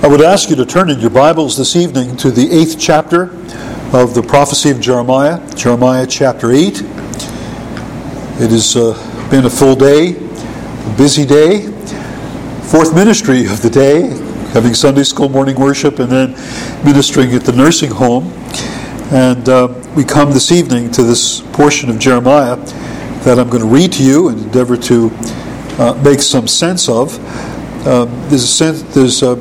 I 0.00 0.06
would 0.06 0.20
ask 0.20 0.48
you 0.48 0.54
to 0.56 0.64
turn 0.64 0.90
in 0.90 1.00
your 1.00 1.10
Bibles 1.10 1.56
this 1.56 1.74
evening 1.74 2.16
to 2.18 2.30
the 2.30 2.48
eighth 2.52 2.78
chapter 2.78 3.32
of 3.92 4.14
the 4.14 4.22
prophecy 4.22 4.70
of 4.70 4.80
Jeremiah, 4.80 5.44
Jeremiah 5.56 6.06
chapter 6.06 6.52
8. 6.52 6.68
It 6.68 6.82
has 8.52 8.76
uh, 8.76 8.94
been 9.28 9.44
a 9.44 9.50
full 9.50 9.74
day, 9.74 10.10
a 10.14 10.94
busy 10.96 11.26
day, 11.26 11.66
fourth 12.70 12.94
ministry 12.94 13.46
of 13.46 13.60
the 13.60 13.70
day, 13.70 14.02
having 14.52 14.72
Sunday 14.72 15.02
school 15.02 15.28
morning 15.28 15.58
worship 15.58 15.98
and 15.98 16.08
then 16.08 16.30
ministering 16.84 17.34
at 17.34 17.42
the 17.42 17.52
nursing 17.52 17.90
home. 17.90 18.32
And 19.10 19.48
uh, 19.48 19.74
we 19.96 20.04
come 20.04 20.30
this 20.30 20.52
evening 20.52 20.92
to 20.92 21.02
this 21.02 21.40
portion 21.52 21.90
of 21.90 21.98
Jeremiah 21.98 22.54
that 23.24 23.36
I'm 23.36 23.50
going 23.50 23.64
to 23.64 23.68
read 23.68 23.92
to 23.94 24.04
you 24.04 24.28
and 24.28 24.38
endeavor 24.38 24.76
to 24.76 25.10
uh, 25.80 26.00
make 26.04 26.20
some 26.20 26.46
sense 26.46 26.88
of. 26.88 27.18
Um, 27.88 28.10
there's 28.28 28.44
a 28.44 28.46
sense, 28.46 28.82
there's 28.94 29.22
a, 29.22 29.36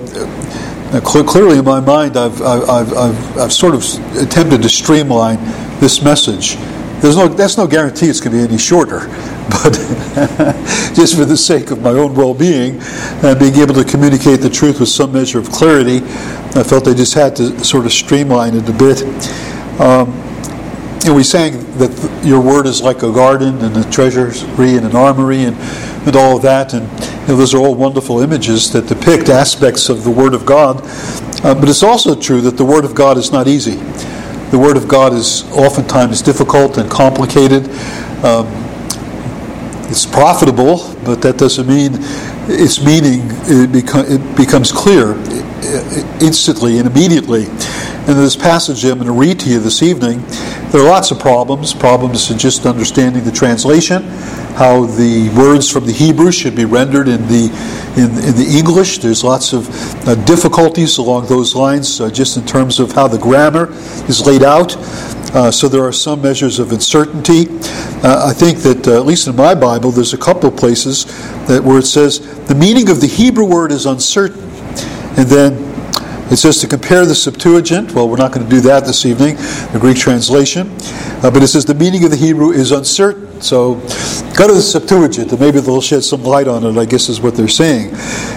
now, 0.93 1.01
cl- 1.01 1.25
clearly, 1.25 1.57
in 1.57 1.65
my 1.65 1.81
mind, 1.81 2.15
I've, 2.15 2.41
I've, 2.41 2.93
I've, 2.93 3.37
I've, 3.37 3.51
sort 3.51 3.75
of 3.75 3.83
attempted 4.15 4.61
to 4.61 4.69
streamline 4.69 5.35
this 5.81 6.01
message. 6.01 6.55
There's 7.01 7.17
no, 7.17 7.27
that's 7.27 7.57
no 7.57 7.67
guarantee 7.67 8.05
it's 8.05 8.21
going 8.21 8.31
to 8.31 8.37
be 8.37 8.43
any 8.47 8.57
shorter, 8.57 8.99
but 9.49 9.73
just 10.95 11.17
for 11.17 11.25
the 11.25 11.35
sake 11.35 11.71
of 11.71 11.81
my 11.81 11.89
own 11.89 12.15
well 12.15 12.33
being 12.33 12.79
and 13.21 13.37
being 13.37 13.55
able 13.55 13.73
to 13.73 13.83
communicate 13.83 14.39
the 14.39 14.49
truth 14.49 14.79
with 14.79 14.87
some 14.87 15.11
measure 15.11 15.39
of 15.39 15.51
clarity, 15.51 15.97
I 16.55 16.63
felt 16.63 16.87
I 16.87 16.93
just 16.93 17.15
had 17.15 17.35
to 17.35 17.65
sort 17.65 17.85
of 17.85 17.91
streamline 17.91 18.55
it 18.55 18.69
a 18.69 18.71
bit. 18.71 19.03
Um, 19.81 20.13
and 21.05 21.13
we 21.13 21.23
sang 21.23 21.51
that 21.79 22.21
your 22.23 22.39
word 22.39 22.65
is 22.65 22.81
like 22.81 23.03
a 23.03 23.11
garden 23.11 23.59
and 23.59 23.75
a 23.75 23.91
treasury 23.91 24.77
and 24.77 24.85
an 24.85 24.95
armory 24.95 25.43
and, 25.43 25.57
and 26.07 26.15
all 26.15 26.37
of 26.37 26.41
that. 26.43 26.73
And 26.73 26.83
you 27.21 27.27
know, 27.27 27.35
those 27.37 27.53
are 27.53 27.59
all 27.59 27.75
wonderful 27.75 28.21
images 28.21 28.71
that 28.71 28.87
depict 28.87 29.29
aspects 29.29 29.89
of 29.89 30.03
the 30.03 30.11
Word 30.11 30.33
of 30.33 30.45
God. 30.45 30.81
Uh, 31.43 31.53
but 31.53 31.69
it's 31.69 31.83
also 31.83 32.19
true 32.19 32.41
that 32.41 32.57
the 32.57 32.65
Word 32.65 32.85
of 32.85 32.95
God 32.95 33.17
is 33.17 33.31
not 33.31 33.47
easy. 33.47 33.75
The 34.51 34.57
Word 34.57 34.77
of 34.77 34.87
God 34.87 35.13
is 35.13 35.43
oftentimes 35.51 36.21
difficult 36.21 36.77
and 36.77 36.89
complicated. 36.89 37.69
Um, 38.23 38.47
it's 39.89 40.05
profitable, 40.05 40.93
but 41.05 41.21
that 41.21 41.37
doesn't 41.37 41.67
mean 41.67 41.93
its 42.49 42.83
meaning 42.83 43.21
it, 43.45 43.69
beco- 43.71 44.09
it 44.09 44.37
becomes 44.37 44.71
clear 44.71 45.13
instantly 46.21 46.77
and 46.79 46.87
immediately. 46.87 47.45
And 48.07 48.17
this 48.17 48.35
passage 48.35 48.85
I'm 48.85 48.95
going 48.95 49.07
to 49.07 49.11
read 49.11 49.39
to 49.41 49.49
you 49.49 49.59
this 49.59 49.83
evening, 49.83 50.23
there 50.71 50.81
are 50.81 50.89
lots 50.89 51.11
of 51.11 51.19
problems. 51.19 51.73
Problems 51.73 52.31
in 52.31 52.37
just 52.37 52.65
understanding 52.65 53.23
the 53.23 53.31
translation, 53.31 54.03
how 54.55 54.85
the 54.85 55.29
words 55.37 55.69
from 55.69 55.85
the 55.85 55.91
Hebrew 55.91 56.31
should 56.31 56.55
be 56.55 56.65
rendered 56.65 57.07
in 57.07 57.27
the 57.27 57.51
in, 57.97 58.11
in 58.23 58.35
the 58.35 58.47
English. 58.57 58.99
There's 58.99 59.23
lots 59.23 59.51
of 59.51 59.67
uh, 60.07 60.15
difficulties 60.25 60.97
along 60.99 61.27
those 61.27 61.55
lines, 61.55 61.99
uh, 61.99 62.09
just 62.09 62.37
in 62.37 62.45
terms 62.45 62.79
of 62.79 62.91
how 62.93 63.07
the 63.07 63.17
grammar 63.17 63.71
is 64.07 64.25
laid 64.25 64.43
out. 64.43 64.75
Uh, 65.33 65.51
so 65.51 65.67
there 65.67 65.83
are 65.83 65.91
some 65.91 66.21
measures 66.21 66.59
of 66.59 66.71
uncertainty. 66.71 67.47
Uh, 68.03 68.27
I 68.27 68.33
think 68.33 68.59
that, 68.59 68.87
uh, 68.87 68.99
at 68.99 69.05
least 69.05 69.27
in 69.27 69.35
my 69.35 69.53
Bible, 69.53 69.91
there's 69.91 70.13
a 70.13 70.17
couple 70.17 70.49
of 70.49 70.55
places 70.55 71.05
that 71.47 71.61
where 71.63 71.79
it 71.79 71.85
says 71.85 72.19
the 72.45 72.55
meaning 72.55 72.89
of 72.89 73.01
the 73.01 73.07
Hebrew 73.07 73.45
word 73.45 73.71
is 73.71 73.85
uncertain, 73.85 74.43
and 75.17 75.27
then 75.27 75.67
it 76.31 76.37
says 76.37 76.57
to 76.59 76.67
compare 76.67 77.05
the 77.05 77.15
Septuagint. 77.15 77.93
Well, 77.93 78.09
we're 78.09 78.17
not 78.17 78.33
going 78.33 78.45
to 78.45 78.49
do 78.49 78.61
that 78.61 78.85
this 78.85 79.05
evening, 79.05 79.35
the 79.71 79.79
Greek 79.79 79.97
translation. 79.97 80.69
Uh, 81.23 81.31
but 81.31 81.41
it 81.41 81.47
says 81.47 81.65
the 81.65 81.73
meaning 81.73 82.03
of 82.03 82.11
the 82.11 82.17
Hebrew 82.17 82.51
is 82.51 82.71
uncertain. 82.71 83.41
So 83.41 83.75
go 84.35 84.47
to 84.47 84.53
the 84.53 84.61
Septuagint 84.61 85.31
and 85.31 85.39
maybe 85.39 85.59
they'll 85.61 85.81
shed 85.81 86.03
some 86.03 86.23
light 86.23 86.47
on 86.47 86.65
it, 86.65 86.77
I 86.77 86.85
guess 86.85 87.07
is 87.07 87.21
what 87.21 87.35
they're 87.35 87.47
saying. 87.47 87.91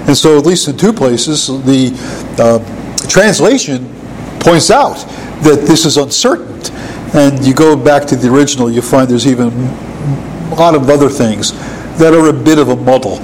And 0.07 0.17
so, 0.17 0.39
at 0.39 0.47
least 0.47 0.69
in 0.69 0.77
two 0.77 0.93
places, 0.93 1.49
the 1.65 1.91
uh, 2.39 3.09
translation 3.09 4.00
points 4.41 4.71
out 4.71 4.97
that 5.43 5.65
this 5.67 5.85
is 5.85 5.97
uncertain. 5.97 6.49
And 7.15 7.45
you 7.45 7.55
go 7.55 7.77
back 7.77 8.07
to 8.07 8.17
the 8.17 8.33
original, 8.33 8.71
you 8.71 8.83
find 8.83 9.09
there's 9.09 9.27
even 9.27 9.49
a 9.49 10.55
lot 10.55 10.75
of 10.75 10.89
other 10.89 11.09
things 11.09 11.53
that 11.99 12.15
are 12.15 12.29
a 12.29 12.33
bit 12.33 12.59
of 12.59 12.69
a 12.69 12.77
muddle. 12.77 13.19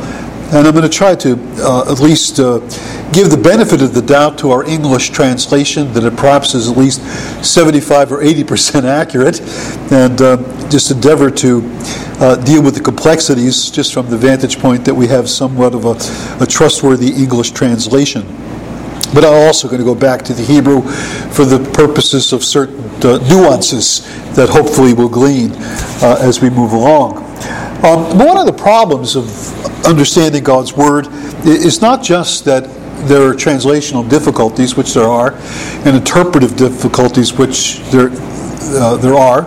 And 0.52 0.66
I'm 0.66 0.74
going 0.74 0.88
to 0.88 0.88
try 0.88 1.16
to 1.16 1.32
uh, 1.58 1.90
at 1.90 1.98
least 1.98 2.38
uh, 2.38 2.58
give 3.12 3.30
the 3.30 3.40
benefit 3.42 3.82
of 3.82 3.94
the 3.94 4.02
doubt 4.02 4.38
to 4.38 4.52
our 4.52 4.64
English 4.64 5.10
translation 5.10 5.92
that 5.94 6.04
it 6.04 6.16
perhaps 6.16 6.54
is 6.54 6.70
at 6.70 6.76
least 6.76 7.00
75 7.44 8.12
or 8.12 8.22
80 8.22 8.44
percent 8.44 8.86
accurate, 9.00 9.40
and 9.90 10.22
uh, 10.22 10.36
just 10.68 10.92
endeavor 10.92 11.30
to 11.32 11.62
uh, 12.20 12.36
deal 12.44 12.62
with 12.62 12.74
the 12.76 12.80
complexities 12.80 13.70
just 13.70 13.92
from 13.92 14.08
the 14.08 14.16
vantage 14.16 14.60
point 14.60 14.84
that 14.84 14.94
we 14.94 15.08
have 15.08 15.28
somewhat 15.28 15.74
of 15.74 15.84
a, 15.84 16.42
a 16.42 16.46
trustworthy 16.46 17.08
English 17.08 17.50
translation. 17.50 18.22
But 19.14 19.24
I'm 19.24 19.46
also 19.46 19.68
going 19.68 19.80
to 19.80 19.84
go 19.84 19.94
back 19.94 20.22
to 20.22 20.34
the 20.34 20.42
Hebrew 20.42 20.82
for 20.82 21.44
the 21.44 21.58
purposes 21.72 22.32
of 22.32 22.44
certain 22.44 22.78
uh, 23.04 23.18
nuances 23.28 24.00
that 24.34 24.48
hopefully 24.48 24.94
we'll 24.94 25.08
glean 25.08 25.52
uh, 26.02 26.18
as 26.20 26.40
we 26.40 26.50
move 26.50 26.72
along. 26.72 27.18
Um, 27.84 28.18
one 28.18 28.36
of 28.36 28.46
the 28.46 28.56
problems 28.56 29.16
of 29.16 29.86
understanding 29.86 30.42
God's 30.42 30.72
Word 30.72 31.06
is 31.44 31.80
not 31.80 32.02
just 32.02 32.44
that 32.46 32.64
there 33.06 33.22
are 33.28 33.34
translational 33.34 34.08
difficulties, 34.08 34.76
which 34.76 34.94
there 34.94 35.04
are, 35.04 35.34
and 35.84 35.96
interpretive 35.96 36.56
difficulties, 36.56 37.32
which 37.34 37.80
there, 37.90 38.10
uh, 38.12 38.96
there 38.96 39.14
are, 39.14 39.44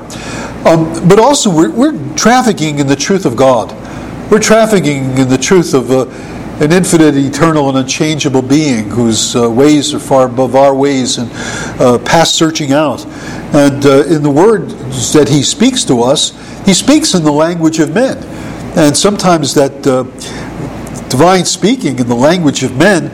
um, 0.67 1.07
but 1.07 1.19
also 1.19 1.49
we're, 1.49 1.71
we're, 1.71 2.15
trafficking 2.15 2.79
in 2.79 2.87
the 2.87 2.95
truth 2.95 3.25
of 3.25 3.35
God. 3.35 3.71
We're 4.29 4.39
trafficking 4.39 5.17
in 5.17 5.29
the 5.29 5.37
truth 5.37 5.73
of 5.73 5.89
uh, 5.89 6.05
an 6.59 6.73
infinite, 6.73 7.15
eternal, 7.15 7.69
and 7.69 7.77
unchangeable 7.77 8.41
being 8.41 8.89
whose 8.89 9.35
uh, 9.35 9.49
ways 9.49 9.93
are 9.93 9.99
far 9.99 10.25
above 10.25 10.55
our 10.55 10.75
ways 10.75 11.17
and 11.17 11.31
uh, 11.79 11.97
past 11.99 12.35
searching 12.35 12.73
out. 12.73 13.05
And 13.55 13.85
uh, 13.85 14.03
in 14.05 14.23
the 14.23 14.29
words 14.29 15.13
that 15.13 15.29
He 15.29 15.41
speaks 15.41 15.85
to 15.85 16.01
us, 16.01 16.31
He 16.65 16.73
speaks 16.73 17.13
in 17.13 17.23
the 17.23 17.31
language 17.31 17.79
of 17.79 17.93
men. 17.93 18.17
And 18.77 18.95
sometimes 18.95 19.53
that 19.53 19.87
uh, 19.87 20.03
divine 21.09 21.45
speaking 21.45 21.97
in 21.97 22.07
the 22.07 22.15
language 22.15 22.61
of 22.63 22.75
men 22.77 23.09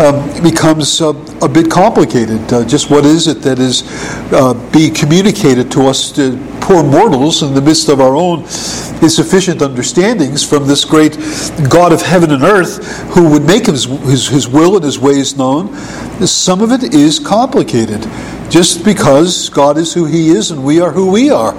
um, 0.00 0.42
becomes 0.42 1.00
uh, 1.00 1.12
a 1.42 1.48
bit 1.48 1.70
complicated. 1.70 2.52
Uh, 2.52 2.64
just 2.64 2.90
what 2.90 3.04
is 3.04 3.26
it 3.26 3.42
that 3.42 3.58
is 3.58 3.82
uh, 4.32 4.54
being 4.72 4.94
communicated 4.94 5.70
to 5.72 5.86
us, 5.86 6.12
to 6.12 6.36
poor 6.60 6.84
mortals, 6.84 7.42
in 7.42 7.54
the 7.54 7.60
midst 7.60 7.88
of 7.88 8.00
our 8.00 8.14
own 8.14 8.40
insufficient 9.02 9.60
understandings 9.60 10.48
from 10.48 10.66
this 10.66 10.84
great 10.84 11.16
God 11.68 11.92
of 11.92 12.02
heaven 12.02 12.30
and 12.30 12.42
earth 12.42 12.86
who 13.10 13.28
would 13.30 13.42
make 13.42 13.66
his, 13.66 13.84
his, 13.84 14.28
his 14.28 14.48
will 14.48 14.76
and 14.76 14.84
his 14.84 14.98
ways 14.98 15.36
known? 15.36 15.74
Some 16.26 16.60
of 16.60 16.70
it 16.70 16.94
is 16.94 17.18
complicated 17.18 18.02
just 18.50 18.84
because 18.84 19.48
God 19.48 19.78
is 19.78 19.92
who 19.92 20.04
he 20.04 20.30
is 20.30 20.50
and 20.50 20.64
we 20.64 20.80
are 20.80 20.92
who 20.92 21.10
we 21.10 21.30
are. 21.30 21.54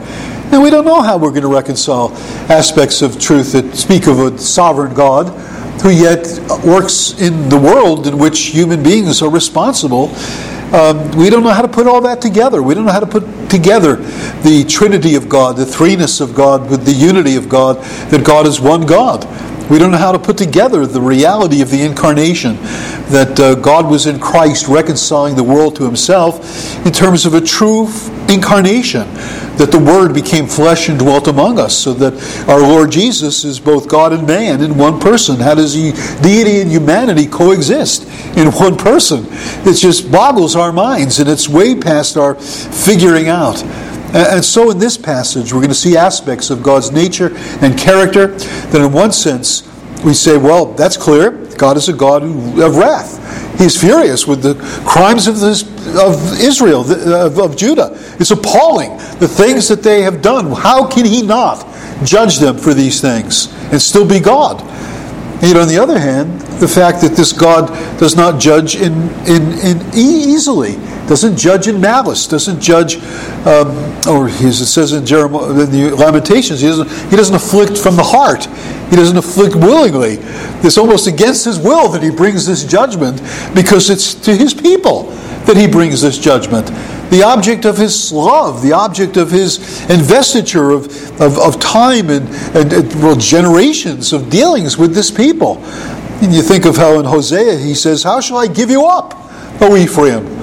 And 0.52 0.64
we 0.64 0.70
don't 0.70 0.86
know 0.86 1.02
how 1.02 1.18
we're 1.18 1.30
going 1.30 1.44
to 1.44 1.54
reconcile 1.54 2.12
aspects 2.50 3.02
of 3.02 3.20
truth 3.20 3.52
that 3.52 3.76
speak 3.76 4.08
of 4.08 4.20
a 4.20 4.38
sovereign 4.38 4.94
God 4.96 5.28
who 5.82 5.90
yet 5.90 6.28
works 6.66 7.20
in 7.22 7.50
the 7.50 7.58
world 7.58 8.08
in 8.08 8.18
which 8.18 8.40
human 8.48 8.84
beings 8.84 9.22
are 9.22 9.30
responsible. 9.30 10.14
Um, 10.74 11.12
we 11.14 11.30
don't 11.30 11.44
know 11.44 11.50
how 11.50 11.64
to 11.64 11.68
put 11.68 11.88
all 11.88 12.02
that 12.02 12.22
together. 12.22 12.62
We 12.62 12.76
don't 12.76 12.86
know 12.86 12.92
how 12.92 13.00
to 13.00 13.08
put 13.08 13.24
together 13.50 13.96
the 14.44 14.66
Trinity 14.70 15.16
of 15.16 15.28
God, 15.28 15.58
the 15.58 15.66
threeness 15.66 16.22
of 16.22 16.36
God, 16.36 16.70
with 16.70 16.86
the 16.86 16.92
unity 16.92 17.36
of 17.38 17.50
God, 17.50 17.78
that 18.12 18.24
God 18.24 18.46
is 18.46 18.60
one 18.60 18.86
God. 18.86 19.26
We 19.70 19.78
don't 19.78 19.92
know 19.92 19.98
how 19.98 20.12
to 20.12 20.20
put 20.20 20.38
together 20.38 20.86
the 20.88 21.02
reality 21.02 21.62
of 21.62 21.70
the 21.70 21.82
incarnation, 21.82 22.56
that 23.10 23.40
uh, 23.40 23.56
God 23.56 23.90
was 23.90 24.08
in 24.08 24.20
Christ 24.20 24.68
reconciling 24.68 25.36
the 25.36 25.44
world 25.44 25.76
to 25.76 25.84
himself 25.84 26.86
in 26.86 26.92
terms 26.92 27.26
of 27.26 27.36
a 27.36 27.42
true 27.42 27.88
incarnation, 28.30 29.02
that 29.58 29.70
the 29.72 29.80
Word 29.80 30.14
became 30.14 30.48
flesh 30.48 30.90
and 30.90 30.98
dwelt 30.98 31.28
among 31.28 31.60
us, 31.60 31.78
so 31.78 31.94
that 31.94 32.14
our 32.50 32.60
Lord 32.60 32.92
Jesus 32.92 33.44
is 33.44 33.60
both 33.60 33.88
God 33.88 34.12
and 34.12 34.26
man 34.26 34.62
in 34.62 34.76
one 34.76 35.00
person. 35.00 35.36
How 35.36 35.54
does 35.54 35.74
he, 35.74 35.92
deity 36.22 36.62
and 36.62 36.72
humanity 36.72 37.28
coexist 37.28 38.08
in 38.38 38.52
one 38.52 38.76
person? 38.76 39.28
It 39.68 39.76
just 39.76 40.12
boggles 40.12 40.56
our 40.56 40.72
minds, 40.72 41.20
and 41.20 41.30
it's 41.30 41.48
way 41.48 41.76
past 41.76 42.18
our 42.18 42.36
figuring 42.36 43.28
out. 43.28 43.64
And 44.14 44.44
so, 44.44 44.72
in 44.72 44.80
this 44.80 44.98
passage, 44.98 45.54
we're 45.54 45.60
going 45.60 45.70
to 45.70 45.76
see 45.76 45.96
aspects 45.96 46.50
of 46.50 46.64
God's 46.64 46.92
nature 46.92 47.32
and 47.62 47.78
character 47.78 48.28
that, 48.28 48.82
in 48.82 48.92
one 48.92 49.12
sense, 49.12 49.68
we 50.04 50.14
say, 50.14 50.38
well, 50.38 50.74
that's 50.74 50.98
clear. 50.98 51.32
God 51.58 51.78
is 51.78 51.90
a 51.90 51.94
God 51.94 52.24
of 52.24 52.78
wrath. 52.78 53.60
He's 53.60 53.80
furious 53.80 54.26
with 54.26 54.42
the 54.42 54.56
crimes 54.86 55.28
of, 55.28 55.40
this, 55.40 55.64
of 55.98 56.40
Israel, 56.40 56.90
of, 56.90 57.38
of 57.38 57.58
Judah. 57.58 57.90
It's 58.20 58.32
appalling, 58.32 58.96
the 59.20 59.28
things 59.28 59.68
that 59.68 59.84
they 59.84 60.02
have 60.02 60.22
done. 60.22 60.52
How 60.54 60.88
can 60.88 61.06
He 61.06 61.22
not 61.22 61.68
judge 62.06 62.40
them 62.40 62.58
for 62.58 62.74
these 62.74 63.02
things 63.02 63.54
and 63.72 63.82
still 63.82 64.08
be 64.08 64.20
God? 64.20 64.62
Yet, 65.44 65.58
on 65.58 65.68
the 65.68 65.78
other 65.78 66.00
hand, 66.00 66.42
the 66.60 66.68
fact 66.68 67.02
that 67.02 67.16
this 67.16 67.32
God 67.32 67.68
does 68.00 68.16
not 68.16 68.40
judge 68.42 68.76
in, 68.76 68.94
in, 69.26 69.54
in 69.60 69.82
easily, 69.94 70.76
doesn't 71.10 71.38
judge 71.38 71.68
in 71.68 71.82
malice, 71.82 72.28
doesn't 72.28 72.62
judge, 72.62 72.98
um, 73.48 73.76
or 74.08 74.30
as 74.30 74.62
it 74.62 74.68
says 74.68 74.94
in 74.94 75.08
Jeremiah, 75.08 75.50
in 75.50 75.72
the 75.72 75.96
Lamentations, 75.96 76.62
he 76.62 76.68
doesn't, 76.68 76.88
he 77.10 77.16
doesn't 77.16 77.34
afflict 77.34 77.80
from 77.80 77.96
the 77.96 78.04
heart. 78.04 78.46
He 78.92 78.96
doesn't 78.96 79.18
afflict 79.18 79.56
willingly. 79.56 80.18
It's 80.62 80.78
almost 80.78 81.08
against 81.08 81.46
his 81.46 81.58
will 81.58 81.90
that 81.90 82.04
he 82.04 82.12
brings 82.12 82.46
this 82.46 82.64
judgment 82.64 83.22
because 83.56 83.90
it's 83.90 84.14
to 84.14 84.36
his 84.36 84.54
people 84.54 85.06
that 85.46 85.58
he 85.58 85.68
brings 85.68 86.04
this 86.04 86.20
judgment. 86.20 86.68
The 87.10 87.24
object 87.24 87.66
of 87.66 87.76
his 87.76 88.12
love, 88.12 88.62
the 88.62 88.74
object 88.74 89.18
of 89.18 89.32
his 89.32 89.90
investiture 89.90 90.70
of, 90.70 90.86
of, 91.20 91.40
of 91.40 91.60
time 91.60 92.12
and, 92.12 92.30
and, 92.56 92.72
and 92.72 92.94
well, 93.02 93.16
generations 93.16 94.14
of 94.14 94.30
dealings 94.30 94.78
with 94.78 94.94
this 94.94 95.10
people. 95.10 95.58
And 96.22 96.32
you 96.32 96.44
think 96.44 96.66
of 96.66 96.78
how 96.78 97.00
in 97.00 97.06
Hosea 97.06 97.58
he 97.58 97.74
says, 97.74 98.04
How 98.04 98.22
shall 98.22 98.38
I 98.38 98.46
give 98.46 98.70
you 98.70 98.86
up, 98.86 99.16
O 99.60 99.76
Ephraim? 99.76 100.39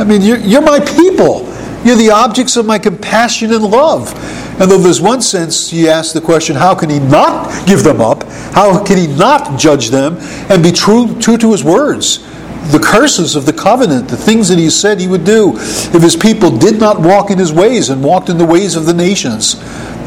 I 0.00 0.04
mean, 0.04 0.22
you're, 0.22 0.38
you're 0.38 0.62
my 0.62 0.80
people. 0.80 1.46
You're 1.84 1.96
the 1.96 2.10
objects 2.10 2.56
of 2.56 2.66
my 2.66 2.78
compassion 2.78 3.52
and 3.52 3.62
love. 3.62 4.12
And 4.60 4.70
though 4.70 4.78
there's 4.78 5.00
one 5.00 5.22
sense, 5.22 5.72
you 5.72 5.88
ask 5.88 6.14
the 6.14 6.20
question, 6.20 6.56
how 6.56 6.74
can 6.74 6.90
he 6.90 6.98
not 6.98 7.66
give 7.66 7.84
them 7.84 8.00
up? 8.00 8.24
How 8.52 8.82
can 8.84 8.98
he 8.98 9.06
not 9.06 9.58
judge 9.58 9.90
them 9.90 10.16
and 10.50 10.62
be 10.62 10.72
true, 10.72 11.18
true 11.20 11.36
to 11.38 11.52
his 11.52 11.64
words? 11.64 12.18
The 12.68 12.78
curses 12.78 13.36
of 13.36 13.46
the 13.46 13.52
covenant, 13.52 14.08
the 14.08 14.16
things 14.16 14.48
that 14.48 14.58
he 14.58 14.70
said 14.70 15.00
he 15.00 15.08
would 15.08 15.24
do 15.24 15.54
if 15.56 16.02
his 16.02 16.14
people 16.14 16.56
did 16.56 16.78
not 16.78 17.00
walk 17.00 17.30
in 17.30 17.38
his 17.38 17.52
ways 17.52 17.88
and 17.88 18.04
walked 18.04 18.28
in 18.28 18.38
the 18.38 18.44
ways 18.44 18.76
of 18.76 18.86
the 18.86 18.92
nations. 18.92 19.54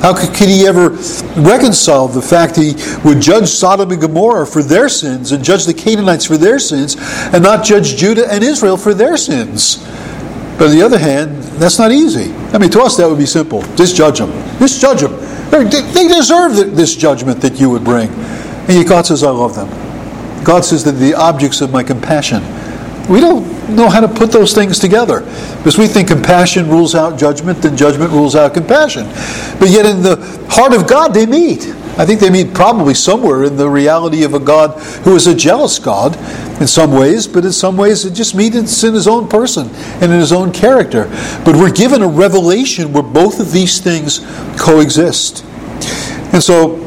How 0.02 0.14
could, 0.14 0.36
he 0.36 0.68
ever 0.68 0.90
reconcile 1.36 2.08
the 2.10 2.22
fact 2.22 2.58
he 2.58 2.76
would 3.04 3.22
judge 3.22 3.48
Sodom 3.48 3.90
and 3.92 4.02
Gomorrah 4.02 4.46
for 4.46 4.62
their 4.62 4.90
sins 4.90 5.32
and 5.32 5.44
judge 5.44 5.66
the 5.66 5.74
Canaanites 5.74 6.26
for 6.26 6.38
their 6.38 6.60
sins 6.60 6.98
and 7.34 7.42
not 7.42 7.64
judge 7.64 7.96
Judah 7.96 8.32
and 8.32 8.44
Israel 8.44 8.78
for 8.78 8.94
their 8.94 9.18
sins? 9.18 9.78
But 10.58 10.68
on 10.68 10.72
the 10.72 10.84
other 10.84 11.00
hand, 11.00 11.42
that's 11.60 11.80
not 11.80 11.92
easy. 11.92 12.34
I 12.54 12.58
mean, 12.58 12.70
to 12.72 12.82
us, 12.82 12.98
that 12.98 13.10
would 13.10 13.18
be 13.18 13.26
simple. 13.26 13.62
Just 13.76 13.96
judge 13.96 14.20
them. 14.20 14.32
Just 14.60 14.80
judge 14.80 15.02
them. 15.02 15.14
They 15.50 16.08
deserve 16.08 16.76
this 16.76 16.96
judgment 16.96 17.42
that 17.42 17.60
you 17.60 17.70
would 17.70 17.84
bring. 17.84 18.10
And 18.10 18.70
yet 18.78 18.88
God 18.88 19.06
says, 19.06 19.24
I 19.24 19.30
love 19.30 19.56
them. 19.56 19.70
God 20.44 20.66
says 20.66 20.84
that 20.84 20.94
the 20.94 21.14
objects 21.14 21.62
of 21.62 21.72
my 21.72 21.84
compassion. 21.84 22.44
We 23.10 23.20
don't 23.20 23.76
know 23.76 23.90
how 23.90 24.00
to 24.00 24.08
put 24.08 24.32
those 24.32 24.54
things 24.54 24.80
together 24.80 25.22
because 25.58 25.78
we 25.78 25.88
think 25.88 26.08
compassion 26.08 26.70
rules 26.70 26.96
out 26.96 27.20
judgment 27.20 27.64
and 27.66 27.78
judgment 27.78 28.12
rules 28.12 28.36
out 28.36 28.54
compassion. 28.54 29.06
But 29.60 29.70
yet, 29.70 29.86
in 29.86 30.02
the 30.02 30.16
heart 30.50 30.74
of 30.74 30.88
God, 30.88 31.14
they 31.14 31.26
meet. 31.26 31.68
I 31.96 32.06
think 32.08 32.20
they 32.20 32.32
meet 32.32 32.56
probably 32.56 32.96
somewhere 32.96 33.44
in 33.44 33.56
the 33.56 33.70
reality 33.70 34.24
of 34.24 34.34
a 34.34 34.40
God 34.40 34.80
who 35.04 35.16
is 35.16 35.28
a 35.28 35.36
jealous 35.36 35.78
God 35.78 36.16
in 36.60 36.66
some 36.66 36.92
ways, 36.92 37.28
but 37.28 37.46
in 37.46 37.52
some 37.52 37.78
ways 37.78 38.04
it 38.04 38.16
just 38.16 38.34
meets 38.34 38.84
in 38.84 38.96
his 38.96 39.08
own 39.08 39.28
person 39.28 39.70
and 40.02 40.12
in 40.12 40.20
his 40.20 40.32
own 40.32 40.52
character. 40.52 41.06
But 41.46 41.56
we're 41.56 41.72
given 41.72 42.02
a 42.02 42.08
revelation 42.08 42.94
where 42.94 43.04
both 43.04 43.40
of 43.40 43.52
these 43.52 43.80
things 43.80 44.20
coexist. 44.58 45.46
And 46.34 46.42
so 46.42 46.83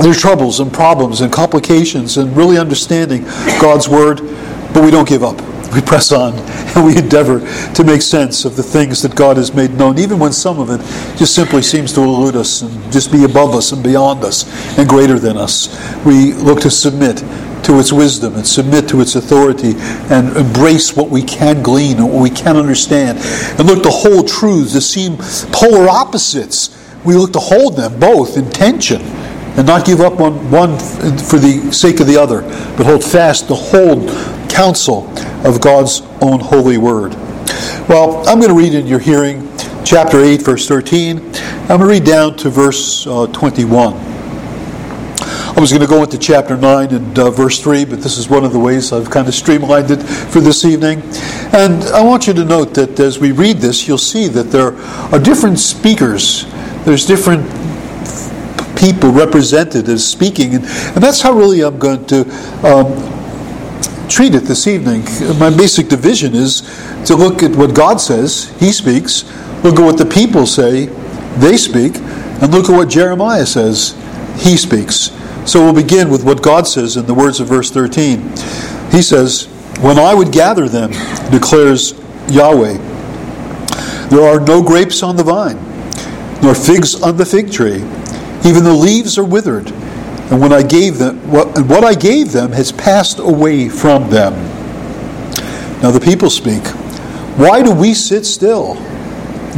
there's 0.00 0.20
troubles 0.20 0.60
and 0.60 0.72
problems 0.72 1.20
and 1.20 1.32
complications 1.32 2.16
and 2.16 2.36
really 2.36 2.58
understanding 2.58 3.24
God's 3.60 3.88
word, 3.88 4.20
but 4.72 4.84
we 4.84 4.90
don't 4.90 5.08
give 5.08 5.22
up 5.22 5.40
we 5.76 5.82
press 5.82 6.12
on 6.12 6.34
and 6.76 6.84
we 6.84 6.96
endeavor 6.96 7.40
to 7.74 7.84
make 7.84 8.02
sense 8.02 8.44
of 8.44 8.56
the 8.56 8.62
things 8.62 9.02
that 9.02 9.14
God 9.14 9.36
has 9.36 9.54
made 9.54 9.72
known, 9.72 9.98
even 9.98 10.18
when 10.18 10.32
some 10.32 10.58
of 10.58 10.70
it 10.70 10.78
just 11.16 11.34
simply 11.34 11.62
seems 11.62 11.92
to 11.94 12.00
elude 12.00 12.36
us 12.36 12.62
and 12.62 12.92
just 12.92 13.12
be 13.12 13.24
above 13.24 13.54
us 13.54 13.72
and 13.72 13.82
beyond 13.82 14.24
us 14.24 14.46
and 14.78 14.88
greater 14.88 15.18
than 15.18 15.36
us. 15.36 15.68
We 16.04 16.32
look 16.32 16.60
to 16.60 16.70
submit 16.70 17.18
to 17.64 17.78
its 17.78 17.92
wisdom 17.92 18.36
and 18.36 18.46
submit 18.46 18.88
to 18.88 19.00
its 19.00 19.16
authority 19.16 19.74
and 20.10 20.36
embrace 20.36 20.96
what 20.96 21.10
we 21.10 21.22
can 21.22 21.62
glean 21.62 21.98
and 21.98 22.12
what 22.12 22.22
we 22.22 22.30
can 22.30 22.56
understand 22.56 23.18
and 23.58 23.66
look 23.66 23.82
to 23.82 23.90
hold 23.90 24.28
truths 24.28 24.72
that 24.74 24.82
seem 24.82 25.16
polar 25.52 25.88
opposites. 25.88 26.72
We 27.04 27.14
look 27.14 27.32
to 27.34 27.38
hold 27.38 27.76
them 27.76 27.98
both 27.98 28.36
in 28.36 28.50
tension 28.50 29.02
and 29.56 29.66
not 29.66 29.86
give 29.86 30.00
up 30.00 30.20
on 30.20 30.50
one 30.50 30.78
for 30.78 31.38
the 31.38 31.70
sake 31.72 32.00
of 32.00 32.06
the 32.06 32.16
other, 32.16 32.42
but 32.76 32.86
hold 32.86 33.02
fast 33.02 33.48
the 33.48 33.54
whole 33.54 34.06
counsel 34.48 35.08
of 35.46 35.60
God's 35.60 36.02
own 36.20 36.40
holy 36.40 36.78
word. 36.78 37.14
Well, 37.88 38.26
I'm 38.28 38.38
going 38.38 38.50
to 38.50 38.56
read 38.56 38.74
in 38.74 38.86
your 38.86 38.98
hearing 38.98 39.48
chapter 39.84 40.20
8, 40.20 40.42
verse 40.42 40.66
13. 40.66 41.18
I'm 41.18 41.68
going 41.68 41.80
to 41.80 41.86
read 41.86 42.04
down 42.04 42.36
to 42.38 42.50
verse 42.50 43.06
uh, 43.06 43.26
21. 43.28 43.94
I 45.56 45.60
was 45.60 45.70
going 45.70 45.80
to 45.80 45.88
go 45.88 46.02
into 46.02 46.18
chapter 46.18 46.54
9 46.54 46.92
and 46.92 47.18
uh, 47.18 47.30
verse 47.30 47.62
3, 47.62 47.86
but 47.86 48.02
this 48.02 48.18
is 48.18 48.28
one 48.28 48.44
of 48.44 48.52
the 48.52 48.58
ways 48.58 48.92
I've 48.92 49.08
kind 49.08 49.26
of 49.26 49.34
streamlined 49.34 49.90
it 49.90 50.02
for 50.02 50.40
this 50.40 50.66
evening. 50.66 51.00
And 51.54 51.82
I 51.94 52.02
want 52.02 52.26
you 52.26 52.34
to 52.34 52.44
note 52.44 52.74
that 52.74 53.00
as 53.00 53.18
we 53.18 53.32
read 53.32 53.56
this, 53.56 53.88
you'll 53.88 53.96
see 53.96 54.28
that 54.28 54.50
there 54.50 54.76
are 54.76 55.18
different 55.18 55.58
speakers, 55.58 56.44
there's 56.84 57.06
different 57.06 57.46
people 58.92 59.10
represented 59.10 59.88
as 59.88 60.06
speaking, 60.06 60.54
and, 60.54 60.64
and 60.64 61.02
that's 61.02 61.20
how 61.20 61.32
really 61.32 61.60
I'm 61.62 61.76
going 61.76 62.06
to 62.06 62.20
um, 62.64 64.08
treat 64.08 64.32
it 64.32 64.44
this 64.44 64.68
evening. 64.68 65.02
My 65.40 65.50
basic 65.50 65.88
division 65.88 66.36
is 66.36 66.60
to 67.06 67.16
look 67.16 67.42
at 67.42 67.56
what 67.56 67.74
God 67.74 68.00
says, 68.00 68.54
He 68.60 68.70
speaks, 68.70 69.24
look 69.64 69.80
at 69.80 69.84
what 69.84 69.98
the 69.98 70.06
people 70.06 70.46
say, 70.46 70.86
they 71.38 71.56
speak, 71.56 71.96
and 71.96 72.52
look 72.52 72.70
at 72.70 72.76
what 72.76 72.88
Jeremiah 72.88 73.44
says, 73.44 73.96
He 74.38 74.56
speaks. 74.56 75.10
So 75.50 75.64
we'll 75.64 75.74
begin 75.74 76.08
with 76.08 76.22
what 76.22 76.40
God 76.40 76.68
says 76.68 76.96
in 76.96 77.06
the 77.06 77.14
words 77.14 77.40
of 77.40 77.48
verse 77.48 77.70
13. 77.72 78.20
He 78.92 79.02
says, 79.02 79.46
When 79.80 79.98
I 79.98 80.14
would 80.14 80.30
gather 80.30 80.68
them, 80.68 80.92
declares 81.32 81.92
Yahweh, 82.28 82.78
there 84.10 84.22
are 84.22 84.38
no 84.38 84.62
grapes 84.62 85.02
on 85.02 85.16
the 85.16 85.24
vine, 85.24 85.56
nor 86.40 86.54
figs 86.54 87.02
on 87.02 87.16
the 87.16 87.26
fig 87.26 87.50
tree. 87.50 87.82
Even 88.46 88.64
the 88.64 88.72
leaves 88.72 89.18
are 89.18 89.24
withered 89.24 89.72
and 90.30 90.40
when 90.40 90.52
I 90.52 90.62
gave 90.62 90.98
them 90.98 91.30
what, 91.30 91.56
and 91.56 91.70
what 91.70 91.84
I 91.84 91.94
gave 91.94 92.32
them 92.32 92.50
has 92.50 92.72
passed 92.72 93.20
away 93.20 93.68
from 93.68 94.10
them. 94.10 94.32
Now 95.82 95.92
the 95.92 96.00
people 96.00 96.30
speak. 96.30 96.66
Why 97.36 97.62
do 97.62 97.72
we 97.72 97.94
sit 97.94 98.26
still? 98.26 98.74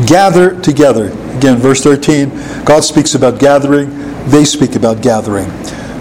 Gather 0.07 0.61
together. 0.61 1.07
Again, 1.39 1.57
verse 1.57 1.83
13, 1.83 2.29
God 2.65 2.81
speaks 2.81 3.15
about 3.15 3.39
gathering, 3.39 3.89
they 4.29 4.45
speak 4.45 4.77
about 4.77 5.01
gathering. 5.01 5.47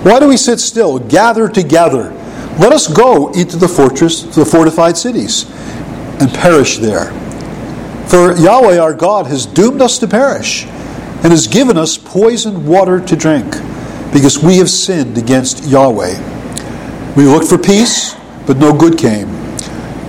Why 0.04 0.20
do 0.20 0.28
we 0.28 0.36
sit 0.36 0.60
still? 0.60 1.00
Gather 1.00 1.48
together. 1.48 2.12
Let 2.60 2.74
us 2.74 2.88
go 2.92 3.32
into 3.32 3.56
the 3.56 3.70
fortress, 3.70 4.24
to 4.24 4.40
the 4.42 4.46
fortified 4.46 4.98
cities, 4.98 5.46
and 6.20 6.30
perish 6.34 6.78
there. 6.80 7.12
For 8.10 8.36
Yahweh 8.36 8.80
our 8.80 8.94
God 8.94 9.28
has 9.28 9.46
doomed 9.46 9.82
us 9.82 9.98
to 10.00 10.08
perish, 10.08 10.66
and 11.24 11.32
has 11.32 11.48
given 11.48 11.78
us 11.78 11.98
poisoned 11.98 12.68
water 12.68 13.00
to 13.00 13.16
drink 13.16 13.52
because 14.14 14.42
we 14.42 14.58
have 14.58 14.70
sinned 14.70 15.18
against 15.18 15.66
Yahweh. 15.66 17.14
We 17.16 17.26
looked 17.26 17.48
for 17.48 17.58
peace, 17.58 18.16
but 18.46 18.58
no 18.58 18.78
good 18.78 18.98
came. 18.98 19.28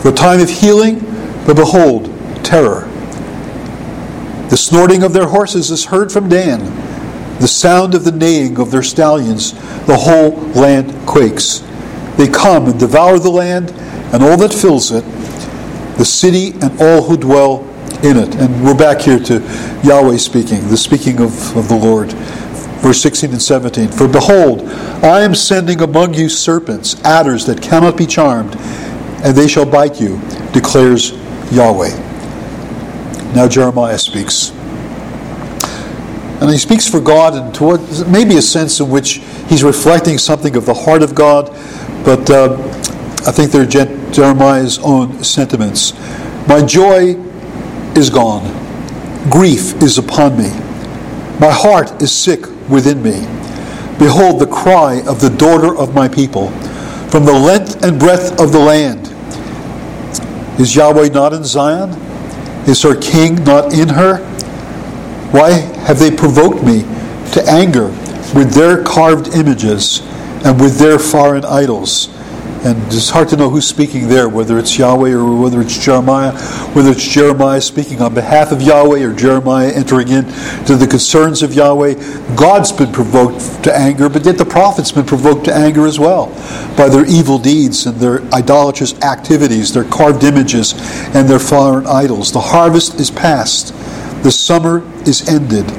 For 0.01 0.11
a 0.11 0.13
time 0.13 0.41
of 0.41 0.49
healing, 0.49 1.01
but 1.47 1.57
behold, 1.57 2.07
terror. 2.45 2.83
The 4.51 4.57
snorting 4.57 5.03
of 5.03 5.13
their 5.13 5.29
horses 5.29 5.71
is 5.71 5.87
heard 5.87 6.13
from 6.13 6.29
Dan, 6.29 6.61
the 7.39 7.49
sound 7.49 7.95
of 7.95 8.05
the 8.05 8.13
neighing 8.13 8.59
of 8.59 8.71
their 8.71 8.83
stallions. 8.83 9.53
The 9.87 9.97
whole 9.97 10.31
land 10.53 11.07
quakes. 11.07 11.61
They 12.17 12.29
come 12.29 12.67
and 12.67 12.79
devour 12.79 13.19
the 13.19 13.31
land 13.31 13.71
and 14.13 14.23
all 14.23 14.37
that 14.39 14.53
fills 14.53 14.91
it, 14.91 15.05
the 15.99 16.05
city 16.05 16.53
and 16.61 16.81
all 16.81 17.03
who 17.03 17.17
dwell 17.17 17.65
in 18.03 18.17
it. 18.17 18.35
And 18.37 18.65
we're 18.65 18.77
back 18.77 19.01
here 19.01 19.19
to 19.19 19.41
Yahweh 19.85 20.17
speaking, 20.19 20.69
the 20.69 20.77
speaking 20.77 21.21
of, 21.21 21.57
of 21.57 21.69
the 21.69 21.77
Lord 21.77 22.15
verse 22.79 23.01
16 23.03 23.33
and 23.33 23.43
17. 23.43 23.89
For 23.89 24.09
behold, 24.09 24.63
I 25.03 25.23
am 25.23 25.35
sending 25.35 25.81
among 25.83 26.15
you 26.15 26.29
serpents, 26.29 27.03
adders 27.05 27.45
that 27.47 27.61
cannot 27.61 27.97
be 27.97 28.07
charmed, 28.07 28.57
and 29.25 29.37
they 29.37 29.49
shall 29.49 29.67
bite 29.67 30.01
you, 30.01 30.21
declares 30.53 31.13
Yahweh. 31.53 31.91
Now 33.35 33.49
Jeremiah 33.49 33.99
speaks. 33.99 34.51
And 36.41 36.49
he 36.51 36.59
speaks 36.59 36.89
for 36.89 37.01
God 37.01 37.35
and 37.35 37.53
to 37.57 37.65
what 37.65 38.09
maybe 38.09 38.37
a 38.37 38.43
sense 38.43 38.79
in 38.79 38.89
which 38.89 39.15
he's 39.49 39.65
reflecting 39.65 40.19
something 40.19 40.55
of 40.55 40.67
the 40.67 40.75
heart 40.75 41.03
of 41.03 41.15
God, 41.17 41.49
but 42.05 42.31
uh, 42.31 42.55
I 43.27 43.33
think 43.33 43.51
they're 43.51 43.67
Jeremiah's 43.67 44.79
own 44.79 45.25
sentiments. 45.25 45.95
My 46.47 46.65
joy 46.65 47.28
is 47.99 48.11
gone, 48.11 48.45
grief 49.31 49.83
is 49.83 49.99
upon 49.99 50.39
me. 50.39 50.51
My 51.41 51.51
heart 51.51 52.01
is 52.01 52.13
sick 52.13 52.47
within 52.69 53.03
me. 53.03 53.27
Behold 53.99 54.41
the 54.41 54.47
cry 54.47 55.03
of 55.07 55.21
the 55.21 55.31
daughter 55.31 55.77
of 55.77 55.95
my 55.95 56.09
people 56.09 56.51
from 57.11 57.25
the 57.25 57.33
length 57.33 57.83
and 57.83 57.99
breadth 57.99 58.41
of 58.41 58.53
the 58.53 58.59
land. 58.59 59.07
Is 60.61 60.75
Yahweh 60.77 61.09
not 61.09 61.33
in 61.33 61.45
Zion? 61.45 61.91
Is 62.69 62.83
her 62.83 62.95
king 62.95 63.43
not 63.45 63.73
in 63.73 63.89
her? 63.89 64.19
Why 65.31 65.51
have 65.87 65.99
they 65.99 66.11
provoked 66.11 66.63
me 66.63 66.83
to 67.33 67.45
anger 67.49 67.89
with 68.35 68.53
their 68.53 68.83
carved 68.85 69.35
images 69.35 70.01
and 70.45 70.61
with 70.61 70.79
their 70.79 70.99
foreign 70.99 71.45
idols? 71.45 72.09
And 72.65 72.77
it's 72.87 73.11
hard 73.11 73.29
to 73.29 73.37
know 73.37 73.49
who's 73.49 73.69
speaking 73.69 74.09
there, 74.09 74.29
whether 74.29 74.59
it's 74.59 74.77
Yahweh 74.77 75.13
or 75.13 75.41
whether 75.41 75.61
it's 75.61 75.79
Jeremiah, 75.79 76.33
whether 76.73 76.91
it's 76.91 77.07
Jeremiah 77.07 77.61
speaking 77.61 78.03
on 78.03 78.15
behalf 78.15 78.51
of 78.51 78.61
Yahweh 78.61 79.05
or 79.05 79.15
Jeremiah 79.15 79.71
entering 79.73 80.09
into 80.09 80.75
the 80.75 80.87
concerns 80.87 81.43
of 81.45 81.55
Yahweh. 81.55 81.95
God's 82.35 82.73
been 82.73 82.91
provoked 82.91 83.63
to 83.63 83.75
anger, 83.75 84.09
but 84.09 84.25
yet 84.25 84.39
the 84.39 84.45
prophet's 84.45 84.91
been 84.91 85.07
provoked 85.07 85.45
to 85.45 85.55
anger 85.55 85.87
as 85.87 86.01
well 86.01 86.27
by 86.77 86.89
their 86.89 87.07
evil 87.07 87.39
deeds 87.39 87.87
and 87.87 87.97
their 87.99 88.23
idolatrous 88.35 89.01
activities, 89.03 89.73
their 89.73 89.85
carved 89.85 90.25
images, 90.25 90.75
and 91.15 91.29
their 91.29 91.39
foreign 91.39 91.87
idols. 91.87 92.33
The 92.33 92.41
harvest 92.41 92.99
is 92.99 93.11
past, 93.11 93.69
the 94.25 94.33
summer 94.33 94.83
is 95.07 95.29
ended, 95.29 95.71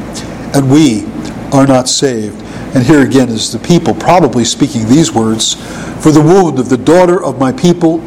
and 0.56 0.72
we 0.72 1.06
are 1.52 1.68
not 1.68 1.90
saved. 1.90 2.46
And 2.74 2.84
here 2.84 3.02
again 3.02 3.30
is 3.30 3.52
the 3.52 3.60
people 3.60 3.96
probably 3.96 4.46
speaking 4.46 4.88
these 4.88 5.12
words 5.12 5.56
For 6.04 6.12
the 6.12 6.22
wound 6.22 6.60
of 6.60 6.70
the 6.70 6.78
daughter 6.78 7.24
of 7.24 7.40
my 7.40 7.52
people 7.52 8.00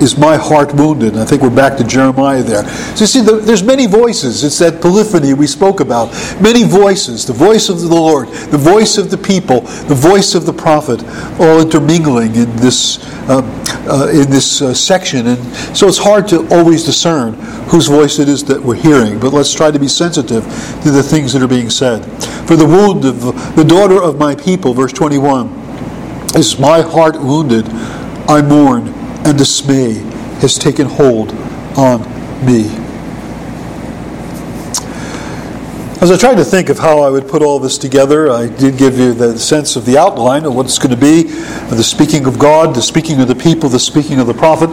is 0.00 0.16
my 0.16 0.36
heart 0.36 0.74
wounded. 0.74 1.12
And 1.12 1.20
I 1.20 1.24
think 1.24 1.42
we're 1.42 1.54
back 1.54 1.76
to 1.78 1.84
Jeremiah 1.84 2.42
there. 2.42 2.66
So 2.96 3.02
you 3.02 3.06
see, 3.06 3.20
the, 3.20 3.36
there's 3.36 3.62
many 3.62 3.86
voices. 3.86 4.42
It's 4.42 4.58
that 4.58 4.80
polyphony 4.80 5.34
we 5.34 5.46
spoke 5.46 5.80
about. 5.80 6.10
Many 6.40 6.64
voices. 6.64 7.26
The 7.26 7.32
voice 7.32 7.68
of 7.68 7.80
the 7.80 7.88
Lord, 7.88 8.28
the 8.28 8.58
voice 8.58 8.98
of 8.98 9.10
the 9.10 9.18
people, 9.18 9.60
the 9.60 9.94
voice 9.94 10.34
of 10.34 10.46
the 10.46 10.52
prophet, 10.52 11.04
all 11.38 11.60
intermingling 11.60 12.34
in 12.34 12.56
this 12.56 13.04
uh, 13.28 13.42
uh, 13.88 14.08
in 14.08 14.30
this 14.30 14.62
uh, 14.62 14.74
section. 14.74 15.26
And 15.28 15.56
so 15.76 15.86
it's 15.86 15.98
hard 15.98 16.26
to 16.28 16.46
always 16.48 16.84
discern 16.84 17.34
whose 17.68 17.86
voice 17.86 18.18
it 18.18 18.28
is 18.28 18.42
that 18.44 18.60
we're 18.60 18.74
hearing. 18.74 19.20
But 19.20 19.32
let's 19.32 19.54
try 19.54 19.70
to 19.70 19.78
be 19.78 19.88
sensitive 19.88 20.44
to 20.82 20.90
the 20.90 21.02
things 21.02 21.32
that 21.32 21.42
are 21.42 21.48
being 21.48 21.70
said. 21.70 22.04
For 22.46 22.56
the 22.56 22.66
wound 22.66 23.04
of 23.04 23.20
the 23.56 23.64
daughter 23.64 24.02
of 24.02 24.18
my 24.18 24.34
people, 24.34 24.74
verse 24.74 24.92
21, 24.92 25.48
is 26.36 26.58
my 26.58 26.80
heart 26.80 27.20
wounded. 27.20 27.66
I 28.28 28.42
mourn 28.42 28.99
and 29.24 29.36
dismay 29.36 29.94
has 30.40 30.58
taken 30.58 30.86
hold 30.86 31.30
on 31.76 32.00
me. 32.44 32.68
As 36.00 36.10
I 36.10 36.16
tried 36.16 36.36
to 36.36 36.44
think 36.46 36.70
of 36.70 36.78
how 36.78 37.00
I 37.00 37.10
would 37.10 37.28
put 37.28 37.42
all 37.42 37.58
this 37.58 37.76
together, 37.76 38.30
I 38.30 38.48
did 38.48 38.78
give 38.78 38.98
you 38.98 39.12
the 39.12 39.38
sense 39.38 39.76
of 39.76 39.84
the 39.84 39.98
outline 39.98 40.46
of 40.46 40.54
what 40.54 40.64
it's 40.64 40.78
going 40.78 40.94
to 40.94 40.96
be 40.96 41.24
the 41.24 41.82
speaking 41.82 42.24
of 42.24 42.38
God, 42.38 42.74
the 42.74 42.80
speaking 42.80 43.20
of 43.20 43.28
the 43.28 43.34
people, 43.34 43.68
the 43.68 43.78
speaking 43.78 44.18
of 44.18 44.26
the 44.26 44.32
prophet. 44.32 44.70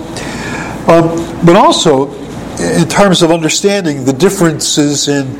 Um, 0.88 1.46
but 1.46 1.58
also, 1.58 2.13
in 2.60 2.88
terms 2.88 3.22
of 3.22 3.32
understanding 3.32 4.06
the 4.06 4.13
differences 4.13 5.10
in, 5.10 5.38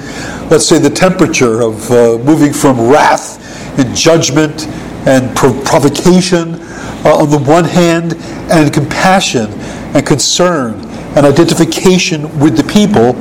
let's 0.50 0.66
say, 0.66 0.78
the 0.78 0.90
temperature 0.90 1.62
of 1.62 1.90
uh, 1.90 2.18
moving 2.18 2.52
from 2.52 2.90
wrath 2.90 3.40
and 3.80 3.96
judgment 3.96 4.68
and 5.08 5.34
provocation 5.38 6.66
uh, 7.06 7.16
on 7.16 7.30
the 7.30 7.39
one 7.39 7.66
hand, 7.66 8.16
and 8.51 8.74
compassion 8.74 9.51
and 9.94 10.06
concern 10.06 10.74
and 11.16 11.25
identification 11.25 12.39
with 12.39 12.56
the 12.56 12.63
people. 12.63 13.16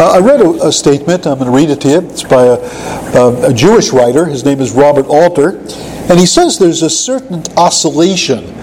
Uh, 0.00 0.12
I 0.12 0.18
read 0.20 0.40
a, 0.40 0.68
a, 0.68 0.72
statement, 0.72 1.26
I'm 1.26 1.38
going 1.38 1.50
to 1.50 1.56
read 1.56 1.70
it 1.70 1.80
to 1.82 1.88
you. 1.88 1.98
It's 2.08 2.22
by 2.22 2.44
a, 2.44 3.50
a, 3.50 3.52
Jewish 3.52 3.90
writer. 3.92 4.24
His 4.24 4.44
name 4.44 4.60
is 4.60 4.70
Robert 4.70 5.06
Alter. 5.06 5.58
And 6.08 6.18
he 6.18 6.26
says 6.26 6.58
there's 6.58 6.82
a 6.82 6.90
certain 6.90 7.42
oscillation 7.56 8.54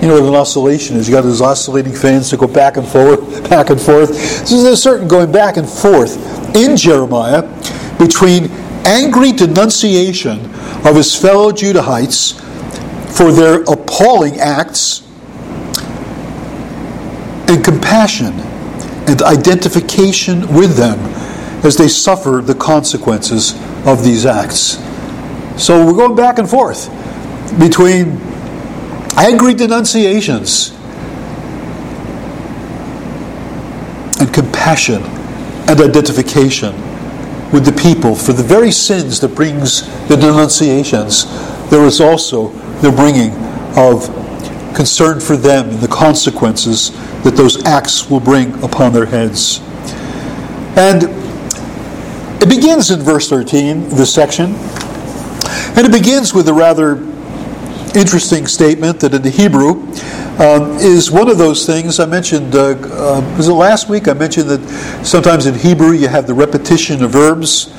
you 0.00 0.06
know 0.06 0.14
what 0.20 0.28
an 0.28 0.34
oscillation 0.36 0.96
is. 0.96 1.08
You 1.08 1.14
got 1.14 1.22
those 1.22 1.40
oscillating 1.40 1.92
fans 1.92 2.30
that 2.30 2.38
go 2.38 2.46
back 2.46 2.76
and 2.76 2.86
forth, 2.86 3.50
back 3.50 3.70
and 3.70 3.80
forth. 3.80 4.14
So 4.46 4.62
there's 4.62 4.74
a 4.74 4.76
certain 4.76 5.08
going 5.08 5.32
back 5.32 5.56
and 5.56 5.68
forth 5.68 6.16
in 6.54 6.76
Jeremiah 6.76 7.42
between 7.98 8.48
angry 8.86 9.32
denunciation 9.32 10.38
of 10.86 10.94
his 10.94 11.20
fellow 11.20 11.50
Judahites 11.50 12.40
for 13.16 13.32
their 13.32 13.64
appalling 13.88 14.38
acts 14.38 15.02
and 17.48 17.64
compassion 17.64 18.32
and 19.08 19.22
identification 19.22 20.40
with 20.54 20.76
them 20.76 20.98
as 21.64 21.76
they 21.76 21.88
suffer 21.88 22.42
the 22.44 22.54
consequences 22.54 23.54
of 23.86 24.04
these 24.04 24.26
acts. 24.26 24.78
So 25.62 25.86
we're 25.86 25.96
going 25.96 26.14
back 26.14 26.38
and 26.38 26.48
forth 26.48 26.90
between 27.58 28.18
angry 29.16 29.54
denunciations 29.54 30.70
and 34.20 34.32
compassion 34.32 35.02
and 35.02 35.80
identification 35.80 36.74
with 37.52 37.64
the 37.64 37.72
people 37.80 38.14
for 38.14 38.34
the 38.34 38.42
very 38.42 38.70
sins 38.70 39.20
that 39.20 39.34
brings 39.34 39.82
the 40.08 40.16
denunciations 40.16 41.24
there 41.70 41.84
is 41.84 42.00
also 42.00 42.48
the 42.80 42.90
bringing 42.90 43.47
of 43.78 44.06
concern 44.74 45.20
for 45.20 45.36
them 45.36 45.70
and 45.70 45.78
the 45.78 45.88
consequences 45.88 46.90
that 47.22 47.34
those 47.36 47.64
acts 47.64 48.10
will 48.10 48.20
bring 48.20 48.60
upon 48.62 48.92
their 48.92 49.06
heads. 49.06 49.60
And 50.76 51.04
it 52.42 52.48
begins 52.48 52.90
in 52.90 53.00
verse 53.00 53.28
13, 53.28 53.88
this 53.90 54.12
section, 54.12 54.54
and 55.76 55.86
it 55.86 55.92
begins 55.92 56.34
with 56.34 56.48
a 56.48 56.52
rather 56.52 56.96
interesting 57.96 58.46
statement 58.46 59.00
that 59.00 59.14
in 59.14 59.22
the 59.22 59.30
Hebrew 59.30 59.82
um, 60.38 60.76
is 60.78 61.10
one 61.10 61.28
of 61.28 61.38
those 61.38 61.66
things 61.66 61.98
I 61.98 62.06
mentioned. 62.06 62.54
Uh, 62.54 62.76
uh, 62.82 63.34
was 63.36 63.48
it 63.48 63.52
last 63.52 63.88
week? 63.88 64.08
I 64.08 64.12
mentioned 64.12 64.48
that 64.50 65.04
sometimes 65.04 65.46
in 65.46 65.54
Hebrew 65.54 65.92
you 65.92 66.08
have 66.08 66.26
the 66.26 66.34
repetition 66.34 67.02
of 67.02 67.10
verbs. 67.10 67.72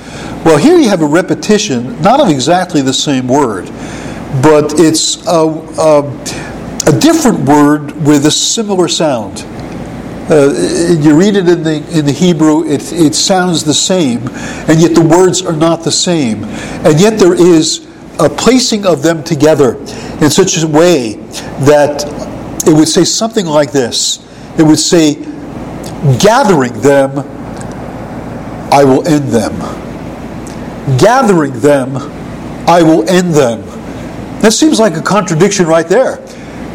Well, 0.44 0.58
here 0.58 0.77
you 0.77 0.89
have 0.89 1.01
a 1.01 1.08
repetition, 1.08 2.01
not 2.01 2.20
of 2.20 2.29
exactly 2.29 2.82
the 2.82 2.94
same 2.94 3.27
word, 3.27 3.70
but 4.41 4.79
it's 4.79 5.25
a, 5.27 5.45
a 5.79 6.50
a 6.89 7.00
different 7.00 7.48
word 7.48 7.91
with 8.05 8.25
a 8.25 8.31
similar 8.31 8.88
sound. 8.88 9.43
Uh, 10.31 10.53
you 11.00 11.15
read 11.15 11.36
it 11.36 11.48
in 11.48 11.63
the 11.63 11.83
in 11.98 12.05
the 12.05 12.12
Hebrew, 12.12 12.65
it 12.65 12.91
it 12.91 13.13
sounds 13.13 13.63
the 13.63 13.74
same, 13.74 14.27
and 14.67 14.79
yet 14.79 14.95
the 14.95 15.03
words 15.03 15.41
are 15.43 15.55
not 15.55 15.83
the 15.83 15.91
same, 15.91 16.43
and 16.86 17.00
yet 17.00 17.19
there 17.19 17.33
is 17.33 17.88
a 18.19 18.29
placing 18.29 18.86
of 18.86 19.01
them 19.03 19.24
together 19.24 19.75
in 20.21 20.29
such 20.29 20.62
a 20.62 20.67
way 20.67 21.13
that 21.65 22.05
it 22.67 22.74
would 22.74 22.88
say 22.88 23.03
something 23.03 23.45
like 23.45 23.71
this. 23.71 24.19
It 24.57 24.63
would 24.63 24.79
say, 24.79 25.15
"Gathering 26.19 26.81
them, 26.81 27.24
I 28.71 28.83
will 28.83 29.07
end 29.07 29.29
them. 29.29 29.53
Gathering 30.98 31.59
them, 31.59 31.98
I 32.67 32.81
will 32.81 33.07
end 33.09 33.33
them." 33.33 33.78
That 34.41 34.53
seems 34.53 34.79
like 34.79 34.96
a 34.96 35.01
contradiction 35.01 35.67
right 35.67 35.88
there. 35.88 36.25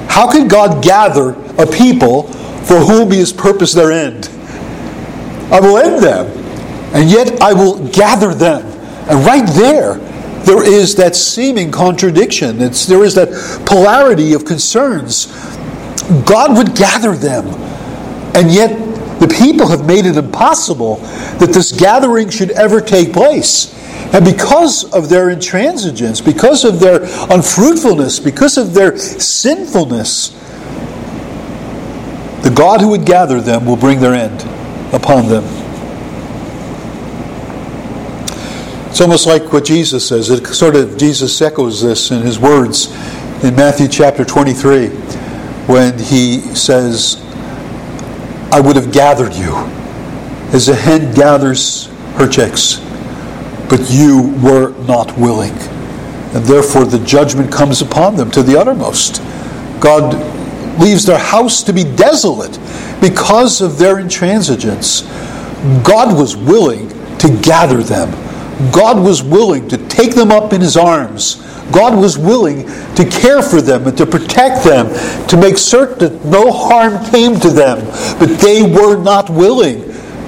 How 0.09 0.31
can 0.31 0.49
God 0.49 0.83
gather 0.83 1.31
a 1.59 1.67
people 1.67 2.25
for 2.65 2.77
whom 2.77 3.11
He 3.11 3.19
has 3.19 3.33
purposed 3.33 3.75
their 3.75 3.91
end? 3.91 4.29
I 5.51 5.61
will 5.61 5.79
end 5.79 6.03
them, 6.03 6.27
and 6.95 7.11
yet 7.11 7.41
I 7.41 7.53
will 7.53 7.87
gather 7.89 8.35
them. 8.35 8.65
And 9.09 9.25
right 9.25 9.47
there, 9.55 9.95
there 10.45 10.63
is 10.63 10.95
that 10.97 11.17
seeming 11.17 11.71
contradiction. 11.71 12.61
It's, 12.61 12.87
there 12.87 13.03
is 13.03 13.15
that 13.15 13.29
polarity 13.67 14.35
of 14.35 14.45
concerns. 14.45 15.27
God 16.27 16.57
would 16.57 16.77
gather 16.77 17.15
them, 17.15 17.47
and 18.35 18.51
yet 18.51 18.79
the 19.21 19.29
people 19.29 19.69
have 19.69 19.87
made 19.87 20.07
it 20.07 20.17
impossible 20.17 20.97
that 21.39 21.51
this 21.53 21.73
gathering 21.73 22.29
should 22.29 22.51
ever 22.51 22.81
take 22.81 23.13
place. 23.13 23.73
And 24.13 24.25
because 24.25 24.85
of 24.93 25.09
their 25.09 25.35
intransigence, 25.35 26.25
because 26.25 26.65
of 26.65 26.79
their 26.79 27.03
unfruitfulness, 27.31 28.21
because 28.21 28.59
of 28.59 28.75
their 28.75 28.97
sinfulness, 28.97 30.29
the 32.43 32.53
God 32.55 32.81
who 32.81 32.89
would 32.89 33.07
gather 33.07 33.41
them 33.41 33.65
will 33.65 33.77
bring 33.77 34.01
their 34.01 34.15
end 34.15 34.43
upon 34.93 35.29
them. 35.29 35.45
It's 38.91 39.01
almost 39.01 39.27
like 39.27 39.53
what 39.53 39.65
Jesus 39.65 40.07
says. 40.07 40.31
It 40.31 40.47
sort 40.47 40.77
of 40.77 40.97
Jesus 40.97 41.43
echoes 41.43 41.83
this 41.83 42.13
in 42.13 42.23
his 42.23 42.39
words 42.39 42.95
in 43.43 43.57
Matthew 43.57 43.89
chapter 43.89 44.25
23 44.25 44.89
when 45.67 45.99
he 45.99 46.41
says, 46.55 47.17
I 48.53 48.61
would 48.61 48.77
have 48.77 48.93
gathered 48.93 49.35
you 49.35 49.53
as 50.53 50.69
a 50.69 50.77
hen 50.77 51.13
gathers 51.15 51.87
her 52.17 52.29
chicks 52.29 52.84
but 53.69 53.91
you 53.91 54.35
were 54.43 54.71
not 54.87 55.17
willing. 55.19 55.53
And 56.35 56.45
therefore 56.45 56.85
the 56.85 56.99
judgment 57.05 57.53
comes 57.53 57.81
upon 57.81 58.17
them 58.17 58.31
to 58.33 58.43
the 58.43 58.59
uttermost. 58.59 59.23
God 59.81 60.15
leaves 60.81 61.07
their 61.07 61.19
house 61.19 61.63
to 61.63 61.73
be 61.73 61.85
desolate 61.85 62.59
because 63.01 63.61
of 63.61 63.79
their 63.79 63.97
intransigence. 63.97 65.05
God 65.85 66.19
was 66.19 66.37
willing 66.37 66.89
to 67.19 67.41
gather 67.43 67.83
them. 67.83 68.11
God 68.73 69.03
was 69.03 69.23
willing 69.23 69.69
to 69.69 69.77
take 69.89 70.15
them 70.15 70.31
up 70.31 70.53
in 70.53 70.61
his 70.61 70.77
arms. 70.77 71.37
God 71.73 71.99
was 71.99 72.19
willing 72.19 72.67
to 72.95 73.05
care 73.05 73.43
for 73.43 73.61
them 73.61 73.87
and 73.87 73.97
to 73.97 74.07
protect 74.07 74.65
them, 74.65 74.89
to 75.29 75.37
make 75.37 75.57
certain 75.57 75.99
that 75.99 76.25
no 76.25 76.53
harm 76.53 77.05
came 77.11 77.41
to 77.41 77.51
them. 77.51 77.85
But 78.19 78.39
they 78.41 78.63
were 78.63 79.03
not 79.03 79.31
willing, 79.31 79.83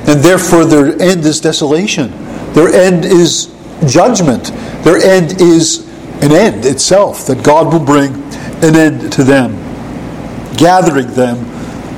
and 0.07 0.21
therefore 0.21 0.64
their 0.64 1.00
end 1.00 1.25
is 1.25 1.40
desolation. 1.40 2.11
Their 2.56 2.68
end 2.68 3.04
is 3.04 3.54
judgment. 3.86 4.44
Their 4.82 4.96
end 4.96 5.42
is 5.42 5.86
an 6.22 6.32
end 6.32 6.64
itself, 6.64 7.26
that 7.26 7.44
God 7.44 7.70
will 7.70 7.84
bring 7.84 8.14
an 8.64 8.75
end 8.75 9.12
to 9.12 9.22
them. 9.22 9.52
gathering 10.56 11.08
them, 11.08 11.36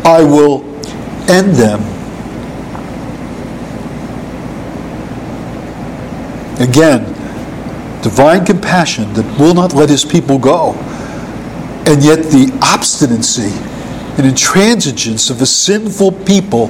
I 0.04 0.24
will 0.24 0.64
end 1.30 1.54
them. 1.54 1.80
Again, 6.60 7.04
divine 8.02 8.44
compassion 8.44 9.12
that 9.12 9.38
will 9.38 9.54
not 9.54 9.74
let 9.74 9.88
his 9.88 10.04
people 10.04 10.40
go. 10.40 10.72
And 11.86 12.02
yet 12.02 12.24
the 12.32 12.50
obstinacy 12.62 13.52
and 14.18 14.26
intransigence 14.26 15.30
of 15.30 15.40
a 15.40 15.46
sinful 15.46 16.10
people 16.10 16.66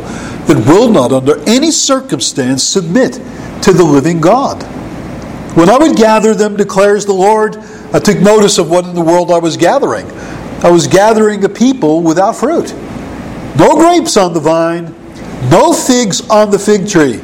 that 0.46 0.62
will 0.66 0.90
not, 0.90 1.12
under 1.12 1.40
any 1.48 1.70
circumstance, 1.70 2.62
submit 2.62 3.14
to 3.62 3.72
the 3.72 3.82
living 3.82 4.20
God. 4.20 4.62
When 5.56 5.70
I 5.70 5.78
would 5.78 5.96
gather 5.96 6.34
them, 6.34 6.56
declares 6.56 7.06
the 7.06 7.14
Lord, 7.14 7.56
I 7.92 7.98
took 7.98 8.20
notice 8.20 8.58
of 8.58 8.70
what 8.70 8.84
in 8.84 8.94
the 8.94 9.00
world 9.00 9.30
I 9.30 9.38
was 9.38 9.56
gathering. 9.56 10.06
I 10.62 10.70
was 10.70 10.86
gathering 10.86 11.42
a 11.44 11.48
people 11.48 12.02
without 12.02 12.36
fruit. 12.36 12.74
No 13.56 13.74
grapes 13.76 14.18
on 14.18 14.34
the 14.34 14.40
vine, 14.40 14.94
no 15.50 15.72
figs 15.72 16.28
on 16.28 16.50
the 16.50 16.58
fig 16.58 16.86
tree. 16.86 17.16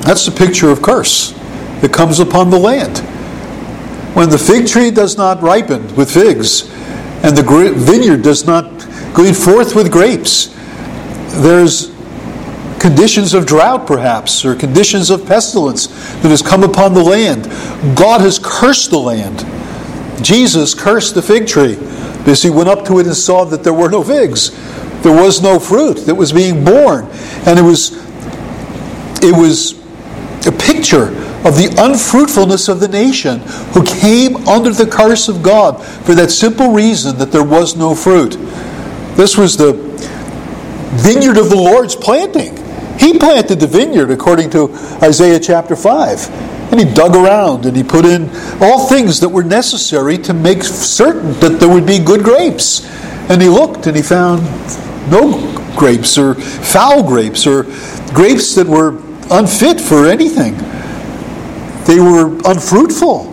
That's 0.00 0.24
the 0.24 0.32
picture 0.32 0.70
of 0.70 0.80
curse 0.80 1.32
that 1.82 1.92
comes 1.92 2.20
upon 2.20 2.50
the 2.50 2.58
land. 2.58 3.06
When 4.14 4.28
the 4.28 4.38
fig 4.38 4.66
tree 4.66 4.90
does 4.90 5.16
not 5.16 5.42
ripen 5.42 5.94
with 5.96 6.12
figs, 6.12 6.70
and 7.22 7.36
the 7.36 7.42
vineyard 7.76 8.22
does 8.22 8.46
not 8.46 8.64
glean 9.14 9.34
forth 9.34 9.74
with 9.74 9.90
grapes, 9.90 10.48
there's 11.40 11.92
conditions 12.78 13.32
of 13.32 13.46
drought, 13.46 13.86
perhaps, 13.86 14.44
or 14.44 14.54
conditions 14.54 15.08
of 15.08 15.24
pestilence 15.24 15.86
that 16.20 16.28
has 16.28 16.42
come 16.42 16.64
upon 16.64 16.94
the 16.94 17.02
land. 17.02 17.44
God 17.96 18.20
has 18.20 18.38
cursed 18.42 18.90
the 18.90 18.98
land. 18.98 19.46
Jesus 20.22 20.74
cursed 20.74 21.14
the 21.14 21.22
fig 21.22 21.46
tree 21.46 21.76
because 22.18 22.42
he 22.42 22.50
went 22.50 22.68
up 22.68 22.84
to 22.86 22.98
it 22.98 23.06
and 23.06 23.16
saw 23.16 23.44
that 23.44 23.64
there 23.64 23.72
were 23.72 23.88
no 23.88 24.02
figs. 24.02 24.50
There 25.02 25.14
was 25.14 25.42
no 25.42 25.58
fruit 25.58 25.98
that 26.06 26.14
was 26.14 26.32
being 26.32 26.64
born. 26.64 27.06
And 27.46 27.58
it 27.58 27.62
was 27.62 27.92
it 29.22 29.36
was 29.36 29.72
a 30.46 30.52
picture 30.52 31.10
of 31.44 31.56
the 31.56 31.74
unfruitfulness 31.78 32.68
of 32.68 32.80
the 32.80 32.88
nation 32.88 33.40
who 33.74 33.84
came 33.84 34.36
under 34.48 34.70
the 34.70 34.86
curse 34.86 35.28
of 35.28 35.42
God 35.42 35.84
for 36.04 36.14
that 36.14 36.30
simple 36.30 36.72
reason 36.72 37.18
that 37.18 37.32
there 37.32 37.44
was 37.44 37.76
no 37.76 37.94
fruit. 37.94 38.36
This 39.16 39.36
was 39.36 39.56
the 39.56 39.72
vineyard 40.94 41.38
of 41.38 41.50
the 41.50 41.56
Lord's 41.56 41.96
planting. 41.96 42.56
He 42.98 43.18
planted 43.18 43.58
the 43.58 43.66
vineyard 43.66 44.10
according 44.10 44.50
to 44.50 44.72
Isaiah 45.02 45.40
chapter 45.40 45.74
5. 45.74 46.28
And 46.72 46.80
he 46.80 46.94
dug 46.94 47.14
around 47.14 47.66
and 47.66 47.76
he 47.76 47.82
put 47.82 48.06
in 48.06 48.30
all 48.60 48.86
things 48.86 49.20
that 49.20 49.28
were 49.28 49.42
necessary 49.42 50.16
to 50.18 50.32
make 50.32 50.62
certain 50.62 51.32
that 51.40 51.60
there 51.60 51.68
would 51.68 51.86
be 51.86 51.98
good 51.98 52.22
grapes. 52.22 52.86
And 53.28 53.42
he 53.42 53.48
looked 53.48 53.86
and 53.86 53.96
he 53.96 54.02
found 54.02 54.42
no 55.10 55.52
grapes 55.76 56.16
or 56.16 56.34
foul 56.34 57.02
grapes 57.02 57.46
or 57.46 57.64
grapes 58.14 58.54
that 58.54 58.66
were 58.66 58.96
unfit 59.30 59.80
for 59.80 60.06
anything. 60.06 60.54
They 61.86 61.98
were 61.98 62.38
unfruitful. 62.44 63.32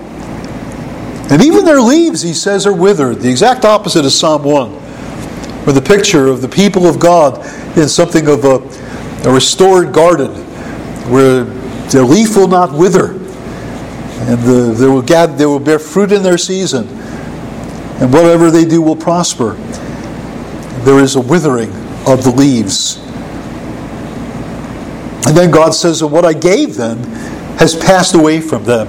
And 1.32 1.44
even 1.44 1.64
their 1.64 1.82
leaves, 1.82 2.24
he 2.24 2.34
says, 2.34 2.66
are 2.66 2.74
withered. 2.74 3.18
The 3.20 3.30
exact 3.30 3.64
opposite 3.64 4.04
of 4.04 4.12
Psalm 4.12 4.44
1, 4.44 4.72
where 4.72 5.74
the 5.74 5.82
picture 5.82 6.28
of 6.28 6.42
the 6.42 6.48
people 6.48 6.88
of 6.88 7.00
God 7.00 7.46
in 7.78 7.88
something 7.88 8.28
of 8.28 8.44
a, 8.46 9.30
a 9.30 9.32
restored 9.32 9.94
garden, 9.94 10.32
where 11.12 11.44
their 11.92 12.04
leaf 12.04 12.36
will 12.36 12.48
not 12.48 12.74
wither, 12.74 13.12
and 13.12 14.40
the, 14.42 14.74
they, 14.76 14.88
will 14.88 15.04
gather, 15.04 15.36
they 15.36 15.46
will 15.46 15.60
bear 15.60 15.78
fruit 15.78 16.12
in 16.12 16.24
their 16.24 16.38
season, 16.38 16.88
and 16.88 18.12
whatever 18.12 18.50
they 18.50 18.66
do 18.66 18.82
will 18.82 18.96
prosper. 18.96 19.54
There 20.84 21.00
is 21.00 21.16
a 21.16 21.22
withering 21.22 21.70
of 22.08 22.24
the 22.24 22.34
leaves. 22.36 22.98
And 25.28 25.38
then 25.38 25.52
God 25.52 25.72
says, 25.76 26.04
What 26.04 26.26
I 26.26 26.34
gave 26.34 26.76
them 26.76 27.00
has 27.60 27.76
passed 27.76 28.16
away 28.16 28.40
from 28.40 28.64
them. 28.64 28.88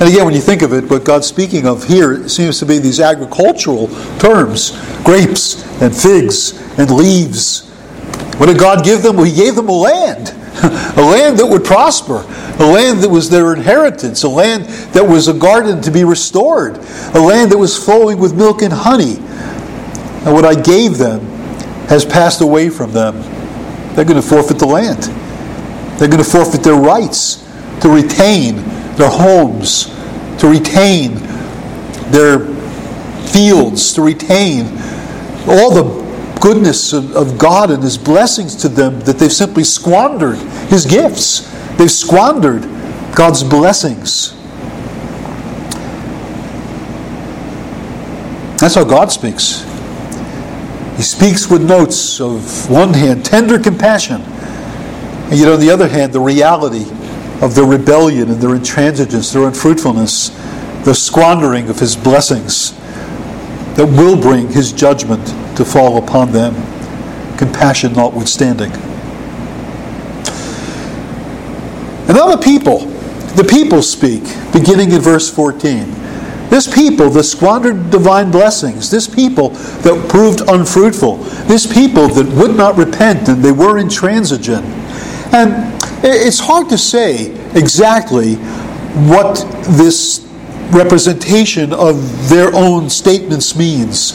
And 0.00 0.08
again, 0.08 0.24
when 0.24 0.34
you 0.34 0.40
think 0.40 0.62
of 0.62 0.72
it, 0.72 0.88
what 0.88 1.04
God's 1.04 1.26
speaking 1.26 1.66
of 1.66 1.84
here 1.86 2.26
seems 2.26 2.58
to 2.60 2.66
be 2.66 2.78
these 2.78 3.00
agricultural 3.00 3.88
terms 4.18 4.70
grapes 5.04 5.62
and 5.82 5.94
figs 5.94 6.58
and 6.78 6.90
leaves. 6.90 7.68
What 8.38 8.46
did 8.46 8.58
God 8.58 8.82
give 8.82 9.02
them? 9.02 9.16
Well, 9.16 9.26
He 9.26 9.34
gave 9.34 9.56
them 9.56 9.68
a 9.68 9.76
land, 9.76 10.28
a 10.62 11.02
land 11.02 11.38
that 11.38 11.46
would 11.46 11.64
prosper, 11.64 12.24
a 12.58 12.66
land 12.66 13.00
that 13.00 13.10
was 13.10 13.28
their 13.28 13.52
inheritance, 13.52 14.22
a 14.22 14.28
land 14.28 14.64
that 14.94 15.06
was 15.06 15.28
a 15.28 15.34
garden 15.34 15.82
to 15.82 15.90
be 15.90 16.04
restored, 16.04 16.78
a 17.14 17.20
land 17.20 17.52
that 17.52 17.58
was 17.58 17.76
flowing 17.76 18.18
with 18.18 18.34
milk 18.34 18.62
and 18.62 18.72
honey. 18.72 19.16
And 20.24 20.32
what 20.32 20.46
I 20.46 20.54
gave 20.54 20.96
them 20.96 21.20
has 21.88 22.06
passed 22.06 22.40
away 22.40 22.70
from 22.70 22.92
them. 22.92 23.20
They're 23.94 24.06
going 24.06 24.20
to 24.20 24.26
forfeit 24.26 24.58
the 24.58 24.66
land. 24.66 25.02
They're 25.98 26.08
going 26.08 26.22
to 26.22 26.30
forfeit 26.30 26.62
their 26.62 26.76
rights 26.76 27.44
to 27.80 27.88
retain 27.88 28.56
their 28.96 29.10
homes, 29.10 29.86
to 30.40 30.48
retain 30.48 31.14
their 32.10 32.40
fields, 33.28 33.92
to 33.94 34.02
retain 34.02 34.66
all 35.46 35.70
the 35.70 36.08
goodness 36.40 36.92
of, 36.92 37.38
God 37.38 37.70
and 37.70 37.82
His 37.82 37.98
blessings 37.98 38.54
to 38.56 38.68
them 38.68 39.00
that 39.00 39.18
they've 39.18 39.32
simply 39.32 39.64
squandered 39.64 40.38
His 40.68 40.86
gifts. 40.86 41.40
They've 41.76 41.90
squandered 41.90 42.62
God's 43.14 43.42
blessings. 43.42 44.34
That's 48.60 48.74
how 48.74 48.84
God 48.84 49.12
speaks. 49.12 49.62
He 50.96 51.02
speaks 51.02 51.48
with 51.48 51.62
notes 51.62 52.20
of 52.20 52.68
one 52.68 52.92
hand, 52.92 53.24
tender 53.24 53.58
compassion, 53.58 54.20
and 54.20 55.38
yet 55.38 55.52
on 55.52 55.60
the 55.60 55.70
other 55.70 55.86
hand, 55.86 56.12
the 56.12 56.20
reality 56.20 56.84
of 57.40 57.54
their 57.54 57.66
rebellion 57.66 58.30
and 58.30 58.40
their 58.40 58.50
intransigence, 58.50 59.32
their 59.32 59.46
unfruitfulness, 59.46 60.30
the 60.84 60.94
squandering 60.94 61.68
of 61.68 61.78
his 61.78 61.96
blessings 61.96 62.72
that 63.76 63.86
will 63.86 64.20
bring 64.20 64.48
his 64.48 64.72
judgment 64.72 65.24
to 65.56 65.64
fall 65.64 66.02
upon 66.02 66.32
them, 66.32 66.54
compassion 67.36 67.92
notwithstanding. 67.92 68.72
And 72.08 72.16
now 72.16 72.34
the 72.34 72.42
people, 72.42 72.86
the 73.36 73.44
people 73.44 73.82
speak, 73.82 74.22
beginning 74.52 74.92
in 74.92 75.00
verse 75.00 75.30
14. 75.30 75.94
This 76.48 76.66
people 76.66 77.10
that 77.10 77.24
squandered 77.24 77.90
divine 77.90 78.30
blessings, 78.30 78.90
this 78.90 79.06
people 79.06 79.50
that 79.50 80.08
proved 80.08 80.40
unfruitful, 80.48 81.16
this 81.46 81.66
people 81.70 82.08
that 82.08 82.26
would 82.34 82.56
not 82.56 82.76
repent 82.76 83.28
and 83.28 83.44
they 83.44 83.52
were 83.52 83.78
intransigent. 83.78 84.64
And 85.34 85.77
it's 86.02 86.38
hard 86.38 86.68
to 86.70 86.78
say 86.78 87.32
exactly 87.54 88.34
what 89.06 89.36
this 89.76 90.26
representation 90.70 91.72
of 91.72 92.28
their 92.28 92.54
own 92.54 92.90
statements 92.90 93.56
means. 93.56 94.12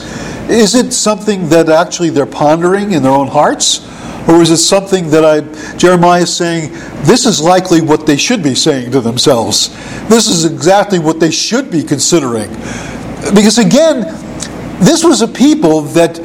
Is 0.49 0.75
it 0.75 0.93
something 0.93 1.49
that 1.49 1.69
actually 1.69 2.09
they're 2.09 2.25
pondering 2.25 2.91
in 2.91 3.03
their 3.03 3.11
own 3.11 3.27
hearts? 3.27 3.89
Or 4.27 4.41
is 4.41 4.51
it 4.51 4.57
something 4.57 5.09
that 5.09 5.25
I, 5.25 5.41
Jeremiah 5.77 6.21
is 6.21 6.33
saying, 6.33 6.71
this 7.03 7.25
is 7.25 7.41
likely 7.41 7.81
what 7.81 8.05
they 8.05 8.15
should 8.15 8.41
be 8.41 8.55
saying 8.55 8.91
to 8.91 9.01
themselves? 9.01 9.69
This 10.07 10.27
is 10.27 10.45
exactly 10.45 10.99
what 10.99 11.19
they 11.19 11.31
should 11.31 11.69
be 11.69 11.83
considering. 11.83 12.49
Because 13.33 13.57
again, 13.57 14.01
this 14.79 15.03
was 15.03 15.21
a 15.21 15.27
people 15.27 15.81
that 15.81 16.19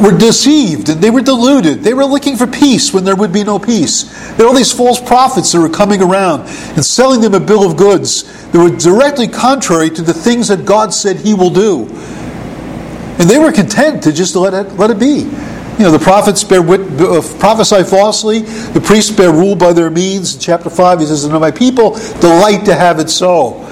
were 0.00 0.16
deceived 0.16 0.88
and 0.88 1.00
they 1.00 1.10
were 1.10 1.22
deluded. 1.22 1.80
They 1.80 1.94
were 1.94 2.04
looking 2.04 2.36
for 2.36 2.46
peace 2.46 2.92
when 2.92 3.04
there 3.04 3.16
would 3.16 3.32
be 3.32 3.44
no 3.44 3.58
peace. 3.58 4.04
There 4.36 4.46
were 4.46 4.50
all 4.50 4.56
these 4.56 4.72
false 4.72 5.00
prophets 5.00 5.52
that 5.52 5.60
were 5.60 5.68
coming 5.68 6.02
around 6.02 6.40
and 6.40 6.84
selling 6.84 7.20
them 7.20 7.34
a 7.34 7.40
bill 7.40 7.68
of 7.68 7.76
goods 7.76 8.24
that 8.50 8.58
were 8.58 8.76
directly 8.76 9.28
contrary 9.28 9.90
to 9.90 10.02
the 10.02 10.14
things 10.14 10.48
that 10.48 10.64
God 10.64 10.92
said 10.92 11.16
He 11.16 11.34
will 11.34 11.50
do. 11.50 11.86
And 13.18 13.30
they 13.30 13.38
were 13.38 13.52
content 13.52 14.02
to 14.02 14.12
just 14.12 14.36
let 14.36 14.52
it, 14.52 14.74
let 14.74 14.90
it 14.90 14.98
be. 14.98 15.28
You 15.78 15.84
know, 15.84 15.90
the 15.90 15.98
prophets 15.98 16.42
bear 16.44 16.62
wit, 16.62 16.80
uh, 17.00 17.20
prophesy 17.38 17.82
falsely, 17.82 18.40
the 18.40 18.80
priests 18.80 19.14
bear 19.14 19.30
rule 19.30 19.56
by 19.56 19.72
their 19.72 19.90
means. 19.90 20.34
In 20.34 20.40
chapter 20.40 20.70
5, 20.70 21.00
he 21.00 21.06
says, 21.06 21.24
And 21.24 21.34
my 21.34 21.50
people 21.50 21.92
delight 22.20 22.64
to 22.66 22.74
have 22.74 22.98
it 22.98 23.10
so. 23.10 23.62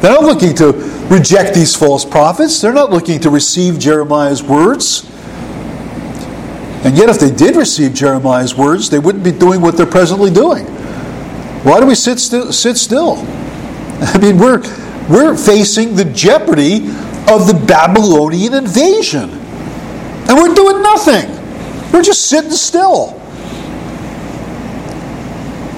They're 0.00 0.12
not 0.12 0.22
looking 0.22 0.54
to 0.56 0.72
reject 1.10 1.54
these 1.54 1.74
false 1.74 2.04
prophets, 2.04 2.60
they're 2.60 2.74
not 2.74 2.90
looking 2.90 3.20
to 3.20 3.30
receive 3.30 3.78
Jeremiah's 3.78 4.42
words. 4.42 5.10
And 6.86 6.96
yet, 6.96 7.08
if 7.08 7.18
they 7.18 7.32
did 7.32 7.56
receive 7.56 7.94
Jeremiah's 7.94 8.54
words, 8.54 8.88
they 8.88 9.00
wouldn't 9.00 9.24
be 9.24 9.32
doing 9.32 9.60
what 9.60 9.76
they're 9.76 9.86
presently 9.86 10.30
doing. 10.30 10.66
Why 11.64 11.80
do 11.80 11.86
we 11.86 11.96
sit, 11.96 12.20
sti- 12.20 12.52
sit 12.52 12.76
still? 12.76 13.16
I 14.00 14.18
mean, 14.18 14.38
we're, 14.38 14.60
we're 15.10 15.36
facing 15.36 15.96
the 15.96 16.04
jeopardy 16.04 16.86
of 17.28 17.48
the 17.48 17.60
Babylonian 17.66 18.54
invasion. 18.54 19.30
And 19.30 20.38
we're 20.38 20.54
doing 20.54 20.80
nothing. 20.80 21.28
We're 21.92 22.04
just 22.04 22.26
sitting 22.26 22.52
still. 22.52 23.20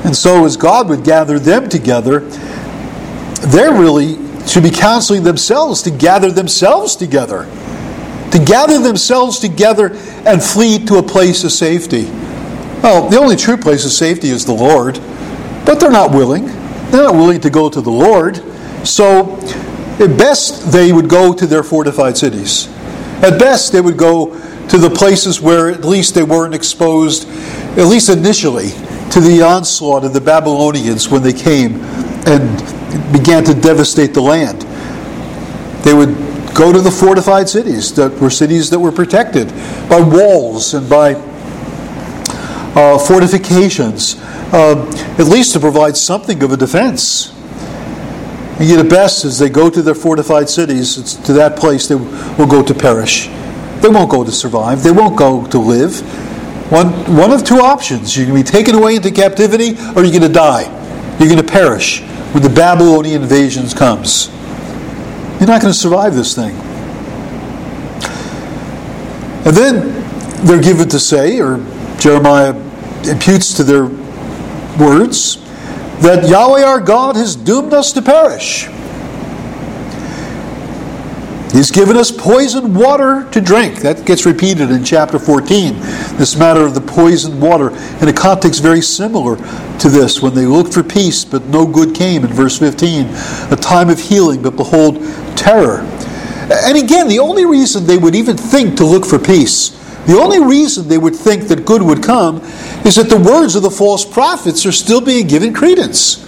And 0.05 0.15
so, 0.15 0.45
as 0.45 0.59
God 0.59 0.91
would 0.91 1.05
gather 1.05 1.39
them 1.39 1.71
together, 1.71 2.21
they're 3.49 3.73
really 3.73 4.17
to 4.49 4.61
be 4.61 4.69
counseling 4.69 5.23
themselves 5.23 5.81
to 5.85 5.91
gather 5.91 6.31
themselves 6.31 6.97
together, 6.97 7.45
to 8.31 8.45
gather 8.45 8.79
themselves 8.79 9.39
together 9.39 9.99
and 10.27 10.43
flee 10.43 10.85
to 10.87 10.97
a 10.97 11.03
place 11.03 11.45
of 11.45 11.53
safety. 11.53 12.05
Well, 12.83 13.09
the 13.09 13.19
only 13.19 13.37
true 13.37 13.57
place 13.57 13.85
of 13.85 13.93
safety 13.93 14.29
is 14.29 14.45
the 14.45 14.53
Lord, 14.53 14.95
but 15.65 15.81
they're 15.81 15.91
not 15.91 16.13
willing. 16.13 16.47
They're 16.91 17.03
not 17.03 17.15
willing 17.15 17.41
to 17.41 17.51
go 17.51 17.69
to 17.69 17.81
the 17.81 17.91
Lord. 17.91 18.37
So, 18.87 19.37
at 20.01 20.17
best, 20.17 20.71
they 20.71 20.93
would 20.93 21.09
go 21.09 21.33
to 21.33 21.47
their 21.47 21.63
fortified 21.63 22.17
cities. 22.17 22.69
At 23.23 23.39
best, 23.39 23.73
they 23.73 23.81
would 23.81 23.97
go 23.97 24.39
to 24.69 24.79
the 24.79 24.91
places 24.91 25.41
where 25.41 25.71
at 25.71 25.85
least 25.85 26.15
they 26.15 26.23
weren't 26.23 26.55
exposed, 26.55 27.29
at 27.77 27.87
least 27.87 28.09
initially, 28.09 28.69
to 29.11 29.21
the 29.21 29.43
onslaught 29.43 30.05
of 30.05 30.13
the 30.13 30.21
Babylonians 30.21 31.09
when 31.09 31.23
they 31.23 31.33
came 31.33 31.81
and 32.27 33.13
began 33.13 33.43
to 33.45 33.55
devastate 33.55 34.15
the 34.15 34.21
land. 34.21 34.63
They 35.85 35.95
would 35.95 36.28
go 36.59 36.73
to 36.73 36.81
the 36.81 36.91
fortified 36.91 37.49
cities 37.49 37.95
that 37.95 38.13
were 38.21 38.29
cities 38.29 38.69
that 38.71 38.79
were 38.81 38.91
protected 38.91 39.49
by 39.89 40.01
walls 40.01 40.75
and 40.75 40.91
by 40.91 41.15
uh, 42.75 42.99
fortifications, 42.99 44.17
uh, 44.53 44.85
at 45.19 45.27
least 45.27 45.53
to 45.53 45.61
provide 45.61 45.97
something 45.97 46.43
of 46.43 46.51
a 46.51 46.57
defense. 46.57 47.33
And 48.59 48.69
yet, 48.69 48.81
at 48.81 48.91
best, 48.91 49.25
as 49.25 49.39
they 49.39 49.49
go 49.49 49.71
to 49.71 49.83
their 49.83 49.95
fortified 49.95 50.49
cities, 50.49 51.15
to 51.27 51.33
that 51.35 51.57
place 51.57 51.87
they 51.87 51.95
will 51.95 52.49
go 52.49 52.65
to 52.65 52.75
perish. 52.75 53.29
They 53.81 53.89
won't 53.89 54.11
go 54.11 54.25
to 54.25 54.33
survive. 54.33 54.83
They 54.83 54.91
won't 54.91 55.17
go 55.17 55.47
to 55.47 55.59
live. 55.59 56.01
One, 56.73 56.89
one 57.17 57.31
of 57.31 57.45
two 57.45 57.59
options. 57.59 58.17
You're 58.17 58.27
going 58.27 58.45
to 58.45 58.51
be 58.51 58.59
taken 58.59 58.75
away 58.75 58.97
into 58.97 59.13
captivity 59.13 59.77
or 59.95 60.03
you're 60.03 60.19
going 60.19 60.23
to 60.23 60.29
die. 60.29 60.65
You're 61.21 61.29
going 61.29 61.45
to 61.45 61.53
perish 61.53 62.03
when 62.33 62.43
the 62.43 62.51
Babylonian 62.51 63.23
invasion 63.23 63.69
comes. 63.69 64.29
You're 65.39 65.47
not 65.47 65.61
going 65.63 65.73
to 65.73 65.79
survive 65.79 66.15
this 66.15 66.35
thing. 66.35 66.55
And 69.47 69.57
then 69.57 70.47
they're 70.47 70.63
given 70.63 70.89
to 70.89 70.99
say, 70.99 71.41
or 71.41 71.59
Jeremiah 71.99 72.55
imputes 73.05 73.55
to 73.55 73.65
their 73.65 73.87
words, 74.79 75.37
that 76.01 76.29
Yahweh 76.29 76.63
our 76.63 76.81
God 76.81 77.17
has 77.17 77.35
doomed 77.35 77.73
us 77.73 77.93
to 77.93 78.03
perish. 78.03 78.69
He's 81.53 81.71
given 81.71 81.97
us 81.97 82.11
poisoned 82.11 82.77
water 82.77 83.27
to 83.31 83.41
drink. 83.41 83.77
That 83.81 84.05
gets 84.05 84.27
repeated 84.27 84.71
in 84.71 84.85
chapter 84.85 85.19
14. 85.19 85.75
This 86.19 86.37
matter 86.37 86.61
of 86.61 86.75
the 86.75 86.81
poisoned 86.81 87.41
water 87.41 87.71
in 88.03 88.09
a 88.09 88.13
context 88.13 88.63
very 88.63 88.83
similar 88.83 89.37
to 89.79 89.89
this 89.89 90.21
when 90.21 90.35
they 90.35 90.45
looked 90.45 90.75
for 90.75 90.83
peace, 90.83 91.25
but 91.25 91.47
no 91.47 91.67
good 91.67 91.95
came 91.95 92.23
in 92.25 92.33
verse 92.33 92.59
15. 92.59 93.07
A 93.51 93.57
time 93.57 93.89
of 93.89 93.99
healing, 93.99 94.43
but 94.43 94.57
behold, 94.57 94.97
terror. 95.37 95.81
And 96.51 96.77
again, 96.77 97.09
the 97.09 97.19
only 97.19 97.47
reason 97.47 97.87
they 97.87 97.99
would 97.99 98.15
even 98.15 98.37
think 98.37 98.77
to 98.77 98.85
look 98.85 99.07
for 99.07 99.19
peace, 99.19 99.71
the 100.07 100.19
only 100.19 100.41
reason 100.41 100.87
they 100.87 100.99
would 100.99 101.17
think 101.17 101.49
that 101.49 101.65
good 101.65 101.81
would 101.81 102.03
come, 102.03 102.43
is 102.85 102.97
that 102.97 103.09
the 103.09 103.19
words 103.19 103.57
of 103.57 103.63
the 103.63 103.71
false 103.71 104.05
prophets 104.05 104.67
are 104.67 104.73
still 104.73 105.01
being 105.01 105.27
given 105.27 105.55
credence. 105.55 106.27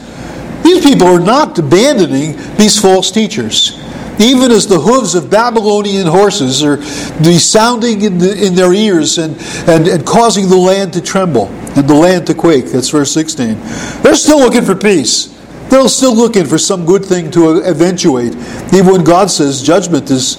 These 0.62 0.82
people 0.82 1.08
are 1.08 1.20
not 1.20 1.58
abandoning 1.58 2.36
these 2.56 2.80
false 2.80 3.10
teachers 3.10 3.78
even 4.20 4.50
as 4.50 4.66
the 4.66 4.78
hooves 4.78 5.14
of 5.14 5.30
Babylonian 5.30 6.06
horses 6.06 6.62
are 6.62 6.76
resounding 7.24 8.02
in, 8.02 8.18
the, 8.18 8.46
in 8.46 8.54
their 8.54 8.72
ears 8.72 9.18
and, 9.18 9.36
and, 9.68 9.88
and 9.88 10.06
causing 10.06 10.48
the 10.48 10.56
land 10.56 10.92
to 10.92 11.00
tremble 11.00 11.46
and 11.76 11.88
the 11.88 11.94
land 11.94 12.26
to 12.26 12.34
quake. 12.34 12.66
That's 12.66 12.90
verse 12.90 13.12
16. 13.12 13.58
They're 14.02 14.14
still 14.14 14.38
looking 14.38 14.62
for 14.62 14.74
peace. 14.74 15.36
They're 15.70 15.88
still 15.88 16.14
looking 16.14 16.46
for 16.46 16.58
some 16.58 16.84
good 16.84 17.04
thing 17.04 17.30
to 17.30 17.58
eventuate, 17.58 18.34
even 18.74 18.86
when 18.86 19.04
God 19.04 19.30
says 19.30 19.62
judgment 19.62 20.10
is 20.10 20.36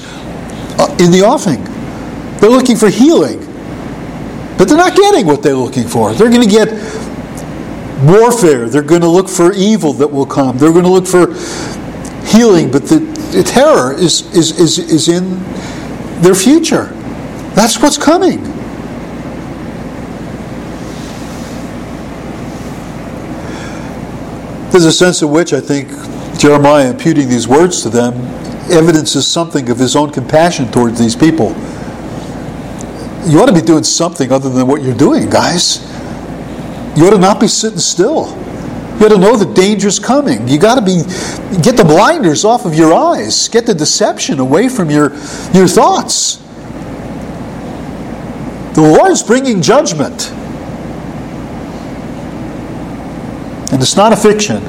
uh, 0.78 0.96
in 1.00 1.12
the 1.12 1.24
offing. 1.26 1.64
They're 2.40 2.50
looking 2.50 2.76
for 2.76 2.90
healing, 2.90 3.40
but 4.58 4.66
they're 4.66 4.78
not 4.78 4.96
getting 4.96 5.26
what 5.26 5.42
they're 5.42 5.56
looking 5.56 5.88
for. 5.88 6.14
They're 6.14 6.30
going 6.30 6.42
to 6.42 6.50
get 6.50 6.70
warfare. 8.04 8.68
They're 8.68 8.82
going 8.82 9.02
to 9.02 9.08
look 9.08 9.30
for 9.30 9.54
evil 9.54 9.94
that 9.94 10.08
will 10.08 10.26
come. 10.26 10.58
They're 10.58 10.74
going 10.74 10.84
to 10.84 10.92
look 10.92 11.08
for 11.08 11.34
healing, 12.26 12.72
but 12.72 12.84
the, 12.88 13.00
the 13.32 13.44
terror 13.44 13.94
is, 13.94 14.22
is, 14.36 14.60
is, 14.60 14.78
is 14.78 15.08
in 15.08 15.42
their 16.22 16.36
future. 16.36 16.86
That's 17.56 17.82
what's 17.82 17.98
coming. 17.98 18.44
There's 24.72 24.86
a 24.86 24.92
sense 24.92 25.22
in 25.22 25.32
which 25.32 25.54
I 25.54 25.60
think 25.60 25.90
Jeremiah 26.40 26.92
imputing 26.92 27.28
these 27.28 27.48
words 27.48 27.82
to 27.84 27.90
them 27.90 28.14
evidences 28.72 29.28
something 29.28 29.70
of 29.70 29.78
his 29.78 29.96
own 29.96 30.12
compassion 30.12 30.72
towards 30.72 30.98
these 30.98 31.16
people. 31.16 31.50
You 33.30 33.40
ought 33.42 33.48
to 33.48 33.54
be 33.54 33.62
doing 33.62 33.84
something 33.84 34.32
other 34.32 34.50
than 34.50 34.68
what 34.68 34.82
you're 34.82 34.96
doing, 34.96 35.30
guys. 35.30 35.82
You 36.98 37.08
ought 37.08 37.12
to 37.12 37.20
not 37.20 37.40
be 37.40 37.48
sitting 37.48 37.80
still. 37.80 38.36
You 39.02 39.10
got 39.10 39.16
to 39.16 39.20
know 39.20 39.36
the 39.36 39.52
danger's 39.52 39.98
coming. 39.98 40.48
You 40.48 40.60
got 40.60 40.76
to 40.76 40.82
be 40.82 40.98
get 41.64 41.76
the 41.76 41.84
blinders 41.84 42.46
off 42.46 42.66
of 42.68 42.76
your 42.76 42.94
eyes. 42.94 43.50
Get 43.50 43.66
the 43.66 43.74
deception 43.74 44.38
away 44.38 44.70
from 44.70 44.92
your 44.92 45.10
your 45.56 45.68
thoughts. 45.68 46.36
The 48.76 48.82
Lord 48.82 49.10
is 49.10 49.24
bringing 49.24 49.60
judgment. 49.60 50.30
And 53.74 53.82
it's 53.82 53.96
not 53.98 54.14
a 54.14 54.16
fiction. 54.16 54.62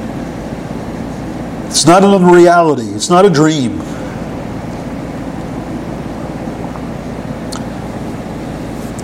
It's 1.67 1.85
not 1.85 2.03
an 2.03 2.09
unreality. 2.09 2.87
It's 2.87 3.11
not 3.11 3.25
a 3.25 3.29
dream. 3.29 3.77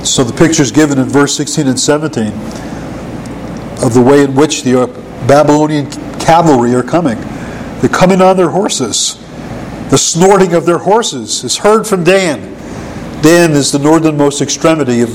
So 0.03 0.23
the 0.23 0.33
pictures 0.35 0.71
given 0.71 0.97
in 0.97 1.07
verse 1.07 1.37
16 1.37 1.67
and 1.67 1.79
17 1.79 2.33
of 3.83 3.93
the 3.93 4.01
way 4.01 4.23
in 4.23 4.33
which 4.33 4.63
the 4.63 5.08
Babylonian 5.27 5.89
cavalry 6.19 6.73
are 6.75 6.83
coming. 6.83 7.19
They're 7.79 7.89
coming 7.89 8.21
on 8.21 8.37
their 8.37 8.49
horses. 8.49 9.15
The 9.89 9.97
snorting 9.97 10.53
of 10.53 10.65
their 10.65 10.77
horses 10.77 11.43
is 11.43 11.57
heard 11.57 11.87
from 11.87 12.03
Dan. 12.03 12.55
Dan 13.21 13.51
is 13.51 13.71
the 13.71 13.79
northernmost 13.79 14.41
extremity 14.41 15.01
of, 15.01 15.09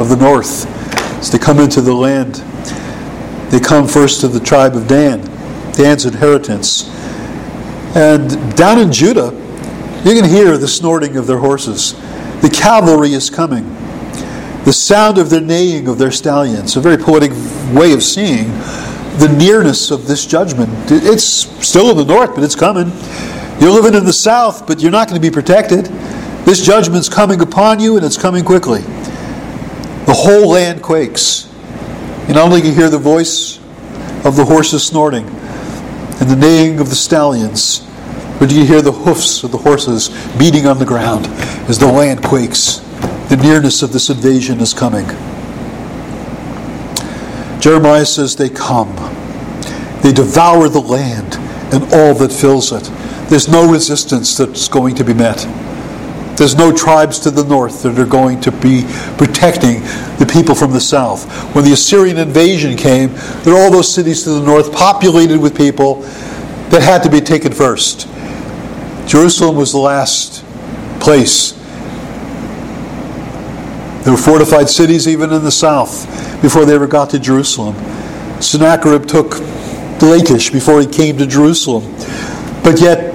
of 0.00 0.08
the 0.08 0.16
north. 0.16 0.66
As 1.18 1.30
they 1.30 1.38
come 1.38 1.58
into 1.58 1.80
the 1.80 1.92
land, 1.92 2.36
they 3.50 3.60
come 3.60 3.86
first 3.86 4.20
to 4.22 4.28
the 4.28 4.40
tribe 4.40 4.74
of 4.74 4.88
Dan, 4.88 5.20
Dan's 5.72 6.06
inheritance. 6.06 6.88
And 7.94 8.56
down 8.56 8.78
in 8.78 8.90
Judah, 8.90 9.30
you 10.04 10.14
can 10.20 10.28
hear 10.28 10.58
the 10.58 10.68
snorting 10.68 11.16
of 11.16 11.26
their 11.26 11.38
horses. 11.38 11.92
The 12.40 12.50
cavalry 12.52 13.12
is 13.12 13.30
coming. 13.30 13.64
The 14.64 14.72
sound 14.72 15.18
of 15.18 15.30
their 15.30 15.40
neighing 15.40 15.86
of 15.86 15.98
their 15.98 16.10
stallions, 16.10 16.76
a 16.76 16.80
very 16.80 16.96
poetic 16.96 17.30
way 17.72 17.92
of 17.92 18.02
seeing 18.02 18.46
the 19.18 19.28
nearness 19.38 19.90
of 19.90 20.06
this 20.06 20.26
judgment. 20.26 20.70
It's 20.90 21.24
still 21.66 21.90
in 21.90 21.96
the 21.96 22.04
north, 22.04 22.34
but 22.34 22.42
it's 22.42 22.56
coming. 22.56 22.92
You're 23.60 23.70
living 23.70 23.94
in 23.94 24.04
the 24.04 24.12
south, 24.12 24.66
but 24.66 24.80
you're 24.80 24.90
not 24.90 25.08
going 25.08 25.20
to 25.20 25.26
be 25.26 25.32
protected. 25.32 25.86
This 26.44 26.64
judgment's 26.64 27.08
coming 27.08 27.40
upon 27.40 27.80
you, 27.80 27.96
and 27.96 28.04
it's 28.04 28.18
coming 28.18 28.44
quickly. 28.44 28.80
The 30.06 30.14
whole 30.14 30.50
land 30.50 30.82
quakes. 30.82 31.48
And 32.28 32.36
only 32.36 32.62
you 32.62 32.72
hear 32.72 32.90
the 32.90 32.98
voice 32.98 33.58
of 34.24 34.36
the 34.36 34.44
horses 34.44 34.84
snorting 34.86 35.26
and 35.26 36.30
the 36.30 36.36
neighing 36.36 36.80
of 36.80 36.88
the 36.88 36.94
stallions, 36.94 37.80
but 38.38 38.50
you 38.50 38.64
hear 38.64 38.82
the 38.82 38.92
hoofs 38.92 39.44
of 39.44 39.52
the 39.52 39.58
horses 39.58 40.08
beating 40.38 40.66
on 40.66 40.78
the 40.78 40.84
ground 40.84 41.26
as 41.68 41.78
the 41.78 41.86
land 41.86 42.22
quakes. 42.22 42.78
The 43.28 43.38
nearness 43.42 43.82
of 43.82 43.92
this 43.92 44.10
invasion 44.10 44.60
is 44.60 44.74
coming. 44.74 45.06
Jeremiah 47.64 48.04
says 48.04 48.36
they 48.36 48.50
come. 48.50 48.94
They 50.02 50.12
devour 50.12 50.68
the 50.68 50.82
land 50.82 51.36
and 51.72 51.82
all 51.94 52.12
that 52.16 52.30
fills 52.30 52.70
it. 52.72 52.82
There's 53.30 53.48
no 53.48 53.72
resistance 53.72 54.36
that's 54.36 54.68
going 54.68 54.96
to 54.96 55.02
be 55.02 55.14
met. 55.14 55.38
There's 56.36 56.56
no 56.56 56.76
tribes 56.76 57.18
to 57.20 57.30
the 57.30 57.42
north 57.42 57.82
that 57.82 57.98
are 57.98 58.04
going 58.04 58.42
to 58.42 58.52
be 58.52 58.84
protecting 59.16 59.80
the 60.18 60.30
people 60.30 60.54
from 60.54 60.72
the 60.72 60.80
south. 60.80 61.24
When 61.54 61.64
the 61.64 61.72
Assyrian 61.72 62.18
invasion 62.18 62.76
came, 62.76 63.14
there 63.44 63.54
were 63.54 63.60
all 63.60 63.70
those 63.70 63.90
cities 63.90 64.24
to 64.24 64.30
the 64.32 64.44
north 64.44 64.70
populated 64.70 65.40
with 65.40 65.56
people 65.56 66.02
that 66.68 66.82
had 66.82 67.02
to 67.04 67.10
be 67.10 67.22
taken 67.22 67.50
first. 67.50 68.06
Jerusalem 69.06 69.56
was 69.56 69.72
the 69.72 69.78
last 69.78 70.44
place. 71.00 71.58
There 74.04 74.12
were 74.12 74.18
fortified 74.18 74.68
cities 74.68 75.08
even 75.08 75.32
in 75.32 75.42
the 75.42 75.50
south 75.50 76.06
before 76.42 76.64
they 76.64 76.74
ever 76.74 76.86
got 76.86 77.10
to 77.10 77.18
Jerusalem. 77.18 77.74
Sennacherib 78.40 79.06
took 79.06 79.40
Lachish 80.04 80.50
before 80.50 80.80
he 80.80 80.86
came 80.86 81.16
to 81.18 81.26
Jerusalem. 81.26 81.90
But 82.62 82.80
yet, 82.80 83.14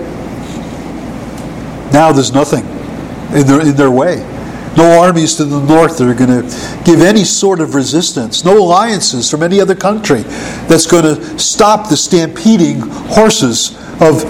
now 1.94 2.12
there's 2.12 2.34
nothing 2.34 2.66
in 3.36 3.46
their, 3.46 3.62
in 3.62 3.76
their 3.76 3.92
way. 3.92 4.18
No 4.78 5.02
armies 5.02 5.36
to 5.36 5.46
the 5.46 5.60
north 5.62 5.98
that 5.98 6.08
are 6.08 6.14
going 6.14 6.42
to 6.42 6.84
give 6.84 7.02
any 7.02 7.24
sort 7.24 7.60
of 7.60 7.76
resistance. 7.76 8.46
No 8.46 8.58
alliances 8.60 9.30
from 9.30 9.44
any 9.44 9.60
other 9.60 9.76
country 9.76 10.22
that's 10.68 10.86
going 10.86 11.04
to 11.04 11.40
stop 11.40 11.90
the 11.90 11.98
stampeding 11.98 12.80
horses 12.80 13.76
of 14.02 14.22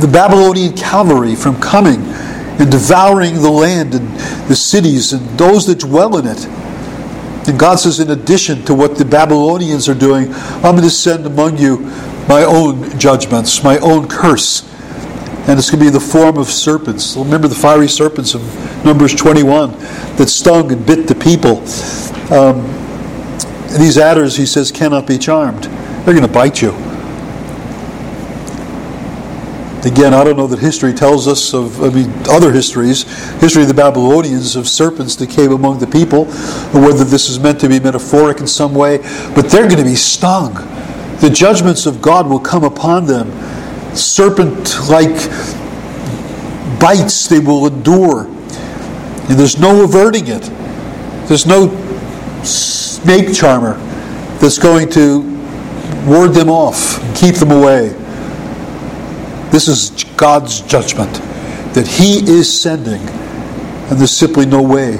the 0.00 0.08
Babylonian 0.12 0.74
cavalry 0.74 1.34
from 1.34 1.60
coming 1.60 2.02
and 2.58 2.70
devouring 2.70 3.34
the 3.34 3.50
land 3.50 3.94
and 3.94 4.08
the 4.48 4.56
cities 4.56 5.12
and 5.12 5.26
those 5.38 5.66
that 5.66 5.80
dwell 5.80 6.16
in 6.16 6.26
it. 6.26 6.46
And 7.48 7.58
God 7.58 7.76
says, 7.76 8.00
in 8.00 8.10
addition 8.10 8.64
to 8.64 8.74
what 8.74 8.96
the 8.96 9.04
Babylonians 9.04 9.88
are 9.88 9.94
doing, 9.94 10.32
I'm 10.34 10.72
going 10.72 10.82
to 10.82 10.90
send 10.90 11.26
among 11.26 11.58
you 11.58 11.78
my 12.28 12.42
own 12.42 12.98
judgments, 12.98 13.62
my 13.62 13.78
own 13.78 14.08
curse. 14.08 14.62
And 15.48 15.58
it's 15.58 15.70
going 15.70 15.78
to 15.78 15.86
be 15.86 15.90
the 15.90 16.00
form 16.00 16.38
of 16.38 16.48
serpents. 16.48 17.16
Remember 17.16 17.46
the 17.46 17.54
fiery 17.54 17.88
serpents 17.88 18.34
of 18.34 18.42
Numbers 18.84 19.14
21 19.14 19.70
that 20.16 20.28
stung 20.28 20.72
and 20.72 20.84
bit 20.84 21.06
the 21.06 21.14
people. 21.14 21.58
Um, 22.36 22.66
these 23.78 23.96
adders, 23.96 24.36
he 24.36 24.46
says, 24.46 24.72
cannot 24.72 25.06
be 25.06 25.18
charmed. 25.18 25.64
They're 25.64 26.14
going 26.14 26.26
to 26.26 26.32
bite 26.32 26.62
you. 26.62 26.85
Again, 29.86 30.14
I 30.14 30.24
don't 30.24 30.36
know 30.36 30.48
that 30.48 30.58
history 30.58 30.92
tells 30.92 31.28
us 31.28 31.54
of, 31.54 31.80
I 31.80 31.90
mean, 31.90 32.12
other 32.28 32.50
histories, 32.50 33.04
history 33.40 33.62
of 33.62 33.68
the 33.68 33.74
Babylonians, 33.74 34.56
of 34.56 34.66
serpents 34.66 35.14
that 35.14 35.30
came 35.30 35.52
among 35.52 35.78
the 35.78 35.86
people, 35.86 36.22
or 36.74 36.82
whether 36.82 37.04
this 37.04 37.28
is 37.28 37.38
meant 37.38 37.60
to 37.60 37.68
be 37.68 37.78
metaphoric 37.78 38.40
in 38.40 38.48
some 38.48 38.74
way, 38.74 38.98
but 39.36 39.48
they're 39.48 39.68
going 39.68 39.76
to 39.76 39.84
be 39.84 39.94
stung. 39.94 40.54
The 41.20 41.30
judgments 41.32 41.86
of 41.86 42.02
God 42.02 42.28
will 42.28 42.40
come 42.40 42.64
upon 42.64 43.06
them. 43.06 43.30
Serpent 43.94 44.76
like 44.90 45.30
bites 46.80 47.28
they 47.28 47.38
will 47.38 47.68
endure. 47.68 48.26
And 48.26 49.38
there's 49.38 49.60
no 49.60 49.84
averting 49.84 50.26
it. 50.26 50.42
There's 51.28 51.46
no 51.46 51.68
snake 52.42 53.32
charmer 53.32 53.74
that's 54.40 54.58
going 54.58 54.90
to 54.90 55.20
ward 56.08 56.34
them 56.34 56.50
off, 56.50 56.98
keep 57.16 57.36
them 57.36 57.52
away. 57.52 57.94
This 59.56 59.68
is 59.68 60.04
God's 60.18 60.60
judgment 60.60 61.14
that 61.72 61.86
He 61.88 62.18
is 62.18 62.60
sending, 62.60 63.00
and 63.00 63.98
there's 63.98 64.14
simply 64.14 64.44
no 64.44 64.60
way 64.60 64.98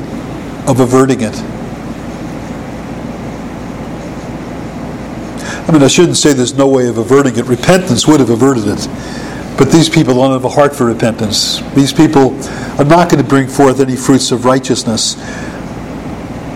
of 0.67 0.81
averting 0.81 1.21
it. 1.21 1.37
I 5.69 5.73
mean, 5.73 5.83
I 5.83 5.89
shouldn't 5.89 6.17
say 6.17 6.33
there's 6.33 6.55
no 6.55 6.69
way 6.69 6.89
of 6.89 6.97
averting 6.97 7.37
it. 7.37 7.45
Repentance 7.45 8.07
would 8.07 8.19
have 8.19 8.31
averted 8.31 8.67
it. 8.67 8.89
But 9.59 9.71
these 9.71 9.91
people 9.91 10.15
don't 10.15 10.33
have 10.33 10.47
a 10.47 10.49
heart 10.49 10.75
for 10.75 10.87
repentance. 10.87 11.61
These 11.75 11.93
people 11.93 12.35
are 12.79 12.85
not 12.87 13.11
going 13.11 13.23
to 13.23 13.29
bring 13.29 13.49
forth 13.49 13.79
any 13.79 13.95
fruits 13.95 14.33
of 14.33 14.47
righteousness. 14.47 15.17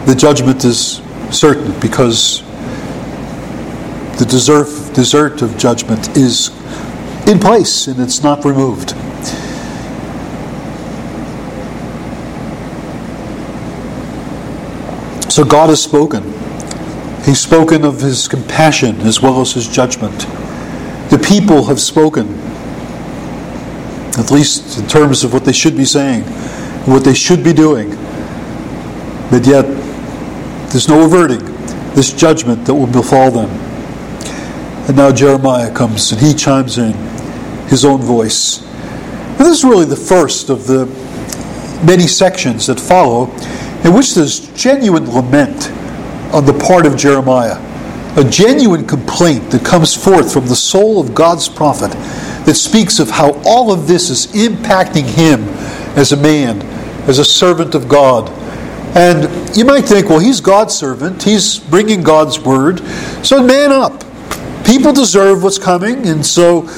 The 0.07 0.15
judgment 0.17 0.65
is 0.65 1.03
certain 1.31 1.79
because 1.81 2.41
the 4.19 4.25
desert, 4.25 5.43
of 5.43 5.59
judgment 5.59 6.17
is 6.17 6.49
in 7.31 7.39
place 7.39 7.87
and 7.87 8.01
it's 8.01 8.23
not 8.23 8.45
removed. 8.45 8.91
So 15.31 15.45
God 15.45 15.69
has 15.69 15.81
spoken. 15.83 16.25
He's 17.25 17.39
spoken 17.39 17.85
of 17.85 18.01
his 18.01 18.27
compassion 18.27 19.01
as 19.03 19.23
well 19.23 19.41
as 19.41 19.53
his 19.53 19.69
judgment. 19.69 20.19
The 21.11 21.25
people 21.25 21.65
have 21.67 21.81
spoken, 21.81 22.29
at 24.19 24.33
least 24.33 24.79
in 24.79 24.89
terms 24.89 25.23
of 25.23 25.33
what 25.33 25.45
they 25.45 25.53
should 25.53 25.77
be 25.77 25.85
saying, 25.85 26.23
what 26.85 27.05
they 27.05 27.15
should 27.15 27.45
be 27.45 27.53
doing. 27.53 27.91
But 29.31 29.47
yet, 29.47 29.67
there's 30.71 30.89
no 30.89 31.05
averting 31.05 31.45
this 31.95 32.13
judgment 32.13 32.65
that 32.65 32.75
will 32.75 32.89
befall 32.89 33.31
them. 33.31 33.51
And 34.89 34.97
now 34.97 35.13
Jeremiah 35.13 35.73
comes 35.73 36.11
and 36.11 36.21
he 36.21 36.35
chimes 36.35 36.77
in 36.77 37.10
his 37.71 37.85
own 37.85 38.01
voice. 38.03 38.61
And 38.61 39.39
this 39.39 39.59
is 39.59 39.65
really 39.65 39.87
the 39.87 39.97
first 39.97 40.51
of 40.51 40.67
the 40.67 40.85
many 41.87 42.07
sections 42.07 42.67
that 42.67 42.79
follow 42.79 43.31
in 43.85 43.95
which 43.95 44.15
there's 44.15 44.41
genuine 44.53 45.11
lament 45.11 45.71
on 46.35 46.45
the 46.45 46.53
part 46.53 46.85
of 46.85 46.97
Jeremiah, 46.97 47.57
a 48.19 48.29
genuine 48.29 48.87
complaint 48.87 49.51
that 49.53 49.65
comes 49.65 49.97
forth 49.97 50.33
from 50.33 50.47
the 50.47 50.57
soul 50.57 51.01
of 51.01 51.15
God's 51.15 51.49
prophet 51.49 51.93
that 52.45 52.55
speaks 52.55 52.99
of 52.99 53.09
how 53.09 53.41
all 53.45 53.73
of 53.73 53.87
this 53.87 54.11
is 54.11 54.27
impacting 54.29 55.05
him 55.05 55.45
as 55.97 56.13
a 56.13 56.17
man, 56.17 56.61
as 57.09 57.19
a 57.19 57.25
servant 57.25 57.75
of 57.75 57.89
God. 57.89 58.29
And 58.97 59.57
you 59.57 59.65
might 59.65 59.83
think, 59.83 60.09
well, 60.09 60.19
he's 60.19 60.41
God's 60.41 60.75
servant, 60.75 61.23
he's 61.23 61.59
bringing 61.59 62.03
God's 62.03 62.39
word, 62.39 62.81
so 63.25 63.43
man 63.43 63.73
up. 63.73 64.05
People 64.67 64.93
deserve 64.93 65.43
what's 65.43 65.59
coming, 65.59 66.07
and 66.07 66.25
so 66.25 66.69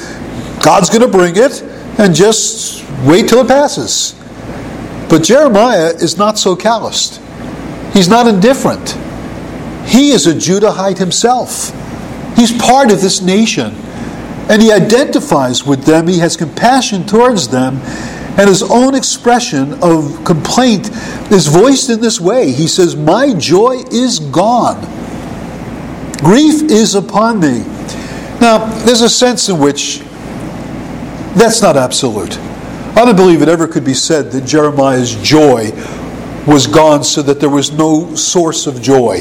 God's 0.63 0.89
going 0.89 1.03
to 1.03 1.09
bring 1.09 1.35
it, 1.37 1.63
and 1.99 2.15
just 2.15 2.89
wait 3.05 3.29
till 3.29 3.41
it 3.41 3.49
passes. 3.49 4.15
But 5.09 5.25
Jeremiah 5.25 5.89
is 5.89 6.17
not 6.17 6.39
so 6.39 6.57
calloused. 6.57 7.21
He's 7.93 8.09
not 8.09 8.27
indifferent. 8.27 8.97
He 9.87 10.13
is 10.13 10.27
a 10.27 10.33
Judahite 10.33 10.99
himself. 10.99 11.71
He's 12.37 12.57
part 12.61 12.91
of 12.91 13.01
this 13.01 13.21
nation. 13.21 13.75
And 14.49 14.63
he 14.63 14.73
identifies 14.73 15.65
with 15.65 15.85
them. 15.85 16.09
He 16.09 16.19
has 16.21 16.37
compassion 16.37 17.05
towards 17.07 17.49
them. 17.49 17.77
And 18.39 18.49
his 18.49 18.63
own 18.63 18.95
expression 18.95 19.75
of 19.83 20.25
complaint 20.25 20.89
is 21.31 21.47
voiced 21.49 21.91
in 21.91 22.01
this 22.01 22.19
way. 22.19 22.53
He 22.53 22.67
says, 22.67 22.97
My 22.97 23.35
joy 23.35 23.83
is 23.91 24.19
gone. 24.19 24.81
Grief 26.19 26.63
is 26.63 26.95
upon 26.95 27.41
me. 27.41 27.59
Now, 28.41 28.65
there's 28.85 29.03
a 29.03 29.11
sense 29.11 29.49
in 29.51 29.59
which 29.59 30.03
that's 31.35 31.63
not 31.63 31.77
absolute. 31.77 32.39
I 32.95 33.05
don't 33.05 33.17
believe 33.17 33.43
it 33.43 33.49
ever 33.49 33.67
could 33.67 33.85
be 33.85 33.95
said 33.95 34.31
that 34.33 34.45
Jeremiah's 34.45 35.15
joy 35.23 35.71
was 36.47 36.67
gone 36.67 37.05
so 37.05 37.23
that 37.23 37.41
there 37.41 37.49
was 37.49 37.73
no 37.73 38.15
source 38.15 38.67
of 38.67 38.83
joy. 38.83 39.21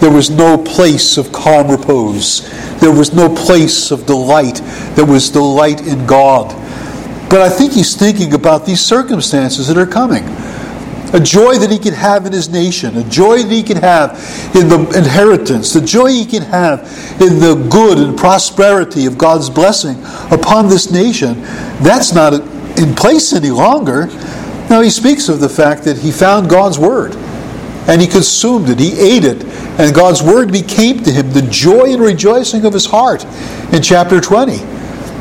There 0.00 0.10
was 0.10 0.30
no 0.30 0.58
place 0.58 1.16
of 1.16 1.32
calm 1.32 1.70
repose. 1.70 2.48
There 2.80 2.92
was 2.92 3.12
no 3.12 3.34
place 3.34 3.90
of 3.90 4.06
delight. 4.06 4.60
There 4.94 5.06
was 5.06 5.30
delight 5.30 5.86
in 5.86 6.06
God. 6.06 6.50
But 7.30 7.40
I 7.40 7.48
think 7.48 7.72
he's 7.72 7.96
thinking 7.96 8.34
about 8.34 8.64
these 8.64 8.80
circumstances 8.80 9.68
that 9.68 9.76
are 9.76 9.86
coming. 9.86 10.24
A 11.14 11.20
joy 11.20 11.56
that 11.56 11.70
he 11.70 11.78
can 11.78 11.94
have 11.94 12.26
in 12.26 12.32
his 12.32 12.50
nation, 12.50 12.96
a 12.98 13.04
joy 13.04 13.38
that 13.38 13.50
he 13.50 13.62
can 13.62 13.78
have 13.78 14.10
in 14.54 14.68
the 14.68 14.92
inheritance, 14.96 15.72
the 15.72 15.80
joy 15.80 16.08
he 16.08 16.26
can 16.26 16.42
have 16.42 16.80
in 17.20 17.38
the 17.38 17.54
good 17.70 17.98
and 17.98 18.16
prosperity 18.16 19.06
of 19.06 19.16
God's 19.16 19.48
blessing 19.48 19.96
upon 20.30 20.68
this 20.68 20.90
nation. 20.90 21.40
That's 21.80 22.12
not 22.12 22.34
in 22.78 22.94
place 22.94 23.32
any 23.32 23.50
longer. 23.50 24.06
Now 24.68 24.82
he 24.82 24.90
speaks 24.90 25.30
of 25.30 25.40
the 25.40 25.48
fact 25.48 25.84
that 25.84 25.96
he 25.96 26.12
found 26.12 26.50
God's 26.50 26.78
word 26.78 27.16
and 27.88 28.02
he 28.02 28.06
consumed 28.06 28.68
it, 28.68 28.78
he 28.78 28.92
ate 29.00 29.24
it, 29.24 29.42
and 29.80 29.94
God's 29.94 30.22
word 30.22 30.52
became 30.52 31.02
to 31.04 31.10
him 31.10 31.32
the 31.32 31.42
joy 31.42 31.94
and 31.94 32.02
rejoicing 32.02 32.66
of 32.66 32.74
his 32.74 32.84
heart 32.84 33.24
in 33.72 33.80
chapter 33.82 34.20
20. 34.20 34.56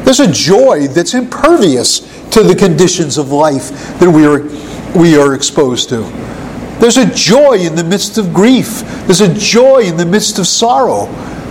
There's 0.04 0.20
a 0.20 0.32
joy 0.32 0.88
that's 0.88 1.14
impervious 1.14 2.00
to 2.32 2.44
the 2.44 2.56
conditions 2.56 3.18
of 3.18 3.32
life 3.32 3.70
that 4.00 4.10
we 4.10 4.26
are 4.26 4.40
we 4.98 5.18
are 5.18 5.36
exposed 5.36 5.90
to. 5.90 6.02
There's 6.80 6.98
a 6.98 7.12
joy 7.14 7.58
in 7.60 7.76
the 7.76 7.84
midst 7.84 8.18
of 8.18 8.34
grief. 8.34 8.82
There's 9.06 9.22
a 9.22 9.34
joy 9.34 9.82
in 9.82 9.98
the 9.98 10.06
midst 10.06 10.40
of 10.40 10.48
sorrow. 10.48 11.06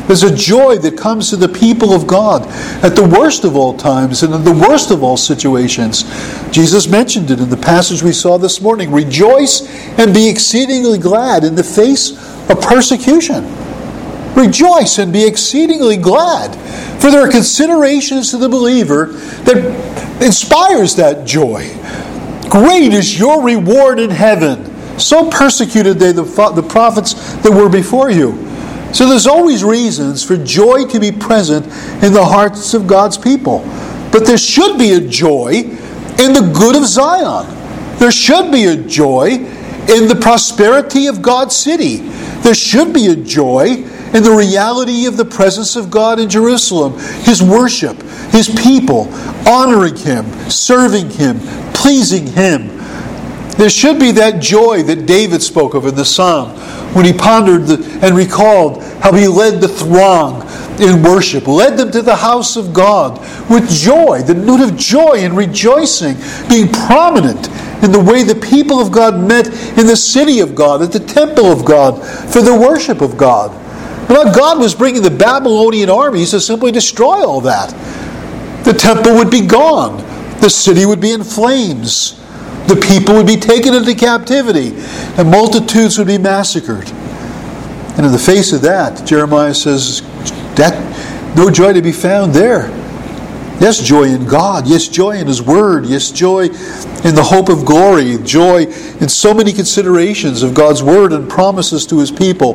There's 0.07 0.23
a 0.23 0.35
joy 0.35 0.79
that 0.79 0.97
comes 0.97 1.31
to 1.31 1.37
the 1.37 1.49
people 1.49 1.93
of 1.93 2.07
God 2.07 2.47
at 2.85 2.95
the 2.95 3.05
worst 3.05 3.45
of 3.45 3.57
all 3.57 3.77
times 3.77 4.23
and 4.23 4.33
in 4.33 4.45
the 4.45 4.53
worst 4.53 4.93
of 4.93 5.03
all 5.03 5.17
situations. 5.17 6.05
Jesus 6.53 6.87
mentioned 6.87 7.33
it 7.33 7.41
in 7.41 7.51
the 7.51 7.57
passage 7.57 8.05
we 8.05 8.13
saw 8.13 8.39
this 8.39 8.61
morning. 8.61 8.93
Rejoice 8.93 9.67
and 9.99 10.15
be 10.15 10.29
exceedingly 10.29 10.99
glad 10.99 11.43
in 11.43 11.57
the 11.57 11.65
face 11.65 12.13
of 12.49 12.61
persecution. 12.61 13.45
Rejoice 14.37 14.99
and 14.99 15.13
be 15.13 15.27
exceedingly 15.27 15.97
glad, 15.97 16.55
for 17.01 17.11
there 17.11 17.27
are 17.27 17.31
considerations 17.31 18.31
to 18.31 18.37
the 18.37 18.49
believer 18.49 19.07
that 19.07 20.23
inspires 20.23 20.95
that 20.97 21.27
joy. 21.27 21.65
Great 22.51 22.93
is 22.93 23.19
your 23.19 23.43
reward 23.43 23.99
in 23.99 24.11
heaven. 24.11 24.73
So 24.99 25.31
persecuted 25.31 25.99
they 25.99 26.13
the, 26.13 26.23
the 26.23 26.67
prophets 26.69 27.35
that 27.37 27.53
were 27.53 27.69
before 27.69 28.11
you. 28.11 28.33
So 28.95 29.09
there's 29.09 29.27
always 29.27 29.63
reasons 29.63 30.25
for 30.25 30.37
joy 30.37 30.87
to 30.87 30.99
be 30.99 31.13
present 31.13 31.67
in 32.03 32.13
the 32.13 32.25
hearts 32.25 32.73
of 32.73 32.87
God's 32.87 33.19
people. 33.19 33.59
But 34.11 34.27
there 34.27 34.39
should 34.39 34.79
be 34.79 34.93
a 34.93 35.01
joy 35.01 35.51
in 36.19 36.33
the 36.33 36.51
good 36.57 36.77
of 36.77 36.87
Zion. 36.87 37.47
There 37.99 38.13
should 38.13 38.51
be 38.51 38.65
a 38.65 38.77
joy 38.77 39.33
in 39.89 40.09
the 40.09 40.19
prosperity 40.21 41.09
of 41.09 41.21
God's 41.21 41.55
city. 41.55 41.97
There 42.41 42.55
should 42.55 42.95
be 42.95 43.09
a 43.09 43.17
joy 43.17 43.85
in 44.15 44.23
the 44.23 44.35
reality 44.35 45.07
of 45.07 45.17
the 45.17 45.25
presence 45.25 45.77
of 45.77 45.91
God 45.91 46.19
in 46.19 46.31
Jerusalem, 46.31 46.99
His 47.25 47.43
worship, 47.43 48.01
His 48.31 48.49
people, 48.49 49.13
honoring 49.47 49.97
Him, 49.97 50.25
serving 50.49 51.11
Him, 51.11 51.39
pleasing 51.87 52.27
Him. 52.27 52.67
There 53.59 53.71
should 53.71 54.01
be 54.01 54.11
that 54.13 54.43
joy 54.43 54.83
that 54.83 55.07
David 55.07 55.41
spoke 55.41 55.75
of 55.75 55.87
in 55.87 55.95
the 55.95 56.05
psalm 56.05 56.51
when 56.95 57.05
he 57.05 57.13
pondered 57.13 57.67
the, 57.67 58.01
and 58.03 58.17
recalled 58.17 58.83
how 59.01 59.13
he 59.13 59.29
led 59.29 59.61
the 59.61 59.69
throng 59.69 60.43
in 60.81 61.01
worship, 61.05 61.47
led 61.47 61.79
them 61.79 61.93
to 61.93 62.03
the 62.03 62.17
house 62.17 62.57
of 62.57 62.73
God 62.73 63.21
with 63.49 63.71
joy, 63.71 64.21
the 64.23 64.35
note 64.35 64.61
of 64.61 64.77
joy 64.77 65.19
and 65.19 65.37
rejoicing 65.37 66.17
being 66.49 66.73
prominent 66.73 67.47
in 67.85 67.93
the 67.93 68.03
way 68.05 68.25
the 68.25 68.35
people 68.35 68.81
of 68.81 68.91
God 68.91 69.21
met 69.21 69.47
in 69.79 69.87
the 69.87 69.97
city 69.97 70.41
of 70.41 70.57
God, 70.57 70.83
at 70.83 70.91
the 70.91 70.99
temple 70.99 71.47
of 71.47 71.65
God, 71.65 72.05
for 72.33 72.43
the 72.43 72.55
worship 72.55 73.01
of 73.01 73.17
God. 73.17 73.53
But 74.09 74.35
God 74.35 74.59
was 74.59 74.75
bringing 74.75 75.03
the 75.03 75.11
Babylonian 75.11 75.89
armies 75.89 76.33
to 76.33 76.41
simply 76.41 76.73
destroy 76.73 77.25
all 77.25 77.41
that. 77.43 77.71
The 78.65 78.73
temple 78.73 79.15
would 79.15 79.31
be 79.31 79.47
gone, 79.47 80.06
the 80.47 80.51
city 80.51 80.87
would 80.87 81.01
be 81.01 81.11
in 81.11 81.25
flames, 81.25 82.13
the 82.69 82.77
people 82.77 83.17
would 83.17 83.27
be 83.27 83.35
taken 83.35 83.75
into 83.75 83.93
captivity, 83.97 84.75
and 85.19 85.29
multitudes 85.29 85.99
would 85.99 86.07
be 86.07 86.19
massacred. 86.19 86.89
And 87.97 88.07
in 88.07 88.13
the 88.13 88.19
face 88.19 88.53
of 88.53 88.61
that, 88.61 89.05
Jeremiah 89.05 89.55
says, 89.55 90.03
that 90.55 90.77
no 91.37 91.51
joy 91.51 91.73
to 91.73 91.83
be 91.83 91.91
found 91.91 92.33
there. 92.33 92.69
Yes, 93.59 93.83
joy 93.83 94.05
in 94.05 94.25
God. 94.25 94.69
Yes, 94.69 94.87
joy 94.87 95.17
in 95.17 95.27
His 95.27 95.43
Word. 95.43 95.85
Yes, 95.85 96.13
joy 96.13 96.45
in 96.45 97.17
the 97.17 97.25
hope 97.25 97.49
of 97.49 97.65
glory. 97.65 98.17
Joy 98.23 98.67
in 99.01 99.09
so 99.09 99.35
many 99.35 99.53
considerations 99.53 100.45
of 100.45 100.55
God's 100.55 100.81
Word 100.81 101.13
and 101.13 101.29
promises 101.29 101.87
to 101.87 101.99
His 101.99 102.13
people. 102.13 102.55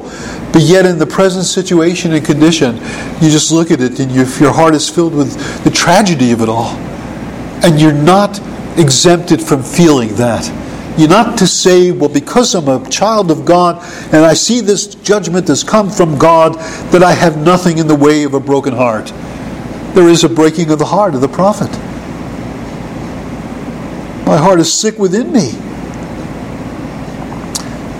But 0.54 0.62
yet, 0.62 0.86
in 0.86 0.98
the 0.98 1.08
present 1.08 1.44
situation 1.44 2.14
and 2.14 2.26
condition, 2.26 2.78
you 3.20 3.30
just 3.30 3.52
look 3.52 3.70
at 3.70 3.82
it 3.82 4.00
and 4.00 4.10
you, 4.12 4.24
your 4.40 4.54
heart 4.54 4.76
is 4.76 4.88
filled 4.88 5.14
with 5.14 5.64
the 5.66 5.72
tragedy 5.72 6.32
of 6.32 6.42
it 6.42 6.48
all. 6.48 6.91
And 7.64 7.80
you're 7.80 7.94
not 7.94 8.40
exempted 8.78 9.42
from 9.42 9.64
feeling 9.64 10.16
that. 10.16 10.50
You're 10.98 11.10
not 11.10 11.38
to 11.38 11.48
say, 11.48 11.92
well, 11.92 12.10
because 12.10 12.54
I'm 12.54 12.68
a 12.68 12.88
child 12.90 13.32
of 13.32 13.46
God 13.46 13.82
and 14.14 14.26
I 14.26 14.34
see 14.34 14.60
this 14.62 14.96
judgment 14.96 15.48
has 15.48 15.64
come 15.64 15.90
from 15.90 16.18
God, 16.18 16.56
that 16.92 17.02
I 17.02 17.14
have 17.14 17.38
nothing 17.38 17.78
in 17.78 17.88
the 17.88 17.96
way 17.96 18.24
of 18.24 18.34
a 18.34 18.40
broken 18.40 18.74
heart. 18.74 19.08
There 19.94 20.10
is 20.10 20.24
a 20.24 20.30
breaking 20.30 20.70
of 20.72 20.80
the 20.80 20.86
heart 20.86 21.16
of 21.16 21.22
the 21.22 21.28
prophet. 21.28 21.72
My 24.26 24.38
heart 24.38 24.60
is 24.60 24.74
sick 24.74 24.98
within 24.98 25.32
me. 25.32 25.52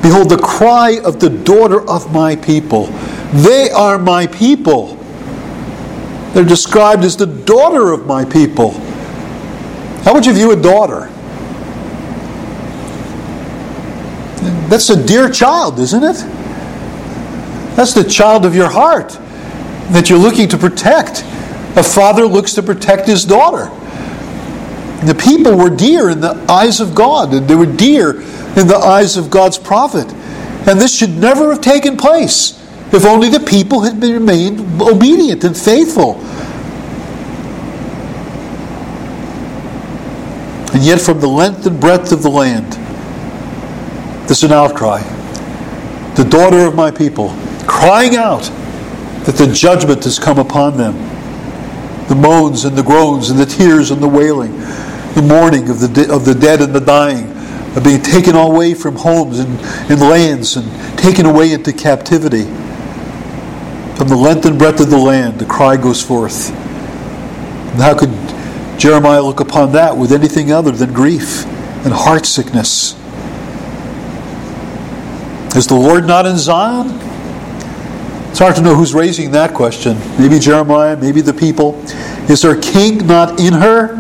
Behold, 0.02 0.30
the 0.30 0.42
cry 0.42 1.00
of 1.04 1.20
the 1.20 1.30
daughter 1.30 1.88
of 1.90 2.12
my 2.12 2.36
people. 2.36 2.88
They 3.34 3.70
are 3.70 3.98
my 3.98 4.28
people. 4.28 4.96
They're 6.34 6.44
described 6.44 7.04
as 7.04 7.16
the 7.16 7.26
daughter 7.26 7.92
of 7.92 8.06
my 8.06 8.26
people. 8.26 8.72
How 10.04 10.14
would 10.14 10.26
you 10.26 10.34
view 10.34 10.52
a 10.52 10.56
daughter? 10.56 11.10
That's 14.70 14.90
a 14.90 15.06
dear 15.06 15.30
child, 15.30 15.80
isn't 15.80 16.04
it? 16.04 16.16
That's 17.76 17.94
the 17.94 18.04
child 18.04 18.46
of 18.46 18.56
your 18.56 18.70
heart 18.70 19.18
that 19.92 20.10
you're 20.10 20.20
looking 20.20 20.48
to 20.50 20.58
protect. 20.58 21.24
A 21.76 21.84
father 21.84 22.26
looks 22.26 22.54
to 22.54 22.64
protect 22.64 23.08
his 23.08 23.26
daughter. 23.26 23.66
The 25.06 25.16
people 25.16 25.58
were 25.58 25.70
dear 25.70 26.10
in 26.10 26.22
the 26.22 26.36
eyes 26.50 26.80
of 26.80 26.96
God, 26.96 27.34
and 27.34 27.48
they 27.48 27.56
were 27.56 27.66
dear 27.66 28.22
in 28.22 28.68
the 28.68 28.80
eyes 28.82 29.18
of 29.18 29.30
God's 29.30 29.58
prophet. 29.58 30.12
And 30.68 30.80
this 30.80 30.96
should 30.96 31.18
never 31.18 31.50
have 31.52 31.62
taken 31.62 31.98
place 31.98 32.58
if 32.94 33.06
only 33.06 33.30
the 33.30 33.40
people 33.40 33.82
had 33.82 34.02
remained 34.02 34.82
obedient 34.82 35.44
and 35.44 35.58
faithful. 35.58 36.20
And 40.74 40.84
yet, 40.84 41.02
from 41.02 41.20
the 41.20 41.28
length 41.28 41.66
and 41.66 41.80
breadth 41.80 42.12
of 42.12 42.24
the 42.24 42.30
land, 42.30 42.74
there's 44.28 44.44
an 44.44 44.54
outcry. 44.54 45.02
The 46.16 46.24
daughter 46.24 46.66
of 46.66 46.76
my 46.76 46.92
people 46.92 47.36
crying 47.68 48.16
out 48.16 48.44
that 49.26 49.36
the 49.36 49.48
judgment 49.48 50.04
has 50.06 50.18
come 50.18 50.40
upon 50.40 50.78
them. 50.78 50.94
The 52.08 52.16
moans 52.16 52.66
and 52.66 52.78
the 52.78 52.84
groans 52.84 53.30
and 53.30 53.40
the 53.40 53.46
tears 53.46 53.92
and 53.92 54.02
the 54.02 54.08
wailing, 54.08 54.58
the 55.16 55.24
mourning 55.26 55.70
of 55.70 55.80
the, 55.80 55.88
de- 55.88 56.14
of 56.14 56.26
the 56.26 56.34
dead 56.34 56.62
and 56.62 56.74
the 56.74 56.80
dying, 56.80 57.30
of 57.76 57.84
being 57.84 58.02
taken 58.02 58.36
away 58.36 58.74
from 58.74 58.96
homes 58.96 59.40
and, 59.40 59.60
and 59.92 60.00
lands 60.02 60.56
and 60.58 60.98
taken 60.98 61.26
away 61.26 61.54
into 61.54 61.72
captivity. 61.72 62.44
From 63.96 64.08
the 64.08 64.16
length 64.16 64.46
and 64.46 64.58
breadth 64.58 64.80
of 64.80 64.90
the 64.90 64.98
land, 64.98 65.40
the 65.40 65.46
cry 65.46 65.78
goes 65.78 66.02
forth. 66.02 66.50
And 66.50 67.82
how 67.82 67.98
could 67.98 68.21
Jeremiah 68.82 69.22
look 69.22 69.40
upon 69.40 69.74
that 69.74 69.96
with 69.96 70.12
anything 70.12 70.52
other 70.52 70.72
than 70.72 70.92
grief 70.92 71.46
and 71.86 71.94
heart 71.94 72.26
sickness? 72.26 72.94
Is 75.56 75.68
the 75.68 75.76
Lord 75.76 76.08
not 76.08 76.26
in 76.26 76.36
Zion? 76.40 76.88
It's 78.32 78.40
hard 78.40 78.56
to 78.56 78.62
know 78.64 78.74
who's 78.74 78.96
raising 78.96 79.30
that 79.34 79.54
question. 79.54 80.00
Maybe 80.18 80.40
Jeremiah, 80.40 80.98
maybe 80.98 81.22
the 81.22 81.32
people. 81.32 81.80
Is 82.28 82.42
their 82.42 82.60
king 82.60 83.06
not 83.06 83.40
in 83.40 83.54
her? 83.54 83.98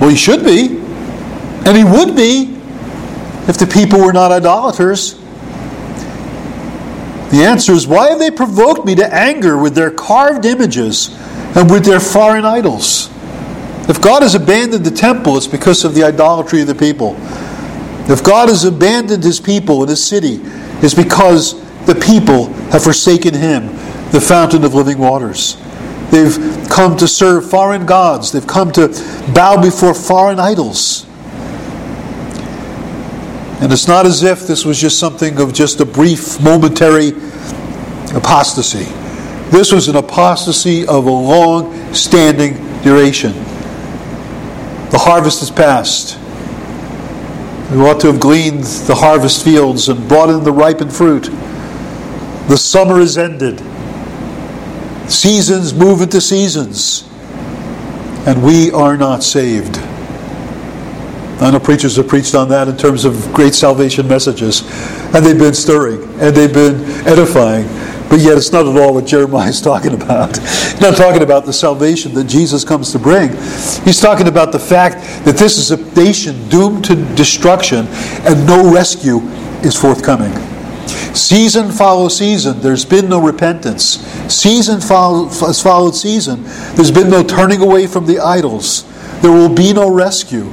Well, 0.00 0.08
he 0.08 0.16
should 0.16 0.42
be. 0.42 0.78
And 1.66 1.76
he 1.76 1.84
would 1.84 2.16
be 2.16 2.56
if 3.46 3.58
the 3.58 3.66
people 3.70 4.00
were 4.00 4.14
not 4.14 4.32
idolaters. 4.32 5.18
The 7.30 7.44
answer 7.44 7.72
is 7.72 7.86
why 7.86 8.08
have 8.08 8.18
they 8.18 8.30
provoked 8.30 8.86
me 8.86 8.94
to 8.94 9.14
anger 9.14 9.58
with 9.58 9.74
their 9.74 9.90
carved 9.90 10.46
images 10.46 11.10
and 11.54 11.70
with 11.70 11.84
their 11.84 12.00
foreign 12.00 12.44
idols? 12.44 13.08
If 13.88 14.00
God 14.00 14.22
has 14.22 14.34
abandoned 14.34 14.84
the 14.84 14.90
temple, 14.90 15.36
it's 15.36 15.46
because 15.46 15.84
of 15.84 15.94
the 15.94 16.04
idolatry 16.04 16.60
of 16.60 16.68
the 16.68 16.74
people. 16.74 17.16
If 18.08 18.22
God 18.22 18.48
has 18.48 18.64
abandoned 18.64 19.24
his 19.24 19.40
people 19.40 19.82
in 19.82 19.88
his 19.88 20.04
city, 20.04 20.40
it's 20.82 20.94
because 20.94 21.60
the 21.86 21.94
people 21.94 22.46
have 22.70 22.84
forsaken 22.84 23.34
him, 23.34 23.66
the 24.12 24.20
fountain 24.20 24.64
of 24.64 24.74
living 24.74 24.98
waters. 24.98 25.56
They've 26.10 26.36
come 26.68 26.96
to 26.98 27.08
serve 27.08 27.48
foreign 27.48 27.86
gods, 27.86 28.32
they've 28.32 28.46
come 28.46 28.70
to 28.72 28.88
bow 29.34 29.60
before 29.60 29.94
foreign 29.94 30.38
idols. 30.38 31.06
And 33.62 33.72
it's 33.72 33.86
not 33.86 34.06
as 34.06 34.22
if 34.22 34.46
this 34.46 34.64
was 34.64 34.80
just 34.80 34.98
something 34.98 35.40
of 35.40 35.52
just 35.52 35.80
a 35.80 35.84
brief, 35.84 36.40
momentary 36.40 37.10
apostasy. 38.14 38.86
This 39.52 39.70
was 39.70 39.86
an 39.88 39.96
apostasy 39.96 40.86
of 40.86 41.04
a 41.04 41.10
long 41.10 41.92
standing 41.92 42.54
duration. 42.82 43.34
The 44.90 44.98
harvest 44.98 45.42
is 45.42 45.50
past. 45.50 46.18
We 47.70 47.78
ought 47.82 48.00
to 48.00 48.12
have 48.12 48.18
gleaned 48.18 48.64
the 48.64 48.94
harvest 48.94 49.44
fields 49.44 49.90
and 49.90 50.08
brought 50.08 50.30
in 50.30 50.42
the 50.42 50.52
ripened 50.52 50.90
fruit. 50.90 51.24
The 52.48 52.56
summer 52.56 52.98
is 52.98 53.18
ended. 53.18 53.60
Seasons 55.10 55.74
move 55.74 56.00
into 56.00 56.22
seasons. 56.22 57.06
And 58.26 58.42
we 58.42 58.70
are 58.70 58.96
not 58.96 59.22
saved. 59.22 59.76
I 61.42 61.50
know 61.50 61.60
preachers 61.60 61.96
have 61.96 62.08
preached 62.08 62.34
on 62.34 62.48
that 62.48 62.68
in 62.68 62.78
terms 62.78 63.04
of 63.04 63.34
great 63.34 63.52
salvation 63.52 64.08
messages. 64.08 64.62
And 65.14 65.26
they've 65.26 65.38
been 65.38 65.52
stirring 65.52 66.02
and 66.20 66.34
they've 66.34 66.54
been 66.54 66.82
edifying. 67.06 67.66
But 68.12 68.20
yet, 68.20 68.36
it's 68.36 68.52
not 68.52 68.66
at 68.66 68.76
all 68.76 68.92
what 68.92 69.06
Jeremiah 69.06 69.48
is 69.48 69.62
talking 69.62 69.94
about. 69.94 70.36
He's 70.36 70.80
not 70.82 70.98
talking 70.98 71.22
about 71.22 71.46
the 71.46 71.52
salvation 71.54 72.12
that 72.12 72.24
Jesus 72.24 72.62
comes 72.62 72.92
to 72.92 72.98
bring. 72.98 73.30
He's 73.86 74.02
talking 74.02 74.28
about 74.28 74.52
the 74.52 74.58
fact 74.58 74.96
that 75.24 75.36
this 75.36 75.56
is 75.56 75.70
a 75.70 75.78
nation 75.98 76.46
doomed 76.50 76.84
to 76.84 76.94
destruction 77.14 77.86
and 78.26 78.46
no 78.46 78.70
rescue 78.70 79.20
is 79.64 79.80
forthcoming. 79.80 80.30
Season 81.14 81.72
follows 81.72 82.18
season. 82.18 82.60
There's 82.60 82.84
been 82.84 83.08
no 83.08 83.18
repentance. 83.18 84.00
Season 84.30 84.82
has 84.82 85.62
followed 85.62 85.92
season. 85.92 86.42
There's 86.74 86.90
been 86.90 87.08
no 87.08 87.22
turning 87.24 87.62
away 87.62 87.86
from 87.86 88.04
the 88.04 88.18
idols. 88.18 88.84
There 89.22 89.32
will 89.32 89.54
be 89.54 89.72
no 89.72 89.90
rescue. 89.90 90.50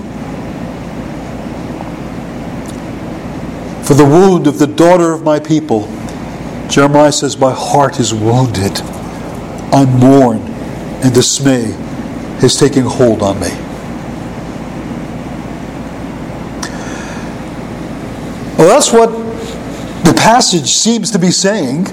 For 3.83 3.95
the 3.95 4.05
wound 4.05 4.47
of 4.47 4.59
the 4.59 4.67
daughter 4.67 5.11
of 5.11 5.23
my 5.23 5.39
people 5.41 5.93
Jeremiah 6.69 7.12
says, 7.12 7.38
My 7.38 7.51
heart 7.51 7.99
is 7.99 8.13
wounded, 8.13 8.79
unmourned, 9.73 10.47
and 11.03 11.13
dismay 11.13 11.73
is 12.43 12.58
taking 12.58 12.84
hold 12.84 13.23
on 13.23 13.39
me. 13.39 13.49
Well, 18.55 18.67
that's 18.67 18.93
what 18.93 19.10
the 20.05 20.13
passage 20.15 20.67
seems 20.67 21.10
to 21.12 21.19
be 21.19 21.32
saying. 21.32 21.87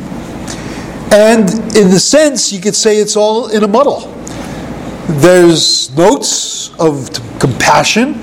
And 1.10 1.48
in 1.74 1.90
the 1.90 2.00
sense, 2.00 2.52
you 2.52 2.60
could 2.60 2.74
say 2.74 2.98
it's 2.98 3.16
all 3.16 3.48
in 3.48 3.62
a 3.62 3.68
muddle. 3.68 4.12
There's 5.08 5.96
notes 5.96 6.74
of 6.78 7.08
compassion 7.38 8.14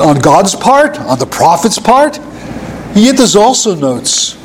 on 0.00 0.18
God's 0.18 0.56
part, 0.56 0.98
on 0.98 1.18
the 1.20 1.26
prophet's 1.26 1.78
part, 1.78 2.18
yet 2.96 3.16
there's 3.16 3.36
also 3.36 3.76
notes 3.76 4.37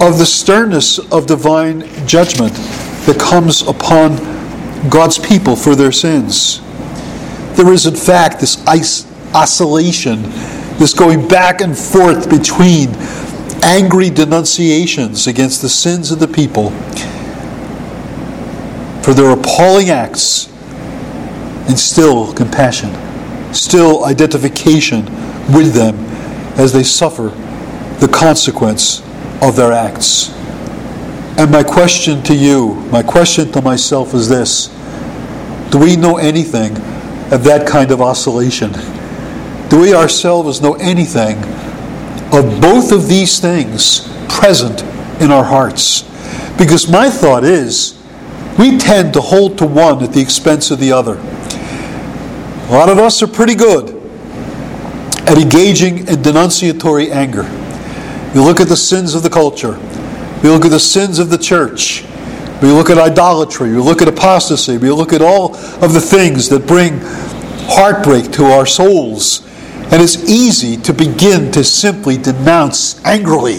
of 0.00 0.18
the 0.18 0.26
sternness 0.26 0.98
of 1.10 1.26
divine 1.26 1.80
judgment 2.06 2.52
that 3.06 3.18
comes 3.18 3.62
upon 3.62 4.16
God's 4.90 5.18
people 5.18 5.56
for 5.56 5.74
their 5.74 5.92
sins. 5.92 6.60
There 7.56 7.72
is, 7.72 7.86
in 7.86 7.96
fact, 7.96 8.40
this 8.40 8.62
oscillation, 9.34 10.22
this 10.78 10.92
going 10.92 11.26
back 11.26 11.62
and 11.62 11.76
forth 11.76 12.28
between 12.28 12.90
angry 13.62 14.10
denunciations 14.10 15.26
against 15.26 15.62
the 15.62 15.68
sins 15.68 16.10
of 16.10 16.18
the 16.18 16.28
people 16.28 16.70
for 19.02 19.14
their 19.14 19.30
appalling 19.30 19.88
acts, 19.88 20.48
and 21.68 21.78
still 21.78 22.32
compassion, 22.34 22.92
still 23.54 24.04
identification 24.04 25.04
with 25.54 25.72
them 25.72 25.94
as 26.58 26.72
they 26.72 26.82
suffer 26.82 27.28
the 28.00 28.08
consequence 28.12 29.05
of 29.42 29.56
their 29.56 29.72
acts. 29.72 30.30
And 31.38 31.50
my 31.50 31.62
question 31.62 32.22
to 32.24 32.34
you, 32.34 32.74
my 32.90 33.02
question 33.02 33.52
to 33.52 33.60
myself 33.60 34.14
is 34.14 34.28
this 34.28 34.68
Do 35.70 35.78
we 35.78 35.96
know 35.96 36.16
anything 36.16 36.76
of 37.32 37.44
that 37.44 37.66
kind 37.66 37.90
of 37.90 38.00
oscillation? 38.00 38.72
Do 39.68 39.80
we 39.80 39.94
ourselves 39.94 40.62
know 40.62 40.74
anything 40.74 41.38
of 42.32 42.60
both 42.60 42.92
of 42.92 43.08
these 43.08 43.38
things 43.38 44.08
present 44.28 44.82
in 45.20 45.30
our 45.30 45.44
hearts? 45.44 46.02
Because 46.56 46.88
my 46.88 47.10
thought 47.10 47.44
is, 47.44 48.00
we 48.58 48.78
tend 48.78 49.12
to 49.12 49.20
hold 49.20 49.58
to 49.58 49.66
one 49.66 50.02
at 50.02 50.12
the 50.12 50.20
expense 50.20 50.70
of 50.70 50.78
the 50.78 50.92
other. 50.92 51.16
A 51.16 52.72
lot 52.72 52.88
of 52.88 52.98
us 52.98 53.22
are 53.22 53.26
pretty 53.26 53.54
good 53.54 53.90
at 55.28 55.36
engaging 55.36 56.08
in 56.08 56.22
denunciatory 56.22 57.12
anger. 57.12 57.42
You 58.34 58.42
look 58.42 58.60
at 58.60 58.68
the 58.68 58.76
sins 58.76 59.14
of 59.14 59.22
the 59.22 59.30
culture, 59.30 59.78
we 60.42 60.50
look 60.50 60.64
at 60.64 60.70
the 60.70 60.80
sins 60.80 61.18
of 61.18 61.30
the 61.30 61.38
church, 61.38 62.04
we 62.62 62.70
look 62.70 62.90
at 62.90 62.98
idolatry, 62.98 63.70
we 63.70 63.78
look 63.78 64.02
at 64.02 64.08
apostasy, 64.08 64.78
we 64.78 64.90
look 64.90 65.12
at 65.12 65.22
all 65.22 65.56
of 65.56 65.92
the 65.92 66.00
things 66.00 66.48
that 66.48 66.66
bring 66.66 67.00
heartbreak 67.68 68.32
to 68.32 68.44
our 68.44 68.66
souls. 68.66 69.46
And 69.92 70.02
it's 70.02 70.28
easy 70.28 70.76
to 70.78 70.92
begin 70.92 71.52
to 71.52 71.62
simply 71.62 72.16
denounce 72.16 73.04
angrily. 73.04 73.58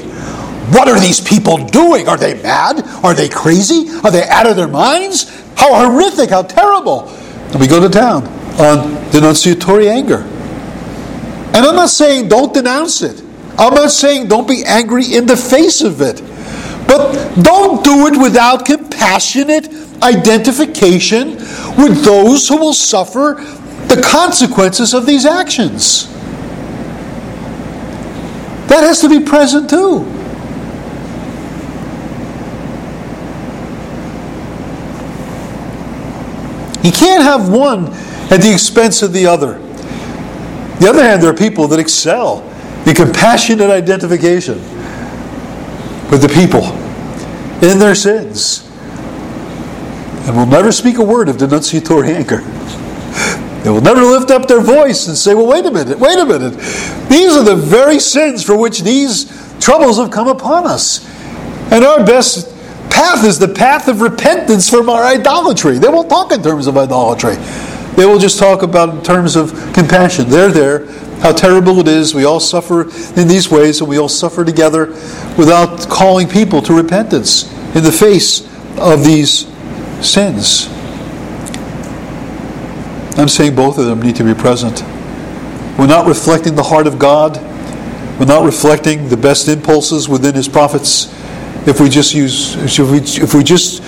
What 0.70 0.90
are 0.90 1.00
these 1.00 1.22
people 1.22 1.66
doing? 1.66 2.10
Are 2.10 2.18
they 2.18 2.42
mad? 2.42 2.84
Are 3.04 3.14
they 3.14 3.30
crazy? 3.30 3.88
Are 4.04 4.12
they 4.12 4.28
out 4.28 4.46
of 4.46 4.58
their 4.58 4.68
minds? 4.68 5.30
How 5.56 5.90
horrific, 5.90 6.32
how 6.32 6.44
terrible. 6.44 7.08
And 7.52 7.60
we 7.60 7.68
go 7.68 7.80
to 7.80 7.88
town 7.88 8.28
on 8.60 9.12
denunciatory 9.12 9.90
anger. 9.90 10.24
And 11.54 11.66
I'm 11.66 11.76
not 11.76 11.90
saying 11.90 12.28
don't 12.28 12.54
denounce 12.54 13.02
it. 13.02 13.24
I'm 13.58 13.74
not 13.74 13.92
saying 13.92 14.28
don't 14.28 14.48
be 14.48 14.64
angry 14.66 15.16
in 15.16 15.26
the 15.26 15.38
face 15.38 15.82
of 15.82 16.02
it. 16.02 16.22
But 16.88 17.36
don't 17.42 17.84
do 17.84 18.08
it 18.08 18.22
without 18.22 18.66
compassionate 18.66 19.68
identification 20.02 21.36
with 21.78 22.04
those 22.06 22.48
who 22.48 22.58
will 22.58 22.74
suffer 22.74 23.36
the 23.88 24.02
consequences 24.02 24.94
of 24.94 25.06
these 25.06 25.26
actions. 25.26 26.08
That 28.68 28.84
has 28.84 29.02
to 29.02 29.10
be 29.10 29.20
present 29.20 29.70
too. 29.70 30.06
You 36.84 36.94
can't 36.94 37.24
have 37.24 37.50
one 37.50 37.88
at 38.32 38.38
the 38.42 38.52
expense 38.54 39.02
of 39.02 39.12
the 39.12 39.26
other. 39.26 39.60
The 40.80 40.88
other 40.88 41.04
hand, 41.04 41.22
there 41.24 41.30
are 41.30 41.36
people 41.36 41.68
that 41.70 41.80
excel 41.80 42.44
in 42.88 42.96
compassionate 42.96 43.70
identification 43.70 44.58
with 46.10 46.22
the 46.22 46.30
people 46.30 46.64
in 47.68 47.80
their 47.80 47.96
sins 47.96 48.64
and 50.28 50.36
will 50.36 50.46
never 50.46 50.72
speak 50.72 50.98
a 50.98 51.04
word 51.04 51.28
of 51.28 51.38
denunciatory 51.38 52.12
anger. 52.12 52.42
They 53.64 53.70
will 53.70 53.82
never 53.82 54.02
lift 54.02 54.32
up 54.32 54.48
their 54.48 54.62
voice 54.62 55.08
and 55.08 55.18
say, 55.18 55.34
Well, 55.34 55.48
wait 55.48 55.66
a 55.66 55.72
minute, 55.72 56.00
wait 56.00 56.18
a 56.18 56.26
minute. 56.26 56.54
These 57.10 57.34
are 57.34 57.44
the 57.44 57.56
very 57.56 58.00
sins 58.00 58.44
for 58.44 58.58
which 58.58 58.82
these 58.82 59.26
troubles 59.60 59.98
have 59.98 60.12
come 60.12 60.28
upon 60.28 60.66
us. 60.66 61.06
And 61.72 61.84
our 61.84 62.06
best 62.06 62.54
path 62.90 63.26
is 63.26 63.40
the 63.40 63.48
path 63.48 63.90
of 63.90 64.02
repentance 64.02 64.70
from 64.70 64.90
our 64.90 65.04
idolatry. 65.04 65.80
They 65.80 65.90
won't 65.90 66.10
talk 66.10 66.32
in 66.32 66.42
terms 66.42 66.68
of 66.68 66.78
idolatry. 66.78 67.36
They 67.98 68.06
will 68.06 68.20
just 68.20 68.38
talk 68.38 68.62
about 68.62 68.90
in 68.90 69.02
terms 69.02 69.36
of 69.36 69.52
compassion. 69.74 70.30
They're 70.30 70.52
there, 70.52 70.86
how 71.20 71.32
terrible 71.32 71.80
it 71.80 71.88
is. 71.88 72.14
We 72.14 72.26
all 72.26 72.40
suffer 72.40 72.84
in 73.20 73.28
these 73.28 73.50
ways, 73.50 73.82
and 73.82 73.90
we 73.90 73.98
all 73.98 74.08
suffer 74.08 74.46
together 74.46 74.86
without 75.36 75.90
calling 75.90 76.30
people 76.30 76.62
to 76.62 76.76
repentance 76.76 77.52
in 77.76 77.84
the 77.84 77.92
face 77.92 78.42
of 78.78 79.04
these 79.04 79.48
sins. 80.08 80.68
I'm 83.18 83.28
saying 83.28 83.56
both 83.56 83.80
of 83.80 83.88
them 83.88 84.00
need 84.00 84.16
to 84.18 84.24
be 84.24 84.36
present. 84.36 84.84
We're 85.80 85.88
not 85.88 86.06
reflecting 86.06 86.54
the 86.54 86.62
heart 86.62 86.86
of 86.86 87.00
God. 87.00 87.38
We're 88.20 88.28
not 88.28 88.46
reflecting 88.46 89.10
the 89.10 89.18
best 89.18 89.48
impulses 89.48 90.08
within 90.08 90.36
His 90.36 90.48
prophets. 90.48 91.12
If 91.68 91.80
we 91.80 91.90
just 91.90 92.14
use, 92.14 92.56
if 92.58 92.92
we, 92.92 93.00
if 93.24 93.34
we 93.34 93.44
just 93.44 93.84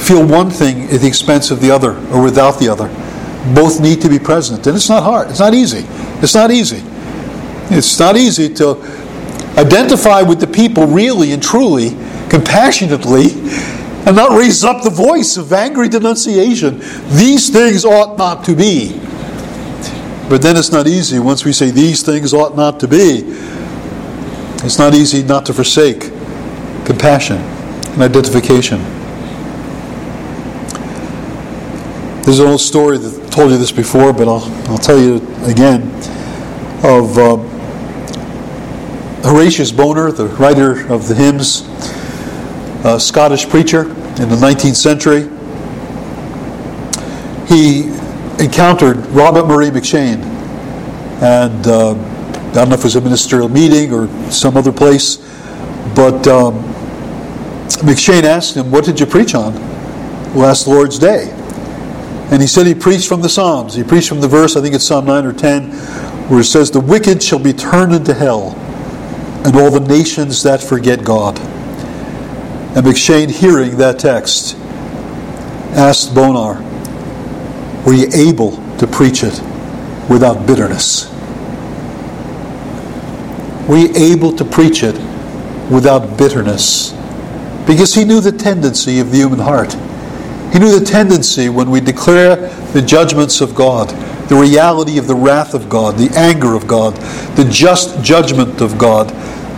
feel 0.00 0.26
one 0.26 0.50
thing 0.50 0.90
at 0.90 1.00
the 1.00 1.06
expense 1.06 1.52
of 1.52 1.60
the 1.60 1.70
other 1.70 1.96
or 2.08 2.20
without 2.20 2.58
the 2.58 2.68
other, 2.68 2.90
both 3.54 3.80
need 3.80 4.00
to 4.02 4.08
be 4.08 4.18
present. 4.18 4.66
And 4.66 4.76
it's 4.76 4.88
not 4.88 5.02
hard. 5.02 5.30
It's 5.30 5.40
not 5.40 5.54
easy. 5.54 5.84
It's 6.22 6.34
not 6.34 6.50
easy. 6.50 6.82
It's 7.68 7.98
not 7.98 8.16
easy 8.16 8.52
to 8.54 8.76
identify 9.56 10.22
with 10.22 10.40
the 10.40 10.46
people 10.46 10.86
really 10.86 11.32
and 11.32 11.42
truly, 11.42 11.90
compassionately, 12.28 13.30
and 14.06 14.14
not 14.14 14.36
raise 14.38 14.64
up 14.64 14.82
the 14.84 14.90
voice 14.90 15.36
of 15.36 15.52
angry 15.52 15.88
denunciation. 15.88 16.78
These 17.10 17.50
things 17.50 17.84
ought 17.84 18.16
not 18.18 18.44
to 18.44 18.54
be. 18.54 19.00
But 20.28 20.42
then 20.42 20.56
it's 20.56 20.72
not 20.72 20.86
easy 20.86 21.18
once 21.18 21.44
we 21.44 21.52
say 21.52 21.70
these 21.70 22.02
things 22.02 22.34
ought 22.34 22.56
not 22.56 22.80
to 22.80 22.88
be. 22.88 23.22
It's 24.64 24.78
not 24.78 24.94
easy 24.94 25.22
not 25.22 25.46
to 25.46 25.54
forsake 25.54 26.10
compassion 26.84 27.36
and 27.36 28.02
identification. 28.02 28.78
There's 32.22 32.40
an 32.40 32.48
old 32.48 32.60
story 32.60 32.98
that 32.98 33.25
told 33.36 33.50
you 33.50 33.58
this 33.58 33.70
before, 33.70 34.14
but 34.14 34.26
I'll, 34.28 34.50
I'll 34.70 34.78
tell 34.78 34.98
you 34.98 35.16
again 35.44 35.82
of 36.82 37.18
uh, 37.18 37.36
Horatius 39.28 39.70
Bonar, 39.70 40.10
the 40.10 40.28
writer 40.40 40.90
of 40.90 41.06
the 41.06 41.14
hymns, 41.14 41.68
a 42.86 42.98
Scottish 42.98 43.46
preacher 43.46 43.82
in 43.82 44.30
the 44.30 44.36
19th 44.40 44.76
century. 44.76 45.24
He 47.46 47.88
encountered 48.42 49.04
Robert 49.08 49.46
Murray 49.46 49.68
M'Cheyne, 49.70 50.22
and 51.20 51.66
uh, 51.66 51.90
I 51.90 52.54
don't 52.54 52.70
know 52.70 52.74
if 52.74 52.80
it 52.80 52.84
was 52.84 52.96
a 52.96 53.02
ministerial 53.02 53.50
meeting 53.50 53.92
or 53.92 54.08
some 54.30 54.56
other 54.56 54.72
place, 54.72 55.16
but 55.94 56.26
um, 56.26 56.54
M'Cheyne 57.84 58.24
asked 58.24 58.56
him, 58.56 58.70
What 58.70 58.86
did 58.86 58.98
you 58.98 59.04
preach 59.04 59.34
on 59.34 59.54
last 60.34 60.66
Lord's 60.66 60.98
Day? 60.98 61.35
And 62.30 62.42
he 62.42 62.48
said 62.48 62.66
he 62.66 62.74
preached 62.74 63.06
from 63.06 63.22
the 63.22 63.28
Psalms. 63.28 63.74
He 63.74 63.84
preached 63.84 64.08
from 64.08 64.20
the 64.20 64.28
verse, 64.28 64.56
I 64.56 64.60
think 64.60 64.74
it's 64.74 64.84
Psalm 64.84 65.06
9 65.06 65.26
or 65.26 65.32
10, 65.32 65.70
where 66.28 66.40
it 66.40 66.44
says, 66.44 66.70
The 66.70 66.80
wicked 66.80 67.22
shall 67.22 67.38
be 67.38 67.52
turned 67.52 67.94
into 67.94 68.14
hell, 68.14 68.54
and 69.44 69.54
all 69.54 69.70
the 69.70 69.80
nations 69.80 70.42
that 70.42 70.60
forget 70.60 71.04
God. 71.04 71.38
And 72.76 72.84
M'Cheyne, 72.84 73.30
hearing 73.30 73.76
that 73.76 74.00
text, 74.00 74.56
asked 75.76 76.14
Bonar, 76.16 76.54
Were 77.86 77.94
you 77.94 78.08
able 78.12 78.56
to 78.78 78.86
preach 78.88 79.22
it 79.22 79.40
without 80.10 80.46
bitterness? 80.48 81.08
Were 83.68 83.78
you 83.78 83.92
able 83.94 84.32
to 84.36 84.44
preach 84.44 84.82
it 84.82 84.96
without 85.70 86.18
bitterness? 86.18 86.92
Because 87.66 87.94
he 87.94 88.04
knew 88.04 88.20
the 88.20 88.32
tendency 88.32 88.98
of 88.98 89.10
the 89.10 89.18
human 89.18 89.38
heart. 89.38 89.76
He 90.52 90.58
knew 90.58 90.78
the 90.78 90.84
tendency 90.84 91.48
when 91.48 91.70
we 91.70 91.80
declare 91.80 92.36
the 92.72 92.82
judgments 92.82 93.40
of 93.40 93.54
God, 93.54 93.90
the 94.28 94.36
reality 94.36 94.98
of 94.98 95.06
the 95.06 95.14
wrath 95.14 95.54
of 95.54 95.68
God, 95.68 95.96
the 95.96 96.10
anger 96.16 96.54
of 96.54 96.66
God, 96.66 96.94
the 97.36 97.46
just 97.50 98.02
judgment 98.02 98.60
of 98.60 98.78
God, 98.78 99.12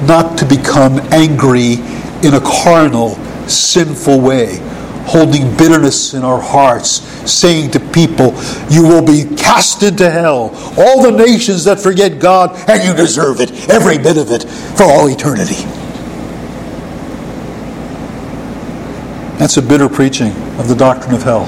not 0.06 0.38
to 0.38 0.44
become 0.44 0.98
angry 1.12 1.74
in 2.22 2.34
a 2.34 2.40
carnal, 2.40 3.14
sinful 3.48 4.20
way, 4.20 4.58
holding 5.06 5.56
bitterness 5.56 6.14
in 6.14 6.22
our 6.22 6.40
hearts, 6.40 7.00
saying 7.30 7.70
to 7.72 7.80
people, 7.80 8.34
You 8.70 8.82
will 8.82 9.04
be 9.04 9.24
cast 9.36 9.82
into 9.82 10.10
hell, 10.10 10.50
all 10.76 11.02
the 11.02 11.12
nations 11.12 11.64
that 11.64 11.80
forget 11.80 12.18
God, 12.18 12.56
and 12.68 12.82
you 12.82 12.94
deserve 12.94 13.40
it, 13.40 13.70
every 13.70 13.98
bit 13.98 14.16
of 14.16 14.30
it, 14.30 14.44
for 14.76 14.84
all 14.84 15.08
eternity. 15.08 15.64
That's 19.38 19.56
a 19.56 19.62
bitter 19.62 19.88
preaching 19.88 20.32
of 20.58 20.68
the 20.68 20.74
doctrine 20.74 21.14
of 21.14 21.22
hell. 21.22 21.46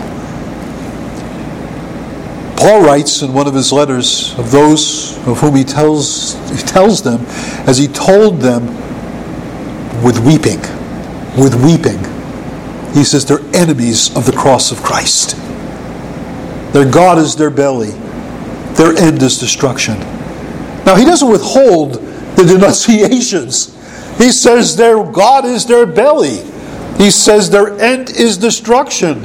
Paul 2.57 2.83
writes 2.83 3.23
in 3.23 3.33
one 3.33 3.47
of 3.47 3.55
his 3.55 3.73
letters 3.73 4.39
of 4.39 4.51
those 4.51 5.17
of 5.27 5.41
whom 5.41 5.57
he 5.57 5.65
tells, 5.65 6.35
he 6.51 6.59
tells 6.59 7.03
them, 7.03 7.25
as 7.67 7.79
he 7.79 7.89
told 7.89 8.41
them 8.41 8.67
with 10.05 10.19
weeping, 10.25 10.61
with 11.37 11.55
weeping, 11.65 11.99
he 12.95 13.03
says 13.03 13.25
they're 13.25 13.41
enemies 13.55 14.15
of 14.17 14.27
the 14.27 14.33
cross 14.33 14.71
of 14.71 14.83
Christ. 14.83 15.37
Their 16.73 16.91
God 16.91 17.19
is 17.19 17.35
their 17.35 17.51
belly, 17.51 17.91
their 18.75 18.97
end 18.97 19.23
is 19.23 19.41
destruction. 19.41 19.99
Now, 20.85 20.97
he 20.97 21.05
doesn't 21.05 21.29
withhold 21.29 21.95
the 22.37 22.45
denunciations. 22.45 23.77
He 24.19 24.31
says 24.33 24.77
their 24.77 25.03
God 25.03 25.45
is 25.45 25.67
their 25.67 25.87
belly. 25.87 26.41
He 27.01 27.11
says 27.11 27.49
their 27.49 27.81
end 27.81 28.11
is 28.11 28.37
destruction. 28.37 29.25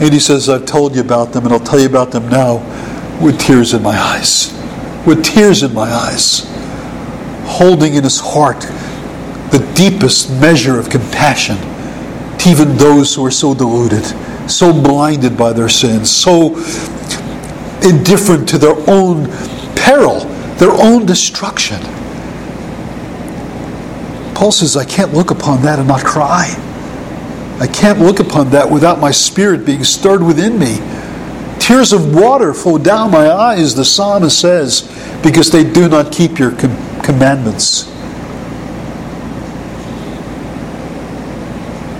And 0.00 0.12
he 0.12 0.18
says, 0.18 0.48
I've 0.48 0.66
told 0.66 0.96
you 0.96 1.00
about 1.00 1.32
them, 1.32 1.44
and 1.44 1.52
I'll 1.52 1.60
tell 1.60 1.78
you 1.78 1.86
about 1.86 2.10
them 2.10 2.28
now 2.28 2.56
with 3.22 3.38
tears 3.38 3.74
in 3.74 3.82
my 3.84 3.96
eyes. 3.96 4.52
With 5.06 5.24
tears 5.24 5.62
in 5.62 5.72
my 5.72 5.88
eyes. 5.88 6.50
Holding 7.44 7.94
in 7.94 8.02
his 8.02 8.18
heart 8.18 8.62
the 9.52 9.72
deepest 9.76 10.32
measure 10.40 10.80
of 10.80 10.90
compassion 10.90 11.58
to 12.38 12.50
even 12.50 12.76
those 12.76 13.14
who 13.14 13.24
are 13.24 13.30
so 13.30 13.54
deluded, 13.54 14.04
so 14.50 14.72
blinded 14.72 15.38
by 15.38 15.52
their 15.52 15.68
sins, 15.68 16.10
so 16.10 16.56
indifferent 17.88 18.48
to 18.48 18.58
their 18.58 18.74
own 18.90 19.28
peril, 19.76 20.24
their 20.56 20.72
own 20.72 21.06
destruction. 21.06 21.80
Paul 24.44 24.52
says, 24.52 24.76
I 24.76 24.84
can't 24.84 25.14
look 25.14 25.30
upon 25.30 25.62
that 25.62 25.78
and 25.78 25.88
not 25.88 26.04
cry. 26.04 26.54
I 27.58 27.66
can't 27.66 27.98
look 27.98 28.20
upon 28.20 28.50
that 28.50 28.70
without 28.70 29.00
my 29.00 29.10
spirit 29.10 29.64
being 29.64 29.84
stirred 29.84 30.22
within 30.22 30.58
me. 30.58 30.80
Tears 31.58 31.94
of 31.94 32.14
water 32.14 32.52
flow 32.52 32.76
down 32.76 33.10
my 33.10 33.30
eyes, 33.30 33.74
the 33.74 33.86
psalmist 33.86 34.38
says, 34.38 34.82
because 35.22 35.50
they 35.50 35.64
do 35.64 35.88
not 35.88 36.12
keep 36.12 36.38
your 36.38 36.50
com- 36.50 36.76
commandments. 37.00 37.84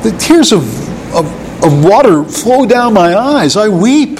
The 0.02 0.14
tears 0.18 0.52
of, 0.52 0.64
of, 1.14 1.64
of 1.64 1.82
water 1.82 2.24
flow 2.24 2.66
down 2.66 2.92
my 2.92 3.16
eyes. 3.16 3.56
I 3.56 3.70
weep. 3.70 4.18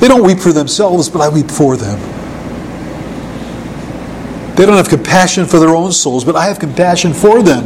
They 0.00 0.08
don't 0.08 0.24
weep 0.24 0.40
for 0.40 0.52
themselves, 0.52 1.08
but 1.08 1.20
I 1.20 1.28
weep 1.28 1.52
for 1.52 1.76
them. 1.76 2.13
They 4.56 4.66
don't 4.66 4.76
have 4.76 4.88
compassion 4.88 5.46
for 5.46 5.58
their 5.58 5.74
own 5.74 5.92
souls, 5.92 6.24
but 6.24 6.36
I 6.36 6.46
have 6.46 6.58
compassion 6.58 7.12
for 7.12 7.42
them. 7.42 7.64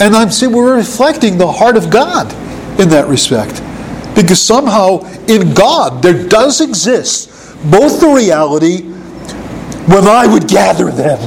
And 0.00 0.16
I'm 0.16 0.30
saying 0.30 0.52
we're 0.52 0.76
reflecting 0.76 1.36
the 1.36 1.50
heart 1.50 1.76
of 1.76 1.90
God 1.90 2.32
in 2.80 2.88
that 2.88 3.06
respect. 3.08 3.62
Because 4.14 4.40
somehow 4.40 5.00
in 5.26 5.52
God 5.52 6.02
there 6.02 6.26
does 6.26 6.60
exist 6.60 7.28
both 7.70 8.00
the 8.00 8.08
reality 8.08 8.82
when 9.86 10.06
I 10.06 10.26
would 10.26 10.48
gather 10.48 10.90
them. 10.90 11.18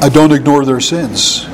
I 0.00 0.08
don't 0.08 0.32
ignore 0.32 0.64
their 0.64 0.80
sins. 0.80 1.46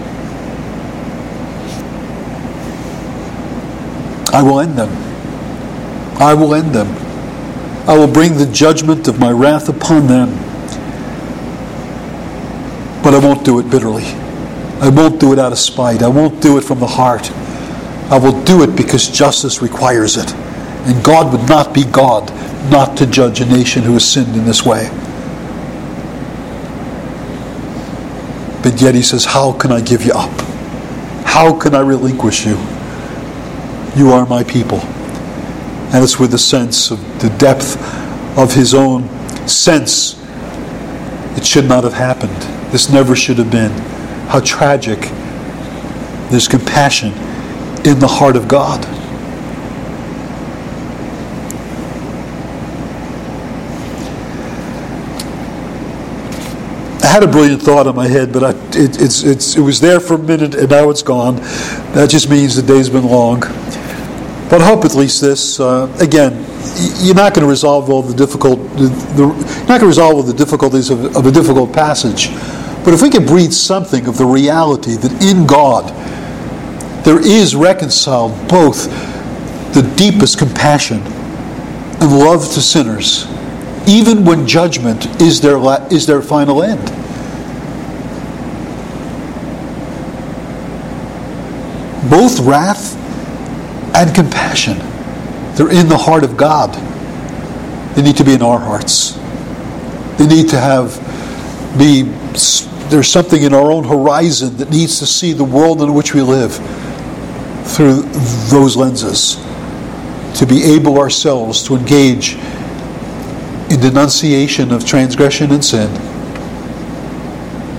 I 4.33 4.43
will 4.43 4.61
end 4.61 4.77
them. 4.77 4.91
I 6.21 6.35
will 6.35 6.55
end 6.55 6.75
them. 6.75 6.89
I 7.89 7.97
will 7.97 8.13
bring 8.13 8.37
the 8.37 8.47
judgment 8.47 9.09
of 9.09 9.19
my 9.19 9.31
wrath 9.31 9.69
upon 9.69 10.07
them. 10.09 10.31
But 13.03 13.15
I 13.15 13.19
won't 13.19 13.45
do 13.45 13.61
it 13.61 13.71
bitterly. 13.71 14.07
I 14.81 14.89
won't 14.89 15.21
do 15.21 15.33
it 15.33 15.39
out 15.39 15.53
of 15.53 15.59
spite. 15.59 16.03
I 16.03 16.09
won't 16.09 16.43
do 16.43 16.59
it 16.59 16.65
from 16.65 16.81
the 16.81 16.87
heart. 16.87 17.31
I 18.11 18.19
will 18.19 18.43
do 18.45 18.63
it 18.63 18.77
because 18.77 19.09
justice 19.09 19.63
requires 19.63 20.17
it. 20.17 20.35
And 20.35 21.03
God 21.03 21.33
would 21.33 21.49
not 21.49 21.73
be 21.73 21.85
God 21.85 22.31
not 22.71 22.97
to 22.99 23.07
judge 23.07 23.41
a 23.41 23.47
nation 23.47 23.83
who 23.83 23.93
has 23.95 24.11
sinned 24.11 24.35
in 24.37 24.45
this 24.45 24.67
way. 24.67 24.91
But 28.65 28.81
yet 28.81 28.95
he 28.95 29.03
says, 29.03 29.27
How 29.27 29.53
can 29.53 29.71
I 29.71 29.83
give 29.83 30.05
you 30.05 30.13
up? 30.15 30.41
How 31.27 31.57
can 31.57 31.75
I 31.75 31.81
relinquish 31.81 32.47
you? 32.47 32.57
You 33.95 34.11
are 34.11 34.25
my 34.25 34.43
people. 34.43 34.79
And 35.93 36.03
it's 36.03 36.19
with 36.19 36.31
the 36.31 36.39
sense 36.39 36.91
of 36.91 36.99
the 37.21 37.29
depth 37.39 37.77
of 38.39 38.55
his 38.55 38.73
own 38.75 39.07
sense. 39.47 40.19
It 41.37 41.45
should 41.45 41.67
not 41.67 41.85
have 41.85 41.93
happened. 41.93 42.41
This 42.73 42.89
never 42.89 43.15
should 43.15 43.37
have 43.37 43.51
been. 43.51 43.71
How 44.29 44.41
tragic. 44.41 45.01
There's 46.31 46.49
compassion 46.49 47.13
in 47.85 47.99
the 47.99 48.09
heart 48.09 48.35
of 48.35 48.49
God. 48.49 48.83
Had 57.15 57.23
a 57.23 57.29
brilliant 57.29 57.63
thought 57.63 57.87
in 57.87 57.95
my 57.95 58.09
head, 58.09 58.33
but 58.33 58.43
I, 58.43 58.51
it, 58.71 59.01
it's, 59.01 59.23
it's, 59.23 59.55
it 59.55 59.61
was 59.61 59.81
there 59.81 60.01
for 60.01 60.15
a 60.15 60.19
minute 60.19 60.57
and 60.57 60.69
now 60.69 60.91
it's 60.91 61.05
gone. 61.05 61.37
That 61.95 62.09
just 62.11 62.29
means 62.29 62.57
the 62.57 62.63
day's 62.63 62.89
been 62.89 63.07
long. 63.07 63.39
But 64.51 64.61
I 64.61 64.67
hope 64.67 64.85
at 64.85 64.97
least 64.97 65.21
this. 65.21 65.61
Uh, 65.61 65.97
again, 66.01 66.45
you're 67.05 67.15
not 67.15 67.33
going 67.33 67.45
to 67.45 67.49
resolve 67.49 67.89
all 67.89 68.03
the 68.03 68.17
difficult. 68.17 68.59
The, 68.71 68.89
the, 69.15 69.27
you're 69.29 69.69
not 69.69 69.69
going 69.69 69.81
to 69.83 69.87
resolve 69.87 70.15
all 70.17 70.23
the 70.25 70.35
difficulties 70.35 70.91
of, 70.91 71.17
of 71.17 71.27
a 71.27 71.31
difficult 71.31 71.73
passage. 71.73 72.31
But 72.85 72.95
if 72.95 73.01
we 73.01 73.11
can 73.11 73.25
breathe 73.25 73.53
something 73.53 74.09
of 74.09 74.19
the 74.19 74.27
reality 74.27 74.97
that 74.97 75.23
in 75.23 75.47
God 75.47 75.95
there 77.05 77.25
is 77.25 77.55
reconciled 77.55 78.33
both 78.49 78.87
the 79.73 79.83
deepest 79.95 80.37
compassion 80.37 80.99
and 80.99 82.19
love 82.19 82.41
to 82.55 82.61
sinners, 82.61 83.29
even 83.87 84.25
when 84.25 84.49
judgment 84.49 85.07
is 85.23 85.41
their, 85.41 85.61
is 85.93 86.09
their 86.09 86.21
final 86.21 86.65
end. 86.65 87.04
Both 92.15 92.39
wrath 92.47 92.95
and 93.97 94.15
compassion. 94.15 94.79
They're 95.57 95.73
in 95.73 95.89
the 95.89 95.99
heart 95.99 96.23
of 96.23 96.37
God. 96.37 96.73
They 97.97 98.03
need 98.03 98.17
to 98.19 98.25
be 98.25 98.35
in 98.35 98.41
our 98.41 98.61
hearts. 98.61 99.19
They 100.17 100.29
need 100.29 100.49
to 100.51 100.61
have 100.61 100.95
be 101.77 102.03
there's 102.89 103.11
something 103.11 103.43
in 103.43 103.53
our 103.53 103.69
own 103.73 103.83
horizon 103.83 104.59
that 104.59 104.71
needs 104.71 105.01
to 105.01 105.07
see 105.07 105.33
the 105.33 105.43
world 105.43 105.83
in 105.83 105.93
which 105.93 106.15
we 106.15 106.23
live 106.23 106.55
through 107.67 108.03
those 108.49 108.77
lenses. 108.77 109.35
To 110.39 110.47
be 110.47 110.63
able 110.63 111.01
ourselves 111.01 111.65
to 111.65 111.75
engage 111.75 112.35
in 113.73 113.81
denunciation 113.81 114.71
of 114.71 114.87
transgression 114.87 115.51
and 115.51 115.65
sin, 115.65 115.91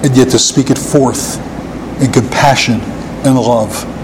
and 0.03 0.17
yet 0.17 0.29
to 0.31 0.39
speak 0.39 0.69
it 0.71 0.77
forth 0.77 1.39
in 2.01 2.11
compassion 2.11 2.81
and 3.23 3.35
love 3.35 3.94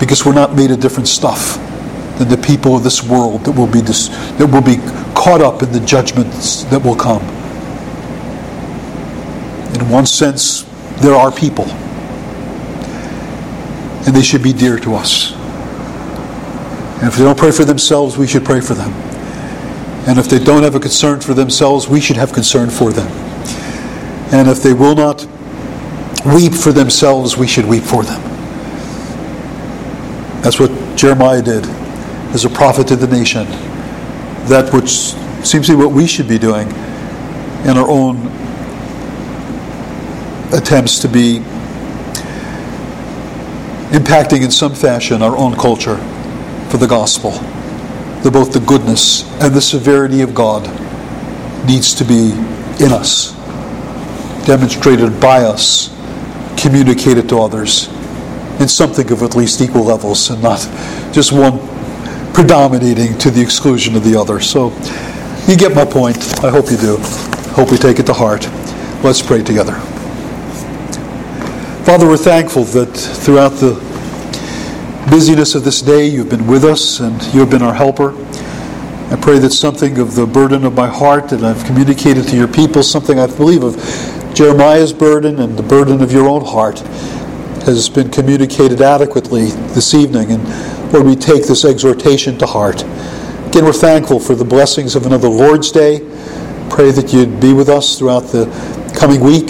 because 0.00 0.24
we're 0.24 0.34
not 0.34 0.56
made 0.56 0.70
of 0.70 0.80
different 0.80 1.06
stuff 1.06 1.58
than 2.18 2.28
the 2.28 2.38
people 2.38 2.74
of 2.74 2.82
this 2.82 3.02
world 3.02 3.44
that 3.44 3.52
will 3.52 3.66
be 3.66 3.82
dis- 3.82 4.08
that 4.38 4.46
will 4.46 4.62
be 4.62 4.76
caught 5.14 5.40
up 5.40 5.62
in 5.62 5.70
the 5.70 5.80
judgments 5.80 6.64
that 6.64 6.82
will 6.82 6.96
come. 6.96 7.22
In 9.74 9.88
one 9.88 10.06
sense, 10.06 10.62
there 11.00 11.14
are 11.14 11.30
people, 11.30 11.66
and 14.06 14.16
they 14.16 14.22
should 14.22 14.42
be 14.42 14.52
dear 14.52 14.78
to 14.80 14.94
us. 14.94 15.32
And 17.00 17.08
if 17.08 17.16
they 17.16 17.24
don't 17.24 17.38
pray 17.38 17.52
for 17.52 17.64
themselves, 17.64 18.18
we 18.18 18.26
should 18.26 18.44
pray 18.44 18.60
for 18.60 18.74
them. 18.74 18.92
And 20.06 20.18
if 20.18 20.28
they 20.28 20.38
don't 20.38 20.62
have 20.62 20.74
a 20.74 20.80
concern 20.80 21.20
for 21.20 21.34
themselves, 21.34 21.88
we 21.88 22.00
should 22.00 22.16
have 22.16 22.32
concern 22.32 22.68
for 22.70 22.92
them. 22.92 23.08
And 24.32 24.48
if 24.48 24.62
they 24.62 24.72
will 24.72 24.94
not 24.94 25.26
weep 26.26 26.52
for 26.52 26.72
themselves, 26.72 27.36
we 27.36 27.46
should 27.46 27.64
weep 27.64 27.82
for 27.82 28.02
them. 28.02 28.29
That's 30.42 30.58
what 30.58 30.70
Jeremiah 30.96 31.42
did 31.42 31.66
as 32.34 32.46
a 32.46 32.48
prophet 32.48 32.88
to 32.88 32.96
the 32.96 33.06
nation. 33.06 33.46
That 34.48 34.72
which 34.72 35.14
seems 35.46 35.66
to 35.66 35.76
be 35.76 35.76
what 35.76 35.92
we 35.92 36.06
should 36.06 36.28
be 36.28 36.38
doing 36.38 36.68
in 36.68 37.76
our 37.76 37.88
own 37.88 38.26
attempts 40.52 40.98
to 41.00 41.08
be 41.08 41.40
impacting 43.90 44.42
in 44.42 44.50
some 44.50 44.74
fashion 44.74 45.20
our 45.20 45.36
own 45.36 45.54
culture 45.56 45.98
for 46.70 46.78
the 46.78 46.86
gospel. 46.86 47.32
Both 48.22 48.52
the 48.52 48.62
goodness 48.66 49.24
and 49.42 49.54
the 49.54 49.60
severity 49.60 50.22
of 50.22 50.34
God 50.34 50.64
needs 51.66 51.94
to 51.96 52.04
be 52.04 52.30
in 52.82 52.92
us, 52.92 53.32
demonstrated 54.46 55.20
by 55.20 55.42
us, 55.42 55.88
communicated 56.56 57.28
to 57.28 57.40
others 57.40 57.88
in 58.60 58.68
something 58.68 59.10
of 59.10 59.22
at 59.22 59.34
least 59.34 59.60
equal 59.60 59.84
levels 59.84 60.30
and 60.30 60.42
not 60.42 60.60
just 61.12 61.32
one 61.32 61.58
predominating 62.34 63.18
to 63.18 63.30
the 63.30 63.40
exclusion 63.40 63.96
of 63.96 64.04
the 64.04 64.14
other. 64.14 64.40
So 64.40 64.68
you 65.46 65.56
get 65.56 65.74
my 65.74 65.84
point. 65.84 66.18
I 66.44 66.50
hope 66.50 66.70
you 66.70 66.76
do. 66.76 66.98
Hope 67.54 67.72
we 67.72 67.78
take 67.78 67.98
it 67.98 68.06
to 68.06 68.12
heart. 68.12 68.48
Let's 69.02 69.22
pray 69.22 69.42
together. 69.42 69.74
Father, 71.84 72.06
we're 72.06 72.16
thankful 72.16 72.64
that 72.64 72.94
throughout 72.94 73.52
the 73.52 73.74
busyness 75.10 75.54
of 75.54 75.64
this 75.64 75.82
day, 75.82 76.06
you've 76.06 76.28
been 76.28 76.46
with 76.46 76.64
us 76.64 77.00
and 77.00 77.20
you 77.34 77.40
have 77.40 77.50
been 77.50 77.62
our 77.62 77.74
helper. 77.74 78.14
I 79.10 79.18
pray 79.20 79.38
that 79.40 79.50
something 79.50 79.98
of 79.98 80.14
the 80.14 80.26
burden 80.26 80.64
of 80.64 80.74
my 80.74 80.86
heart 80.86 81.30
that 81.30 81.42
I've 81.42 81.64
communicated 81.64 82.28
to 82.28 82.36
your 82.36 82.46
people, 82.46 82.82
something 82.82 83.18
I 83.18 83.26
believe 83.26 83.64
of 83.64 83.74
Jeremiah's 84.34 84.92
burden 84.92 85.40
and 85.40 85.56
the 85.56 85.64
burden 85.64 86.00
of 86.00 86.12
your 86.12 86.28
own 86.28 86.44
heart, 86.44 86.80
has 87.62 87.88
been 87.88 88.10
communicated 88.10 88.80
adequately 88.80 89.46
this 89.74 89.94
evening. 89.94 90.32
And 90.32 90.92
Lord, 90.92 91.06
we 91.06 91.16
take 91.16 91.46
this 91.46 91.64
exhortation 91.64 92.38
to 92.38 92.46
heart 92.46 92.84
Again, 93.50 93.64
we're 93.64 93.72
thankful 93.72 94.20
for 94.20 94.36
the 94.36 94.44
blessings 94.44 94.94
of 94.94 95.06
another 95.06 95.28
Lord's 95.28 95.72
Day. 95.72 95.98
Pray 96.70 96.92
that 96.92 97.12
you'd 97.12 97.40
be 97.40 97.52
with 97.52 97.68
us 97.68 97.98
throughout 97.98 98.20
the 98.20 98.46
coming 98.96 99.20
week, 99.20 99.48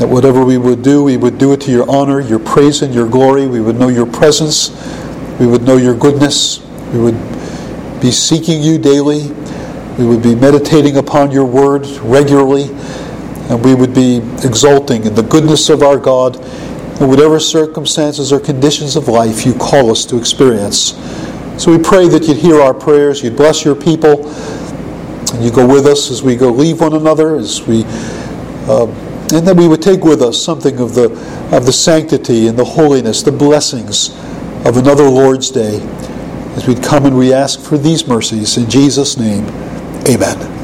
that 0.00 0.08
whatever 0.08 0.44
we 0.44 0.58
would 0.58 0.82
do, 0.82 1.04
we 1.04 1.16
would 1.16 1.38
do 1.38 1.52
it 1.52 1.60
to 1.60 1.70
your 1.70 1.88
honor, 1.88 2.18
your 2.18 2.40
praise, 2.40 2.82
and 2.82 2.92
your 2.92 3.08
glory. 3.08 3.46
We 3.46 3.60
would 3.60 3.76
know 3.76 3.86
your 3.86 4.04
presence, 4.04 4.70
we 5.38 5.46
would 5.46 5.62
know 5.62 5.76
your 5.76 5.94
goodness, 5.94 6.58
we 6.92 6.98
would 6.98 7.14
be 8.00 8.10
seeking 8.10 8.60
you 8.64 8.78
daily, 8.78 9.28
we 9.96 10.04
would 10.08 10.24
be 10.24 10.34
meditating 10.34 10.96
upon 10.96 11.30
your 11.30 11.44
word 11.44 11.86
regularly, 12.02 12.64
and 13.48 13.64
we 13.64 13.76
would 13.76 13.94
be 13.94 14.16
exulting 14.42 15.04
in 15.04 15.14
the 15.14 15.22
goodness 15.22 15.68
of 15.68 15.84
our 15.84 15.98
God 15.98 16.34
in 17.00 17.08
whatever 17.08 17.40
circumstances 17.40 18.32
or 18.32 18.38
conditions 18.38 18.94
of 18.94 19.08
life 19.08 19.46
you 19.46 19.54
call 19.54 19.90
us 19.90 20.04
to 20.04 20.18
experience. 20.18 20.94
So 21.62 21.76
we 21.76 21.82
pray 21.82 22.08
that 22.08 22.28
you'd 22.28 22.36
hear 22.36 22.60
our 22.60 22.74
prayers, 22.74 23.22
you'd 23.22 23.36
bless 23.36 23.64
your 23.64 23.74
people, 23.74 24.28
and 25.32 25.44
you 25.44 25.50
go 25.50 25.66
with 25.66 25.86
us 25.86 26.10
as 26.10 26.22
we 26.22 26.36
go 26.36 26.50
leave 26.50 26.80
one 26.80 26.94
another, 26.94 27.36
as 27.36 27.62
we, 27.62 27.84
uh, 28.66 28.86
and 29.32 29.46
that 29.46 29.56
we 29.56 29.68
would 29.68 29.82
take 29.82 30.04
with 30.04 30.22
us 30.22 30.42
something 30.42 30.78
of 30.78 30.94
the 30.94 31.10
of 31.54 31.66
the 31.66 31.72
sanctity 31.72 32.46
and 32.46 32.58
the 32.58 32.64
holiness, 32.64 33.22
the 33.22 33.32
blessings 33.32 34.10
of 34.66 34.76
another 34.76 35.08
Lord's 35.08 35.50
Day. 35.50 35.80
As 36.56 36.66
we'd 36.66 36.82
come 36.82 37.06
and 37.06 37.16
we 37.16 37.32
ask 37.32 37.60
for 37.60 37.78
these 37.78 38.06
mercies 38.06 38.56
in 38.56 38.68
Jesus' 38.68 39.16
name, 39.16 39.46
Amen. 40.08 40.59